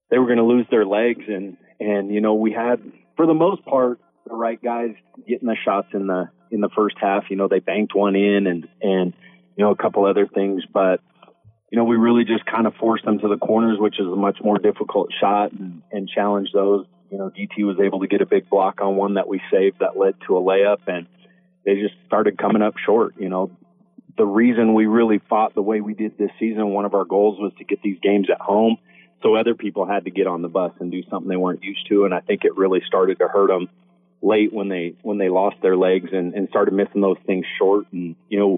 they 0.09 0.17
were 0.17 0.25
going 0.25 0.37
to 0.37 0.45
lose 0.45 0.65
their 0.69 0.85
legs, 0.85 1.23
and 1.27 1.57
and 1.79 2.13
you 2.13 2.19
know, 2.19 2.33
we 2.33 2.51
had 2.51 2.81
for 3.15 3.25
the 3.25 3.33
most 3.33 3.63
part 3.63 3.99
the 4.27 4.35
right 4.35 4.61
guys 4.61 4.91
getting 5.27 5.47
the 5.47 5.55
shots 5.63 5.87
in 5.93 6.07
the 6.07 6.29
in 6.51 6.61
the 6.61 6.69
first 6.69 6.95
half. 6.99 7.25
You 7.29 7.35
know, 7.35 7.47
they 7.47 7.59
banked 7.59 7.95
one 7.95 8.15
in 8.15 8.47
and, 8.47 8.67
and, 8.81 9.13
you 9.55 9.63
know, 9.65 9.71
a 9.71 9.75
couple 9.75 10.05
other 10.05 10.27
things, 10.27 10.63
but, 10.71 11.01
you 11.71 11.77
know, 11.77 11.83
we 11.83 11.97
really 11.97 12.25
just 12.25 12.45
kind 12.45 12.65
of 12.65 12.73
forced 12.75 13.05
them 13.05 13.19
to 13.19 13.27
the 13.27 13.37
corners, 13.37 13.77
which 13.79 13.99
is 13.99 14.07
a 14.07 14.15
much 14.15 14.39
more 14.43 14.57
difficult 14.57 15.09
shot 15.19 15.51
and, 15.51 15.81
and 15.91 16.09
challenged 16.09 16.53
those. 16.53 16.85
You 17.11 17.17
know, 17.17 17.29
DT 17.29 17.65
was 17.65 17.77
able 17.79 17.99
to 18.01 18.07
get 18.07 18.21
a 18.21 18.25
big 18.25 18.49
block 18.49 18.81
on 18.81 18.95
one 18.95 19.15
that 19.15 19.27
we 19.27 19.41
saved 19.51 19.79
that 19.79 19.97
led 19.97 20.15
to 20.27 20.37
a 20.37 20.41
layup 20.41 20.79
and 20.87 21.07
they 21.65 21.75
just 21.75 21.95
started 22.07 22.37
coming 22.37 22.61
up 22.61 22.75
short. 22.77 23.15
You 23.19 23.29
know, 23.29 23.51
the 24.17 24.25
reason 24.25 24.73
we 24.73 24.85
really 24.85 25.19
fought 25.29 25.55
the 25.55 25.61
way 25.61 25.81
we 25.81 25.93
did 25.93 26.17
this 26.17 26.31
season, 26.39 26.69
one 26.69 26.85
of 26.85 26.93
our 26.93 27.05
goals 27.05 27.39
was 27.39 27.51
to 27.57 27.63
get 27.63 27.81
these 27.81 27.97
games 28.01 28.27
at 28.29 28.41
home. 28.41 28.77
So 29.21 29.35
other 29.35 29.53
people 29.53 29.85
had 29.85 30.05
to 30.05 30.11
get 30.11 30.27
on 30.27 30.41
the 30.41 30.47
bus 30.47 30.71
and 30.79 30.91
do 30.91 31.03
something 31.09 31.29
they 31.29 31.35
weren't 31.35 31.63
used 31.63 31.87
to. 31.89 32.05
And 32.05 32.13
I 32.13 32.21
think 32.21 32.45
it 32.45 32.55
really 32.55 32.81
started 32.87 33.19
to 33.19 33.27
hurt 33.27 33.47
them 33.49 33.69
late 34.21 34.53
when 34.53 34.69
they 34.69 34.95
when 35.01 35.17
they 35.17 35.29
lost 35.29 35.57
their 35.61 35.77
legs 35.77 36.09
and, 36.11 36.33
and 36.33 36.49
started 36.49 36.73
missing 36.73 37.01
those 37.01 37.17
things 37.25 37.45
short. 37.57 37.85
And 37.91 38.15
you 38.27 38.39
know, 38.39 38.57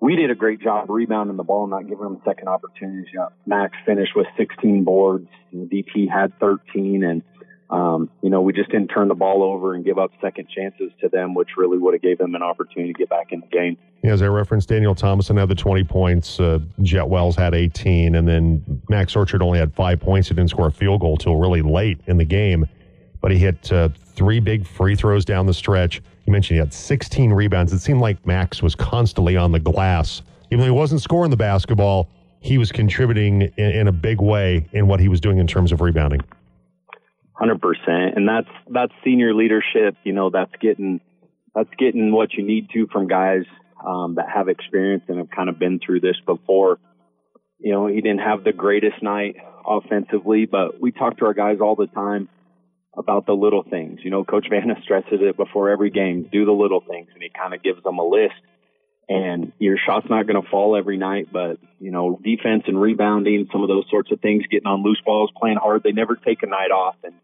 we 0.00 0.16
did 0.16 0.30
a 0.30 0.34
great 0.34 0.60
job 0.60 0.90
rebounding 0.90 1.36
the 1.36 1.42
ball 1.42 1.64
and 1.64 1.70
not 1.70 1.82
giving 1.82 2.04
them 2.04 2.20
second 2.24 2.48
opportunities. 2.48 3.06
You 3.12 3.20
know, 3.20 3.28
Max 3.46 3.76
finished 3.84 4.12
with 4.14 4.26
16 4.36 4.84
boards. 4.84 5.28
DP 5.54 6.10
had 6.10 6.38
13, 6.38 7.02
and 7.02 7.22
um, 7.70 8.10
you 8.22 8.30
know 8.30 8.42
we 8.42 8.52
just 8.52 8.70
didn't 8.70 8.88
turn 8.88 9.08
the 9.08 9.14
ball 9.14 9.42
over 9.42 9.74
and 9.74 9.84
give 9.84 9.98
up 9.98 10.12
second 10.20 10.48
chances 10.48 10.92
to 11.00 11.08
them, 11.08 11.34
which 11.34 11.50
really 11.56 11.78
would 11.78 11.94
have 11.94 12.02
gave 12.02 12.18
them 12.18 12.34
an 12.34 12.42
opportunity 12.42 12.92
to 12.92 12.98
get 12.98 13.08
back 13.08 13.32
in 13.32 13.40
the 13.40 13.46
game. 13.46 13.76
Yeah, 14.02 14.12
as 14.12 14.22
I 14.22 14.26
referenced, 14.26 14.68
Daniel 14.68 14.94
Thomason 14.94 15.36
had 15.36 15.48
the 15.48 15.54
20 15.54 15.84
points. 15.84 16.38
Uh, 16.38 16.60
Jet 16.82 17.08
Wells 17.08 17.34
had 17.34 17.54
18, 17.54 18.14
and 18.14 18.28
then 18.28 18.82
Max 18.88 19.16
Orchard 19.16 19.42
only 19.42 19.58
had 19.58 19.74
five 19.74 19.98
points. 19.98 20.28
He 20.28 20.34
didn't 20.34 20.50
score 20.50 20.68
a 20.68 20.72
field 20.72 21.00
goal 21.00 21.16
till 21.16 21.36
really 21.36 21.62
late 21.62 21.98
in 22.06 22.18
the 22.18 22.24
game 22.24 22.66
but 23.26 23.32
he 23.32 23.40
hit 23.40 23.72
uh, 23.72 23.88
three 24.14 24.38
big 24.38 24.64
free 24.64 24.94
throws 24.94 25.24
down 25.24 25.46
the 25.46 25.52
stretch. 25.52 26.00
You 26.26 26.32
mentioned 26.32 26.54
he 26.54 26.60
had 26.60 26.72
16 26.72 27.32
rebounds. 27.32 27.72
It 27.72 27.80
seemed 27.80 28.00
like 28.00 28.24
Max 28.24 28.62
was 28.62 28.76
constantly 28.76 29.36
on 29.36 29.50
the 29.50 29.58
glass. 29.58 30.22
Even 30.52 30.60
though 30.60 30.66
he 30.66 30.70
wasn't 30.70 31.02
scoring 31.02 31.32
the 31.32 31.36
basketball, 31.36 32.08
he 32.38 32.56
was 32.56 32.70
contributing 32.70 33.42
in, 33.56 33.70
in 33.72 33.88
a 33.88 33.92
big 33.92 34.20
way 34.20 34.68
in 34.70 34.86
what 34.86 35.00
he 35.00 35.08
was 35.08 35.20
doing 35.20 35.38
in 35.38 35.48
terms 35.48 35.72
of 35.72 35.80
rebounding. 35.80 36.20
Hundred 37.32 37.60
percent, 37.60 38.14
and 38.14 38.28
that's 38.28 38.46
that's 38.70 38.92
senior 39.02 39.34
leadership. 39.34 39.96
You 40.04 40.12
know, 40.12 40.30
that's 40.30 40.52
getting 40.60 41.00
that's 41.52 41.74
getting 41.76 42.12
what 42.12 42.32
you 42.34 42.46
need 42.46 42.70
to 42.74 42.86
from 42.92 43.08
guys 43.08 43.42
um, 43.84 44.14
that 44.14 44.28
have 44.32 44.48
experience 44.48 45.02
and 45.08 45.18
have 45.18 45.30
kind 45.30 45.48
of 45.48 45.58
been 45.58 45.80
through 45.84 45.98
this 45.98 46.16
before. 46.24 46.78
You 47.58 47.72
know, 47.72 47.88
he 47.88 48.00
didn't 48.00 48.20
have 48.20 48.44
the 48.44 48.52
greatest 48.52 49.02
night 49.02 49.34
offensively, 49.66 50.46
but 50.46 50.80
we 50.80 50.92
talk 50.92 51.18
to 51.18 51.24
our 51.24 51.34
guys 51.34 51.58
all 51.60 51.74
the 51.74 51.88
time 51.88 52.28
about 52.96 53.26
the 53.26 53.32
little 53.32 53.62
things. 53.62 54.00
You 54.02 54.10
know, 54.10 54.24
Coach 54.24 54.46
Vanna 54.50 54.74
stresses 54.82 55.20
it 55.20 55.36
before 55.36 55.70
every 55.70 55.90
game. 55.90 56.28
Do 56.30 56.44
the 56.44 56.52
little 56.52 56.80
things, 56.80 57.08
and 57.12 57.22
he 57.22 57.30
kind 57.30 57.54
of 57.54 57.62
gives 57.62 57.82
them 57.82 57.98
a 57.98 58.06
list. 58.06 58.34
And 59.08 59.52
your 59.60 59.76
shot's 59.78 60.10
not 60.10 60.26
going 60.26 60.42
to 60.42 60.48
fall 60.50 60.76
every 60.76 60.96
night, 60.96 61.28
but 61.32 61.58
you 61.78 61.92
know, 61.92 62.18
defense 62.22 62.64
and 62.66 62.80
rebounding, 62.80 63.48
some 63.52 63.62
of 63.62 63.68
those 63.68 63.84
sorts 63.88 64.10
of 64.10 64.20
things, 64.20 64.44
getting 64.50 64.66
on 64.66 64.82
loose 64.82 65.00
balls, 65.04 65.30
playing 65.38 65.58
hard. 65.62 65.82
They 65.84 65.92
never 65.92 66.16
take 66.16 66.42
a 66.42 66.46
night 66.46 66.72
off. 66.72 66.96
And 67.04 67.14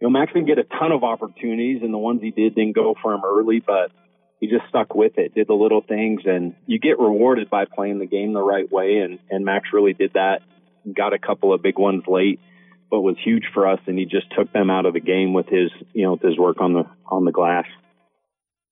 you 0.00 0.06
know, 0.06 0.10
Max 0.10 0.34
didn't 0.34 0.48
get 0.48 0.58
a 0.58 0.64
ton 0.64 0.92
of 0.92 1.02
opportunities, 1.02 1.80
and 1.82 1.94
the 1.94 1.98
ones 1.98 2.20
he 2.20 2.30
did 2.30 2.54
didn't 2.54 2.74
go 2.74 2.94
for 3.00 3.14
him 3.14 3.22
early, 3.24 3.60
but 3.60 3.90
he 4.38 4.48
just 4.48 4.68
stuck 4.68 4.94
with 4.94 5.16
it, 5.16 5.34
did 5.34 5.48
the 5.48 5.54
little 5.54 5.80
things, 5.80 6.22
and 6.26 6.54
you 6.66 6.78
get 6.78 6.98
rewarded 6.98 7.48
by 7.48 7.64
playing 7.64 8.00
the 8.00 8.06
game 8.06 8.34
the 8.34 8.42
right 8.42 8.70
way. 8.70 8.98
And 8.98 9.18
and 9.30 9.46
Max 9.46 9.68
really 9.72 9.94
did 9.94 10.12
that. 10.14 10.40
Got 10.94 11.14
a 11.14 11.18
couple 11.18 11.54
of 11.54 11.62
big 11.62 11.78
ones 11.78 12.02
late 12.06 12.38
what 12.94 13.02
was 13.02 13.16
huge 13.22 13.44
for 13.52 13.66
us, 13.68 13.80
and 13.86 13.98
he 13.98 14.04
just 14.04 14.26
took 14.36 14.52
them 14.52 14.70
out 14.70 14.86
of 14.86 14.94
the 14.94 15.00
game 15.00 15.32
with 15.32 15.46
his, 15.46 15.70
you 15.92 16.04
know, 16.04 16.12
with 16.12 16.22
his 16.22 16.38
work 16.38 16.60
on 16.60 16.72
the 16.72 16.84
on 17.06 17.24
the 17.24 17.32
glass. 17.32 17.66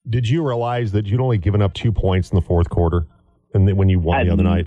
Did 0.08 0.28
you 0.28 0.46
realize 0.46 0.92
that 0.92 1.06
you'd 1.06 1.20
only 1.20 1.38
given 1.38 1.62
up 1.62 1.74
two 1.74 1.92
points 1.92 2.30
in 2.30 2.36
the 2.36 2.42
fourth 2.42 2.70
quarter, 2.70 3.06
and 3.54 3.66
then 3.66 3.76
when 3.76 3.88
you 3.88 3.98
won 3.98 4.26
the 4.26 4.32
other 4.32 4.42
night? 4.42 4.66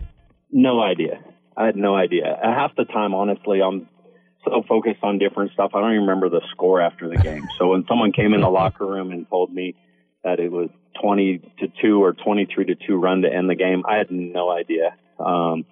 No 0.51 0.81
idea. 0.81 1.19
I 1.57 1.65
had 1.65 1.75
no 1.75 1.95
idea. 1.95 2.37
Half 2.41 2.75
the 2.75 2.85
time, 2.85 3.13
honestly, 3.13 3.61
I'm 3.61 3.87
so 4.43 4.63
focused 4.67 5.03
on 5.03 5.17
different 5.17 5.51
stuff. 5.53 5.71
I 5.73 5.79
don't 5.79 5.91
even 5.91 6.01
remember 6.01 6.29
the 6.29 6.41
score 6.51 6.81
after 6.81 7.09
the 7.09 7.17
game. 7.17 7.47
so 7.57 7.69
when 7.69 7.85
someone 7.87 8.11
came 8.11 8.33
in 8.33 8.41
the 8.41 8.49
locker 8.49 8.85
room 8.85 9.11
and 9.11 9.27
told 9.29 9.53
me 9.53 9.75
that 10.23 10.39
it 10.39 10.51
was 10.51 10.69
20 11.01 11.39
to 11.59 11.67
2 11.81 12.03
or 12.03 12.13
23 12.13 12.65
to 12.65 12.75
2 12.75 12.95
run 12.95 13.21
to 13.21 13.33
end 13.33 13.49
the 13.49 13.55
game, 13.55 13.83
I 13.87 13.97
had 13.97 14.11
no 14.11 14.49
idea. 14.49 14.95
Um, 15.19 15.65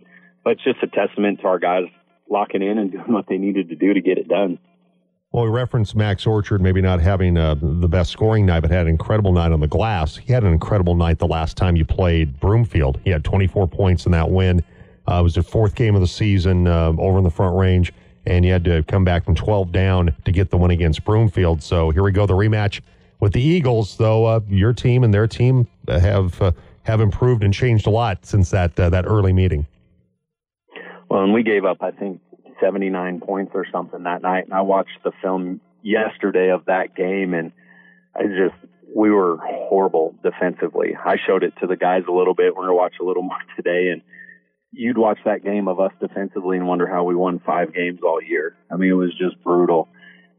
but 0.43 0.53
it's 0.53 0.63
just 0.63 0.83
a 0.83 0.87
testament 0.87 1.41
to 1.41 1.47
our 1.47 1.59
guys 1.59 1.85
locking 2.29 2.61
in 2.61 2.77
and 2.77 2.91
doing 2.93 3.11
what 3.13 3.25
they 3.27 3.37
needed 3.37 3.69
to 3.69 3.75
do 3.75 3.93
to 3.93 4.01
get 4.01 4.17
it 4.17 4.27
done. 4.27 4.59
Well, 5.31 5.45
we 5.45 5.49
referenced 5.49 5.95
Max 5.95 6.27
Orchard 6.27 6.61
maybe 6.61 6.79
not 6.79 7.01
having 7.01 7.37
uh, 7.37 7.55
the 7.59 7.87
best 7.87 8.11
scoring 8.11 8.45
night, 8.45 8.59
but 8.59 8.69
had 8.69 8.81
an 8.81 8.89
incredible 8.89 9.31
night 9.31 9.51
on 9.51 9.61
the 9.61 9.67
glass. 9.67 10.15
He 10.15 10.31
had 10.31 10.43
an 10.43 10.53
incredible 10.53 10.93
night 10.93 11.17
the 11.17 11.27
last 11.27 11.57
time 11.57 11.75
you 11.75 11.85
played 11.85 12.39
Broomfield. 12.39 12.99
He 13.03 13.09
had 13.09 13.23
24 13.23 13.67
points 13.67 14.05
in 14.05 14.11
that 14.11 14.29
win. 14.29 14.63
Uh, 15.09 15.15
it 15.19 15.23
was 15.23 15.33
the 15.33 15.41
fourth 15.41 15.73
game 15.73 15.95
of 15.95 16.01
the 16.01 16.07
season 16.07 16.67
uh, 16.67 16.93
over 16.99 17.17
in 17.17 17.23
the 17.23 17.31
front 17.31 17.57
range, 17.57 17.91
and 18.27 18.45
you 18.45 18.51
had 18.51 18.63
to 18.65 18.83
come 18.83 19.03
back 19.03 19.25
from 19.25 19.33
12 19.33 19.71
down 19.71 20.15
to 20.23 20.31
get 20.31 20.51
the 20.51 20.57
win 20.57 20.69
against 20.69 21.03
Broomfield. 21.03 21.63
So 21.63 21.89
here 21.89 22.03
we 22.03 22.11
go, 22.11 22.27
the 22.27 22.35
rematch 22.35 22.81
with 23.19 23.33
the 23.33 23.41
Eagles. 23.41 23.97
Though 23.97 24.25
uh, 24.25 24.39
your 24.47 24.71
team 24.71 25.03
and 25.03 25.11
their 25.11 25.25
team 25.25 25.67
have 25.87 26.39
uh, 26.43 26.51
have 26.83 27.01
improved 27.01 27.43
and 27.43 27.53
changed 27.53 27.87
a 27.87 27.89
lot 27.89 28.23
since 28.23 28.51
that 28.51 28.79
uh, 28.79 28.89
that 28.91 29.05
early 29.07 29.33
meeting. 29.33 29.65
Well, 31.13 31.21
and 31.21 31.31
we 31.31 31.43
gave 31.43 31.63
up, 31.63 31.83
I 31.83 31.91
think, 31.91 32.21
79 32.59 33.19
points 33.19 33.51
or 33.53 33.67
something 33.71 34.01
that 34.01 34.23
night. 34.23 34.45
And 34.45 34.53
I 34.55 34.61
watched 34.61 34.97
the 35.03 35.11
film 35.21 35.61
yesterday 35.83 36.49
of 36.49 36.65
that 36.65 36.95
game, 36.95 37.35
and 37.35 37.51
I 38.15 38.23
just, 38.23 38.55
we 38.95 39.11
were 39.11 39.37
horrible 39.39 40.15
defensively. 40.23 40.95
I 40.95 41.17
showed 41.23 41.43
it 41.43 41.53
to 41.61 41.67
the 41.67 41.75
guys 41.75 42.01
a 42.09 42.11
little 42.11 42.33
bit. 42.33 42.55
We're 42.55 42.63
going 42.63 42.69
to 42.69 42.73
watch 42.73 42.95
a 42.99 43.03
little 43.03 43.21
more 43.31 43.37
today. 43.55 43.89
And 43.89 44.01
you'd 44.71 44.97
watch 44.97 45.19
that 45.25 45.43
game 45.43 45.67
of 45.67 45.79
us 45.79 45.91
defensively 46.01 46.57
and 46.57 46.67
wonder 46.67 46.87
how 46.87 47.03
we 47.03 47.13
won 47.13 47.39
five 47.45 47.75
games 47.75 47.99
all 48.03 48.19
year. 48.19 48.57
I 48.71 48.77
mean, 48.77 48.89
it 48.89 48.93
was 48.93 49.15
just 49.15 49.39
brutal. 49.43 49.89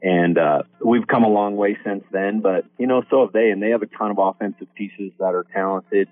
And 0.02 0.36
uh, 0.36 0.64
we've 0.84 1.06
come 1.06 1.22
a 1.22 1.28
long 1.28 1.54
way 1.54 1.78
since 1.84 2.02
then, 2.10 2.40
but 2.40 2.64
you 2.78 2.88
know, 2.88 3.04
so 3.10 3.20
have 3.20 3.32
they, 3.32 3.50
and 3.50 3.62
they 3.62 3.70
have 3.70 3.82
a 3.82 3.86
ton 3.86 4.10
of 4.10 4.18
offensive 4.18 4.74
pieces 4.74 5.12
that 5.20 5.36
are 5.36 5.46
talented 5.54 6.08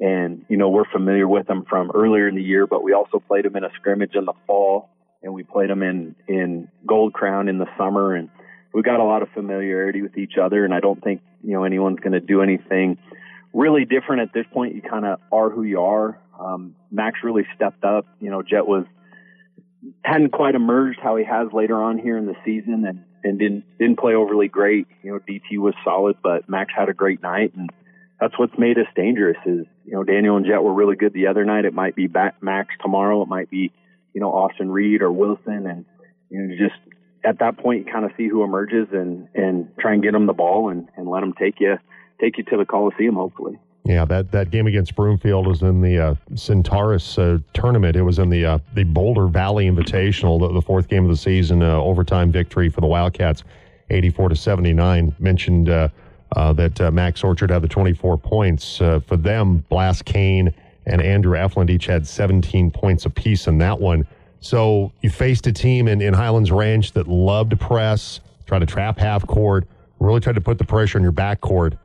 and 0.00 0.44
you 0.48 0.56
know 0.56 0.68
we're 0.68 0.90
familiar 0.90 1.26
with 1.26 1.46
them 1.46 1.64
from 1.68 1.90
earlier 1.94 2.28
in 2.28 2.34
the 2.34 2.42
year, 2.42 2.66
but 2.66 2.82
we 2.82 2.92
also 2.92 3.18
played 3.18 3.44
them 3.44 3.56
in 3.56 3.64
a 3.64 3.70
scrimmage 3.76 4.14
in 4.14 4.24
the 4.24 4.34
fall, 4.46 4.90
and 5.22 5.32
we 5.32 5.42
played 5.42 5.70
them 5.70 5.82
in 5.82 6.14
in 6.28 6.68
Gold 6.86 7.12
Crown 7.12 7.48
in 7.48 7.58
the 7.58 7.66
summer, 7.78 8.14
and 8.14 8.28
we 8.72 8.82
got 8.82 9.00
a 9.00 9.04
lot 9.04 9.22
of 9.22 9.28
familiarity 9.30 10.02
with 10.02 10.18
each 10.18 10.34
other. 10.40 10.64
And 10.64 10.74
I 10.74 10.80
don't 10.80 11.02
think 11.02 11.22
you 11.42 11.52
know 11.54 11.64
anyone's 11.64 12.00
going 12.00 12.12
to 12.12 12.20
do 12.20 12.42
anything 12.42 12.98
really 13.52 13.86
different 13.86 14.22
at 14.22 14.34
this 14.34 14.44
point. 14.52 14.74
You 14.74 14.82
kind 14.82 15.06
of 15.06 15.18
are 15.32 15.48
who 15.48 15.62
you 15.62 15.80
are. 15.80 16.18
Um, 16.38 16.76
Max 16.90 17.20
really 17.24 17.46
stepped 17.54 17.84
up. 17.84 18.06
You 18.20 18.30
know, 18.30 18.42
Jet 18.42 18.66
was 18.66 18.84
hadn't 20.04 20.32
quite 20.32 20.54
emerged 20.54 20.98
how 21.02 21.16
he 21.16 21.24
has 21.24 21.48
later 21.52 21.80
on 21.82 21.98
here 21.98 22.18
in 22.18 22.26
the 22.26 22.36
season, 22.44 22.84
and 22.86 23.04
and 23.24 23.38
didn't 23.38 23.64
didn't 23.78 23.98
play 23.98 24.14
overly 24.14 24.48
great. 24.48 24.86
You 25.02 25.12
know, 25.12 25.20
DT 25.20 25.58
was 25.58 25.74
solid, 25.82 26.16
but 26.22 26.50
Max 26.50 26.70
had 26.76 26.90
a 26.90 26.94
great 26.94 27.22
night 27.22 27.54
and 27.56 27.70
that's 28.20 28.38
what's 28.38 28.56
made 28.58 28.78
us 28.78 28.86
dangerous 28.94 29.36
is, 29.44 29.66
you 29.84 29.92
know, 29.92 30.02
Daniel 30.02 30.36
and 30.36 30.46
Jet 30.46 30.62
were 30.62 30.72
really 30.72 30.96
good 30.96 31.12
the 31.12 31.26
other 31.26 31.44
night. 31.44 31.64
It 31.64 31.74
might 31.74 31.94
be 31.94 32.08
Max 32.40 32.74
tomorrow. 32.80 33.22
It 33.22 33.28
might 33.28 33.50
be, 33.50 33.72
you 34.14 34.20
know, 34.20 34.30
Austin 34.30 34.70
Reed 34.70 35.02
or 35.02 35.12
Wilson. 35.12 35.66
And, 35.66 35.84
you 36.30 36.40
know, 36.40 36.56
just 36.56 36.80
at 37.24 37.38
that 37.40 37.58
point, 37.58 37.86
you 37.86 37.92
kind 37.92 38.04
of 38.04 38.12
see 38.16 38.28
who 38.28 38.42
emerges 38.42 38.88
and, 38.92 39.28
and 39.34 39.68
try 39.78 39.92
and 39.92 40.02
get 40.02 40.12
them 40.12 40.26
the 40.26 40.32
ball 40.32 40.70
and, 40.70 40.88
and 40.96 41.08
let 41.08 41.20
them 41.20 41.34
take 41.34 41.60
you, 41.60 41.76
take 42.20 42.38
you 42.38 42.44
to 42.44 42.56
the 42.56 42.64
Coliseum, 42.64 43.16
hopefully. 43.16 43.58
Yeah, 43.84 44.04
that, 44.06 44.32
that 44.32 44.50
game 44.50 44.66
against 44.66 44.96
Broomfield 44.96 45.46
was 45.46 45.62
in 45.62 45.80
the 45.80 45.98
uh, 45.98 46.14
Centaurus 46.34 47.18
uh, 47.18 47.38
tournament. 47.52 47.96
It 47.96 48.02
was 48.02 48.18
in 48.18 48.30
the 48.30 48.44
uh, 48.44 48.58
the 48.74 48.82
Boulder 48.82 49.28
Valley 49.28 49.70
Invitational, 49.70 50.40
the, 50.40 50.52
the 50.52 50.62
fourth 50.62 50.88
game 50.88 51.04
of 51.04 51.10
the 51.10 51.16
season, 51.16 51.62
uh, 51.62 51.80
overtime 51.80 52.32
victory 52.32 52.68
for 52.68 52.80
the 52.80 52.88
Wildcats, 52.88 53.44
84 53.90 54.30
to 54.30 54.36
79. 54.36 55.14
Mentioned 55.20 55.68
uh, 56.34 56.52
that 56.54 56.80
uh, 56.80 56.90
Max 56.90 57.22
Orchard 57.22 57.50
had 57.50 57.62
the 57.62 57.68
24 57.68 58.18
points. 58.18 58.80
Uh, 58.80 59.00
for 59.00 59.16
them, 59.16 59.58
Blas 59.68 60.02
Kane 60.02 60.52
and 60.86 61.00
Andrew 61.02 61.36
Efland 61.36 61.70
each 61.70 61.86
had 61.86 62.06
17 62.06 62.70
points 62.70 63.04
apiece 63.04 63.46
in 63.46 63.58
that 63.58 63.80
one. 63.80 64.06
So 64.40 64.92
you 65.02 65.10
faced 65.10 65.46
a 65.46 65.52
team 65.52 65.88
in, 65.88 66.00
in 66.00 66.14
Highlands 66.14 66.52
Ranch 66.52 66.92
that 66.92 67.08
loved 67.08 67.50
to 67.50 67.56
press, 67.56 68.20
try 68.46 68.58
to 68.58 68.66
trap 68.66 68.98
half 68.98 69.26
court, 69.26 69.66
really 69.98 70.20
tried 70.20 70.34
to 70.34 70.40
put 70.40 70.58
the 70.58 70.64
pressure 70.64 70.98
on 70.98 71.02
your 71.02 71.12
back 71.12 71.40
court 71.40 71.76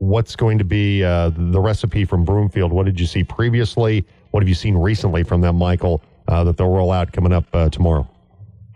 what's 0.00 0.34
going 0.34 0.58
to 0.58 0.64
be 0.64 1.04
uh, 1.04 1.30
the 1.30 1.60
recipe 1.60 2.04
from 2.04 2.24
Broomfield? 2.24 2.72
What 2.72 2.86
did 2.86 2.98
you 2.98 3.06
see 3.06 3.22
previously? 3.22 4.04
What 4.32 4.42
have 4.42 4.48
you 4.48 4.54
seen 4.54 4.76
recently 4.76 5.22
from 5.22 5.40
them, 5.40 5.56
Michael, 5.56 6.02
uh, 6.26 6.42
that 6.44 6.56
they'll 6.56 6.72
roll 6.72 6.90
out 6.90 7.12
coming 7.12 7.32
up 7.32 7.44
uh, 7.52 7.68
tomorrow? 7.68 8.08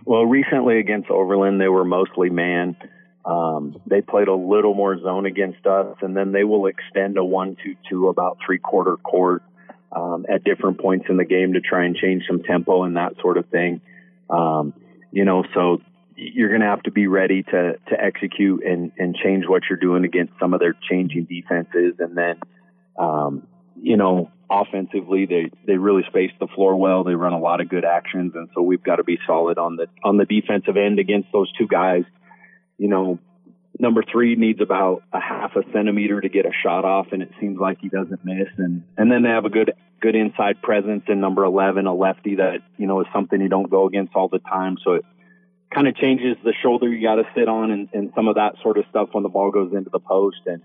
Well, 0.05 0.27
recently 0.27 0.79
against 0.79 1.11
Overland, 1.11 1.61
they 1.61 1.69
were 1.69 1.85
mostly 1.85 2.29
man. 2.29 2.77
Um, 3.25 3.81
they 3.87 4.03
played 4.03 4.29
a 4.29 4.35
little 4.35 4.75
more 4.75 4.99
zone 5.01 5.25
against 5.27 5.67
us, 5.67 5.97
and 6.03 6.17
then 6.17 6.33
they 6.33 6.45
will 6.45 6.67
extend 6.67 7.17
a 7.17 7.25
one-two-two 7.25 8.09
about 8.09 8.39
three-quarter 8.45 8.99
court 8.99 9.43
um, 9.93 10.27
at 10.29 10.45
different 10.45 10.79
points 10.81 11.07
in 11.09 11.17
the 11.17 11.25
game 11.25 11.55
to 11.55 11.61
try 11.61 11.85
and 11.85 11.97
change 11.97 12.25
some 12.27 12.43
tempo 12.43 12.83
and 12.83 12.97
that 12.97 13.15
sort 13.21 13.39
of 13.39 13.47
thing. 13.47 13.81
Um, 14.29 14.75
you 15.11 15.25
know, 15.25 15.45
so 15.55 15.81
you're 16.17 16.49
going 16.49 16.61
to 16.61 16.67
have 16.67 16.83
to 16.83 16.91
be 16.91 17.07
ready 17.07 17.43
to 17.43 17.79
to 17.89 18.01
execute 18.01 18.65
and 18.65 18.93
and 18.99 19.17
change 19.17 19.45
what 19.47 19.63
you're 19.69 19.79
doing 19.79 20.05
against 20.05 20.33
some 20.41 20.55
of 20.55 20.61
their 20.61 20.75
changing 20.91 21.25
defenses, 21.25 21.95
and 21.99 22.17
then 22.17 22.41
um, 22.99 23.47
you 23.81 23.97
know 23.97 24.31
offensively 24.51 25.27
they 25.27 25.51
they 25.67 25.77
really 25.77 26.03
space 26.09 26.31
the 26.41 26.47
floor 26.49 26.77
well. 26.77 27.05
They 27.05 27.15
run 27.15 27.33
a 27.33 27.39
lot 27.39 27.61
of 27.61 27.69
good 27.69 27.85
actions, 27.85 28.33
and 28.35 28.49
so 28.55 28.63
we've 28.63 28.83
got 28.83 28.97
to 28.97 29.05
be 29.05 29.19
solid 29.27 29.59
on 29.59 29.77
the 29.77 29.87
on 30.03 30.17
the 30.17 30.25
defensive 30.25 30.77
end 30.77 30.99
against 30.99 31.33
those 31.33 31.51
two 31.53 31.67
guys. 31.67 32.05
You 32.79 32.89
know, 32.89 33.19
number 33.79 34.03
three 34.03 34.37
needs 34.37 34.61
about 34.61 35.03
a 35.13 35.21
half 35.21 35.57
a 35.57 35.63
centimeter 35.73 36.21
to 36.21 36.29
get 36.29 36.47
a 36.47 36.53
shot 36.63 36.85
off, 36.85 37.09
and 37.13 37.23
it 37.23 37.31
seems 37.41 37.59
like 37.59 37.79
he 37.81 37.89
doesn't 37.89 38.25
miss. 38.25 38.49
And 38.59 38.85
and 38.97 39.11
then 39.11 39.23
they 39.23 39.31
have 39.31 39.45
a 39.45 39.51
good 39.51 39.73
good 40.01 40.15
inside 40.15 40.61
presence 40.63 41.05
in 41.09 41.21
number 41.21 41.45
eleven, 41.45 41.87
a 41.87 41.95
lefty 41.95 42.37
that 42.37 42.61
you 42.77 42.87
know 42.87 43.01
is 43.01 43.07
something 43.13 43.41
you 43.41 43.49
don't 43.49 43.71
go 43.71 43.87
against 43.87 44.15
all 44.15 44.29
the 44.29 44.41
time. 44.41 44.77
So 44.85 44.95
it 44.95 45.05
kind 45.75 45.89
of 45.89 45.97
changes 45.97 46.37
the 46.45 46.53
shoulder 46.63 46.89
you 46.89 47.03
got 47.03 47.17
to 47.17 47.25
sit 47.35 47.49
on 47.49 47.71
and, 47.71 47.89
and 47.93 48.13
some 48.15 48.29
of 48.29 48.37
that 48.37 48.55
sort 48.63 48.79
of 48.79 48.85
stuff 48.91 49.09
when 49.13 49.25
the 49.25 49.29
ball 49.29 49.51
goes 49.51 49.73
into 49.73 49.91
the 49.91 49.99
post. 49.99 50.39
And, 50.47 50.63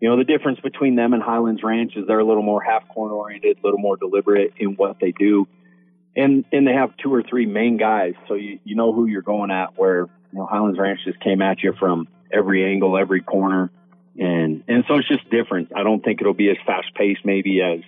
you 0.00 0.08
know, 0.10 0.18
the 0.18 0.24
difference 0.24 0.60
between 0.60 0.96
them 0.96 1.14
and 1.14 1.22
Highlands 1.22 1.62
Ranch 1.62 1.96
is 1.96 2.06
they're 2.06 2.18
a 2.18 2.24
little 2.24 2.42
more 2.42 2.62
half 2.62 2.86
corner 2.88 3.14
oriented, 3.14 3.58
a 3.58 3.66
little 3.66 3.78
more 3.78 3.96
deliberate 3.96 4.52
in 4.58 4.74
what 4.76 4.98
they 5.00 5.12
do. 5.12 5.48
And, 6.14 6.44
and 6.52 6.66
they 6.66 6.74
have 6.74 6.94
two 6.98 7.14
or 7.14 7.22
three 7.22 7.46
main 7.46 7.78
guys. 7.78 8.14
So 8.28 8.34
you, 8.34 8.58
you 8.64 8.76
know 8.76 8.92
who 8.92 9.06
you're 9.06 9.22
going 9.22 9.50
at 9.50 9.78
where, 9.78 10.08
you 10.32 10.38
know, 10.38 10.46
Highlands 10.46 10.78
Ranch 10.78 11.00
just 11.04 11.20
came 11.20 11.42
at 11.42 11.62
you 11.62 11.74
from 11.78 12.08
every 12.32 12.64
angle, 12.64 12.98
every 12.98 13.20
corner. 13.20 13.70
And, 14.18 14.64
and 14.68 14.84
so 14.88 14.96
it's 14.96 15.08
just 15.08 15.28
different. 15.30 15.72
I 15.74 15.82
don't 15.82 16.04
think 16.04 16.20
it'll 16.20 16.34
be 16.34 16.50
as 16.50 16.56
fast 16.66 16.94
paced 16.94 17.24
maybe 17.24 17.60
as, 17.62 17.80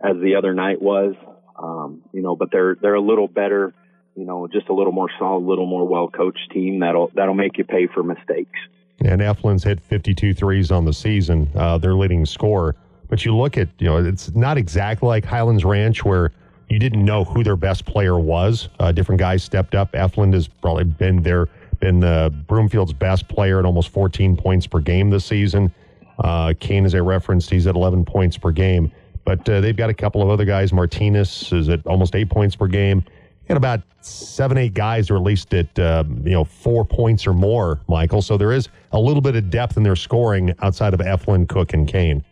as 0.00 0.20
the 0.22 0.36
other 0.36 0.54
night 0.54 0.80
was. 0.80 1.14
Um, 1.56 2.02
you 2.12 2.22
know, 2.22 2.36
but 2.36 2.50
they're, 2.50 2.74
they're 2.74 2.94
a 2.94 3.00
little 3.00 3.28
better 3.28 3.72
you 4.16 4.24
know, 4.24 4.46
just 4.46 4.68
a 4.68 4.74
little 4.74 4.92
more 4.92 5.10
solid, 5.18 5.44
a 5.44 5.48
little 5.48 5.66
more 5.66 5.86
well 5.86 6.08
coached 6.08 6.50
team 6.52 6.80
that'll 6.80 7.10
that'll 7.14 7.34
make 7.34 7.58
you 7.58 7.64
pay 7.64 7.86
for 7.86 8.02
mistakes. 8.02 8.58
And 9.00 9.20
Eflin's 9.20 9.64
hit 9.64 9.80
52 9.80 10.34
threes 10.34 10.70
on 10.70 10.84
the 10.84 10.92
season, 10.92 11.50
uh, 11.56 11.78
their 11.78 11.94
leading 11.94 12.24
scorer. 12.24 12.76
But 13.08 13.24
you 13.24 13.36
look 13.36 13.58
at, 13.58 13.68
you 13.78 13.86
know, 13.86 13.98
it's 13.98 14.34
not 14.34 14.56
exactly 14.56 15.08
like 15.08 15.24
Highlands 15.24 15.64
Ranch 15.64 16.04
where 16.04 16.30
you 16.70 16.78
didn't 16.78 17.04
know 17.04 17.24
who 17.24 17.44
their 17.44 17.56
best 17.56 17.84
player 17.84 18.18
was. 18.18 18.68
Uh, 18.78 18.92
different 18.92 19.18
guys 19.18 19.42
stepped 19.42 19.74
up. 19.74 19.92
Eflin 19.92 20.32
has 20.32 20.48
probably 20.48 20.84
been 20.84 21.22
their 21.22 21.48
been 21.84 22.04
uh, 22.04 22.30
Broomfield's 22.30 22.92
best 22.92 23.28
player 23.28 23.58
at 23.58 23.64
almost 23.64 23.90
14 23.90 24.36
points 24.36 24.66
per 24.66 24.80
game 24.80 25.10
this 25.10 25.24
season. 25.24 25.72
Uh, 26.18 26.54
Kane, 26.58 26.84
as 26.84 26.94
I 26.94 26.98
referenced, 26.98 27.50
he's 27.50 27.66
at 27.66 27.74
11 27.74 28.04
points 28.04 28.38
per 28.38 28.50
game. 28.50 28.90
But 29.24 29.48
uh, 29.48 29.60
they've 29.60 29.76
got 29.76 29.90
a 29.90 29.94
couple 29.94 30.22
of 30.22 30.28
other 30.28 30.44
guys. 30.44 30.72
Martinez 30.72 31.52
is 31.52 31.68
at 31.68 31.86
almost 31.86 32.14
eight 32.14 32.28
points 32.28 32.56
per 32.56 32.66
game 32.66 33.04
and 33.48 33.56
about 33.56 33.82
seven, 34.00 34.58
eight 34.58 34.74
guys 34.74 35.10
are 35.10 35.16
at 35.16 35.22
least 35.22 35.52
at 35.54 35.78
uh, 35.78 36.04
you 36.22 36.30
know 36.30 36.44
four 36.44 36.84
points 36.84 37.26
or 37.26 37.34
more, 37.34 37.80
Michael. 37.88 38.22
So 38.22 38.36
there 38.36 38.52
is 38.52 38.68
a 38.92 38.98
little 38.98 39.20
bit 39.20 39.36
of 39.36 39.50
depth 39.50 39.76
in 39.76 39.82
their 39.82 39.96
scoring 39.96 40.54
outside 40.62 40.94
of 40.94 41.00
Eflin, 41.00 41.48
Cook, 41.48 41.74
and 41.74 41.86
Kane. 41.86 42.24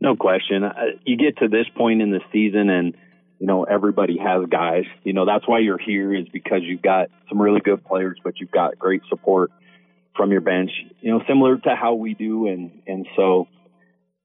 No 0.00 0.16
question. 0.16 0.64
Uh, 0.64 0.72
you 1.04 1.16
get 1.16 1.38
to 1.38 1.48
this 1.48 1.66
point 1.76 2.02
in 2.02 2.10
the 2.10 2.20
season, 2.32 2.70
and 2.70 2.94
you 3.40 3.46
know 3.46 3.64
everybody 3.64 4.18
has 4.18 4.46
guys. 4.48 4.84
You 5.02 5.14
know 5.14 5.24
that's 5.24 5.48
why 5.48 5.58
you're 5.58 5.78
here 5.78 6.14
is 6.14 6.28
because 6.32 6.60
you've 6.62 6.82
got 6.82 7.08
some 7.28 7.40
really 7.40 7.60
good 7.60 7.84
players, 7.84 8.18
but 8.22 8.34
you've 8.38 8.50
got 8.50 8.78
great 8.78 9.02
support 9.08 9.50
from 10.14 10.30
your 10.30 10.42
bench. 10.42 10.70
You 11.00 11.12
know, 11.12 11.22
similar 11.26 11.56
to 11.56 11.74
how 11.74 11.94
we 11.94 12.14
do, 12.14 12.46
and 12.46 12.82
and 12.86 13.06
so 13.16 13.48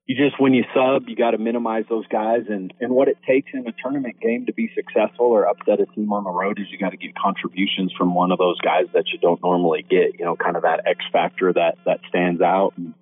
you 0.05 0.15
just 0.15 0.39
when 0.39 0.53
you 0.53 0.65
sub, 0.73 1.07
you 1.07 1.15
got 1.15 1.31
to 1.31 1.37
minimize 1.37 1.85
those 1.89 2.05
guys, 2.07 2.41
and 2.49 2.73
and 2.81 2.93
what 2.93 3.07
it 3.07 3.17
takes 3.25 3.49
in 3.53 3.65
a 3.65 3.71
tournament 3.81 4.19
game 4.19 4.45
to 4.47 4.53
be 4.53 4.69
successful 4.75 5.27
or 5.27 5.47
upset 5.47 5.79
a 5.79 5.85
team 5.85 6.11
on 6.11 6.25
the 6.25 6.29
road 6.29 6.59
is 6.59 6.67
you 6.69 6.77
got 6.77 6.91
to 6.91 6.97
get 6.97 7.15
contributions 7.15 7.93
from 7.97 8.13
one 8.13 8.33
of 8.33 8.37
those 8.37 8.59
guys 8.59 8.85
that 8.93 9.05
you 9.13 9.19
don't 9.19 9.41
normally 9.41 9.81
get. 9.81 10.19
You 10.19 10.25
know, 10.25 10.35
kind 10.35 10.57
of 10.57 10.63
that 10.63 10.81
X 10.85 10.99
factor 11.11 11.53
that 11.53 11.77
that 11.85 12.01
stands 12.09 12.41
out. 12.41 12.73
And 12.75 12.93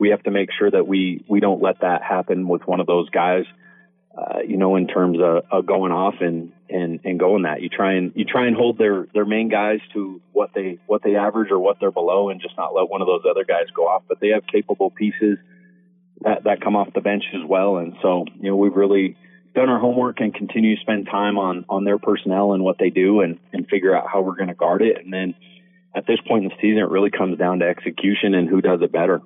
we 0.00 0.08
have 0.08 0.22
to 0.22 0.30
make 0.30 0.48
sure 0.58 0.70
that 0.70 0.88
we 0.88 1.22
we 1.28 1.38
don't 1.38 1.62
let 1.62 1.82
that 1.82 2.02
happen 2.02 2.48
with 2.48 2.62
one 2.66 2.80
of 2.80 2.86
those 2.86 3.10
guys. 3.10 3.44
Uh, 4.16 4.40
you 4.46 4.56
know, 4.56 4.74
in 4.74 4.88
terms 4.88 5.18
of, 5.22 5.44
of 5.52 5.66
going 5.66 5.92
off 5.92 6.14
and, 6.20 6.52
and, 6.68 6.98
and 7.04 7.20
going 7.20 7.42
that 7.42 7.62
you 7.62 7.68
try 7.68 7.94
and 7.94 8.12
you 8.16 8.24
try 8.24 8.46
and 8.48 8.56
hold 8.56 8.76
their, 8.76 9.06
their 9.14 9.24
main 9.24 9.48
guys 9.48 9.78
to 9.92 10.20
what 10.32 10.50
they 10.52 10.78
what 10.86 11.02
they 11.04 11.14
average 11.14 11.52
or 11.52 11.60
what 11.60 11.78
they're 11.78 11.92
below, 11.92 12.28
and 12.28 12.40
just 12.40 12.56
not 12.56 12.74
let 12.74 12.90
one 12.90 13.00
of 13.00 13.06
those 13.06 13.22
other 13.30 13.44
guys 13.44 13.66
go 13.74 13.86
off. 13.86 14.02
But 14.08 14.18
they 14.18 14.28
have 14.28 14.44
capable 14.48 14.90
pieces 14.90 15.38
that, 16.22 16.44
that 16.44 16.60
come 16.60 16.76
off 16.76 16.92
the 16.92 17.00
bench 17.00 17.24
as 17.34 17.48
well. 17.48 17.78
And 17.78 17.94
so, 18.02 18.24
you 18.40 18.50
know, 18.50 18.56
we've 18.56 18.74
really 18.74 19.16
done 19.54 19.68
our 19.68 19.78
homework 19.78 20.20
and 20.20 20.34
continue 20.34 20.76
to 20.76 20.82
spend 20.82 21.06
time 21.06 21.38
on, 21.38 21.64
on 21.68 21.84
their 21.84 21.98
personnel 21.98 22.52
and 22.52 22.62
what 22.62 22.78
they 22.78 22.90
do 22.90 23.20
and, 23.20 23.38
and 23.52 23.68
figure 23.68 23.96
out 23.96 24.06
how 24.12 24.20
we're 24.20 24.36
going 24.36 24.48
to 24.48 24.54
guard 24.54 24.82
it. 24.82 25.02
And 25.02 25.12
then 25.12 25.34
at 25.94 26.06
this 26.06 26.18
point 26.26 26.44
in 26.44 26.50
the 26.50 26.56
season, 26.60 26.78
it 26.78 26.88
really 26.88 27.10
comes 27.10 27.38
down 27.38 27.60
to 27.60 27.66
execution 27.66 28.34
and 28.34 28.48
who 28.48 28.60
does 28.60 28.80
it 28.82 28.92
better. 28.92 29.20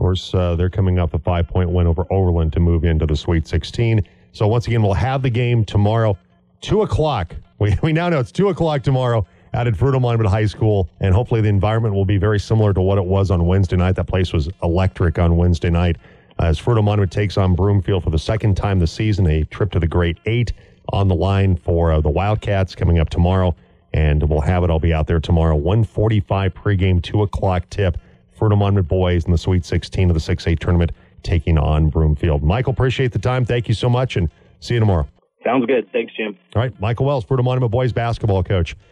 Course, 0.00 0.32
uh, 0.34 0.56
they're 0.56 0.70
coming 0.70 0.98
off 0.98 1.12
a 1.12 1.18
five 1.18 1.46
point 1.46 1.68
win 1.68 1.86
over 1.86 2.06
Overland 2.10 2.54
to 2.54 2.60
move 2.60 2.84
into 2.84 3.04
the 3.04 3.14
Sweet 3.14 3.46
16. 3.46 4.02
So 4.32 4.48
once 4.48 4.66
again, 4.66 4.82
we'll 4.82 4.94
have 4.94 5.20
the 5.20 5.28
game 5.28 5.62
tomorrow, 5.62 6.16
two 6.62 6.82
o'clock. 6.82 7.36
We, 7.60 7.76
we 7.82 7.92
now 7.92 8.08
know 8.08 8.18
it's 8.18 8.32
two 8.32 8.48
o'clock 8.48 8.82
tomorrow 8.82 9.26
out 9.52 9.66
at 9.66 9.74
Fruita 9.74 10.00
Monument 10.00 10.30
High 10.30 10.46
School, 10.46 10.88
and 11.00 11.14
hopefully 11.14 11.42
the 11.42 11.50
environment 11.50 11.94
will 11.94 12.06
be 12.06 12.16
very 12.16 12.40
similar 12.40 12.72
to 12.72 12.80
what 12.80 12.96
it 12.96 13.04
was 13.04 13.30
on 13.30 13.44
Wednesday 13.44 13.76
night. 13.76 13.96
That 13.96 14.06
place 14.06 14.32
was 14.32 14.48
electric 14.62 15.18
on 15.18 15.36
Wednesday 15.36 15.68
night. 15.68 15.98
As 16.38 16.58
Fruita 16.58 16.82
Monument 16.82 17.12
takes 17.12 17.36
on 17.36 17.54
Broomfield 17.54 18.02
for 18.02 18.08
the 18.08 18.18
second 18.18 18.56
time 18.56 18.78
this 18.78 18.92
season, 18.92 19.26
a 19.26 19.44
trip 19.44 19.72
to 19.72 19.78
the 19.78 19.86
Great 19.86 20.16
Eight 20.24 20.54
on 20.88 21.08
the 21.08 21.14
line 21.14 21.54
for 21.54 21.92
uh, 21.92 22.00
the 22.00 22.08
Wildcats 22.08 22.74
coming 22.74 22.98
up 22.98 23.10
tomorrow, 23.10 23.54
and 23.92 24.26
we'll 24.26 24.40
have 24.40 24.64
it. 24.64 24.70
I'll 24.70 24.78
be 24.78 24.94
out 24.94 25.06
there 25.06 25.20
tomorrow. 25.20 25.54
145 25.54 26.54
pregame, 26.54 27.02
2 27.02 27.20
o'clock 27.20 27.68
tip. 27.68 27.98
Fruita 28.40 28.56
Monument 28.56 28.88
boys 28.88 29.26
in 29.26 29.32
the 29.32 29.38
Sweet 29.38 29.66
16 29.66 30.08
of 30.10 30.14
the 30.14 30.20
6A 30.20 30.58
tournament 30.58 30.92
taking 31.22 31.58
on 31.58 31.90
Broomfield. 31.90 32.42
Michael, 32.42 32.72
appreciate 32.72 33.12
the 33.12 33.18
time. 33.18 33.44
Thank 33.44 33.68
you 33.68 33.74
so 33.74 33.90
much, 33.90 34.16
and 34.16 34.30
see 34.60 34.74
you 34.74 34.80
tomorrow. 34.80 35.06
Sounds 35.44 35.66
good. 35.66 35.90
Thanks, 35.92 36.12
Jim. 36.16 36.38
All 36.56 36.62
right, 36.62 36.80
Michael 36.80 37.06
Wells, 37.06 37.24
Fruita 37.24 37.44
Monument 37.44 37.70
boys 37.70 37.92
basketball 37.92 38.42
coach. 38.42 38.74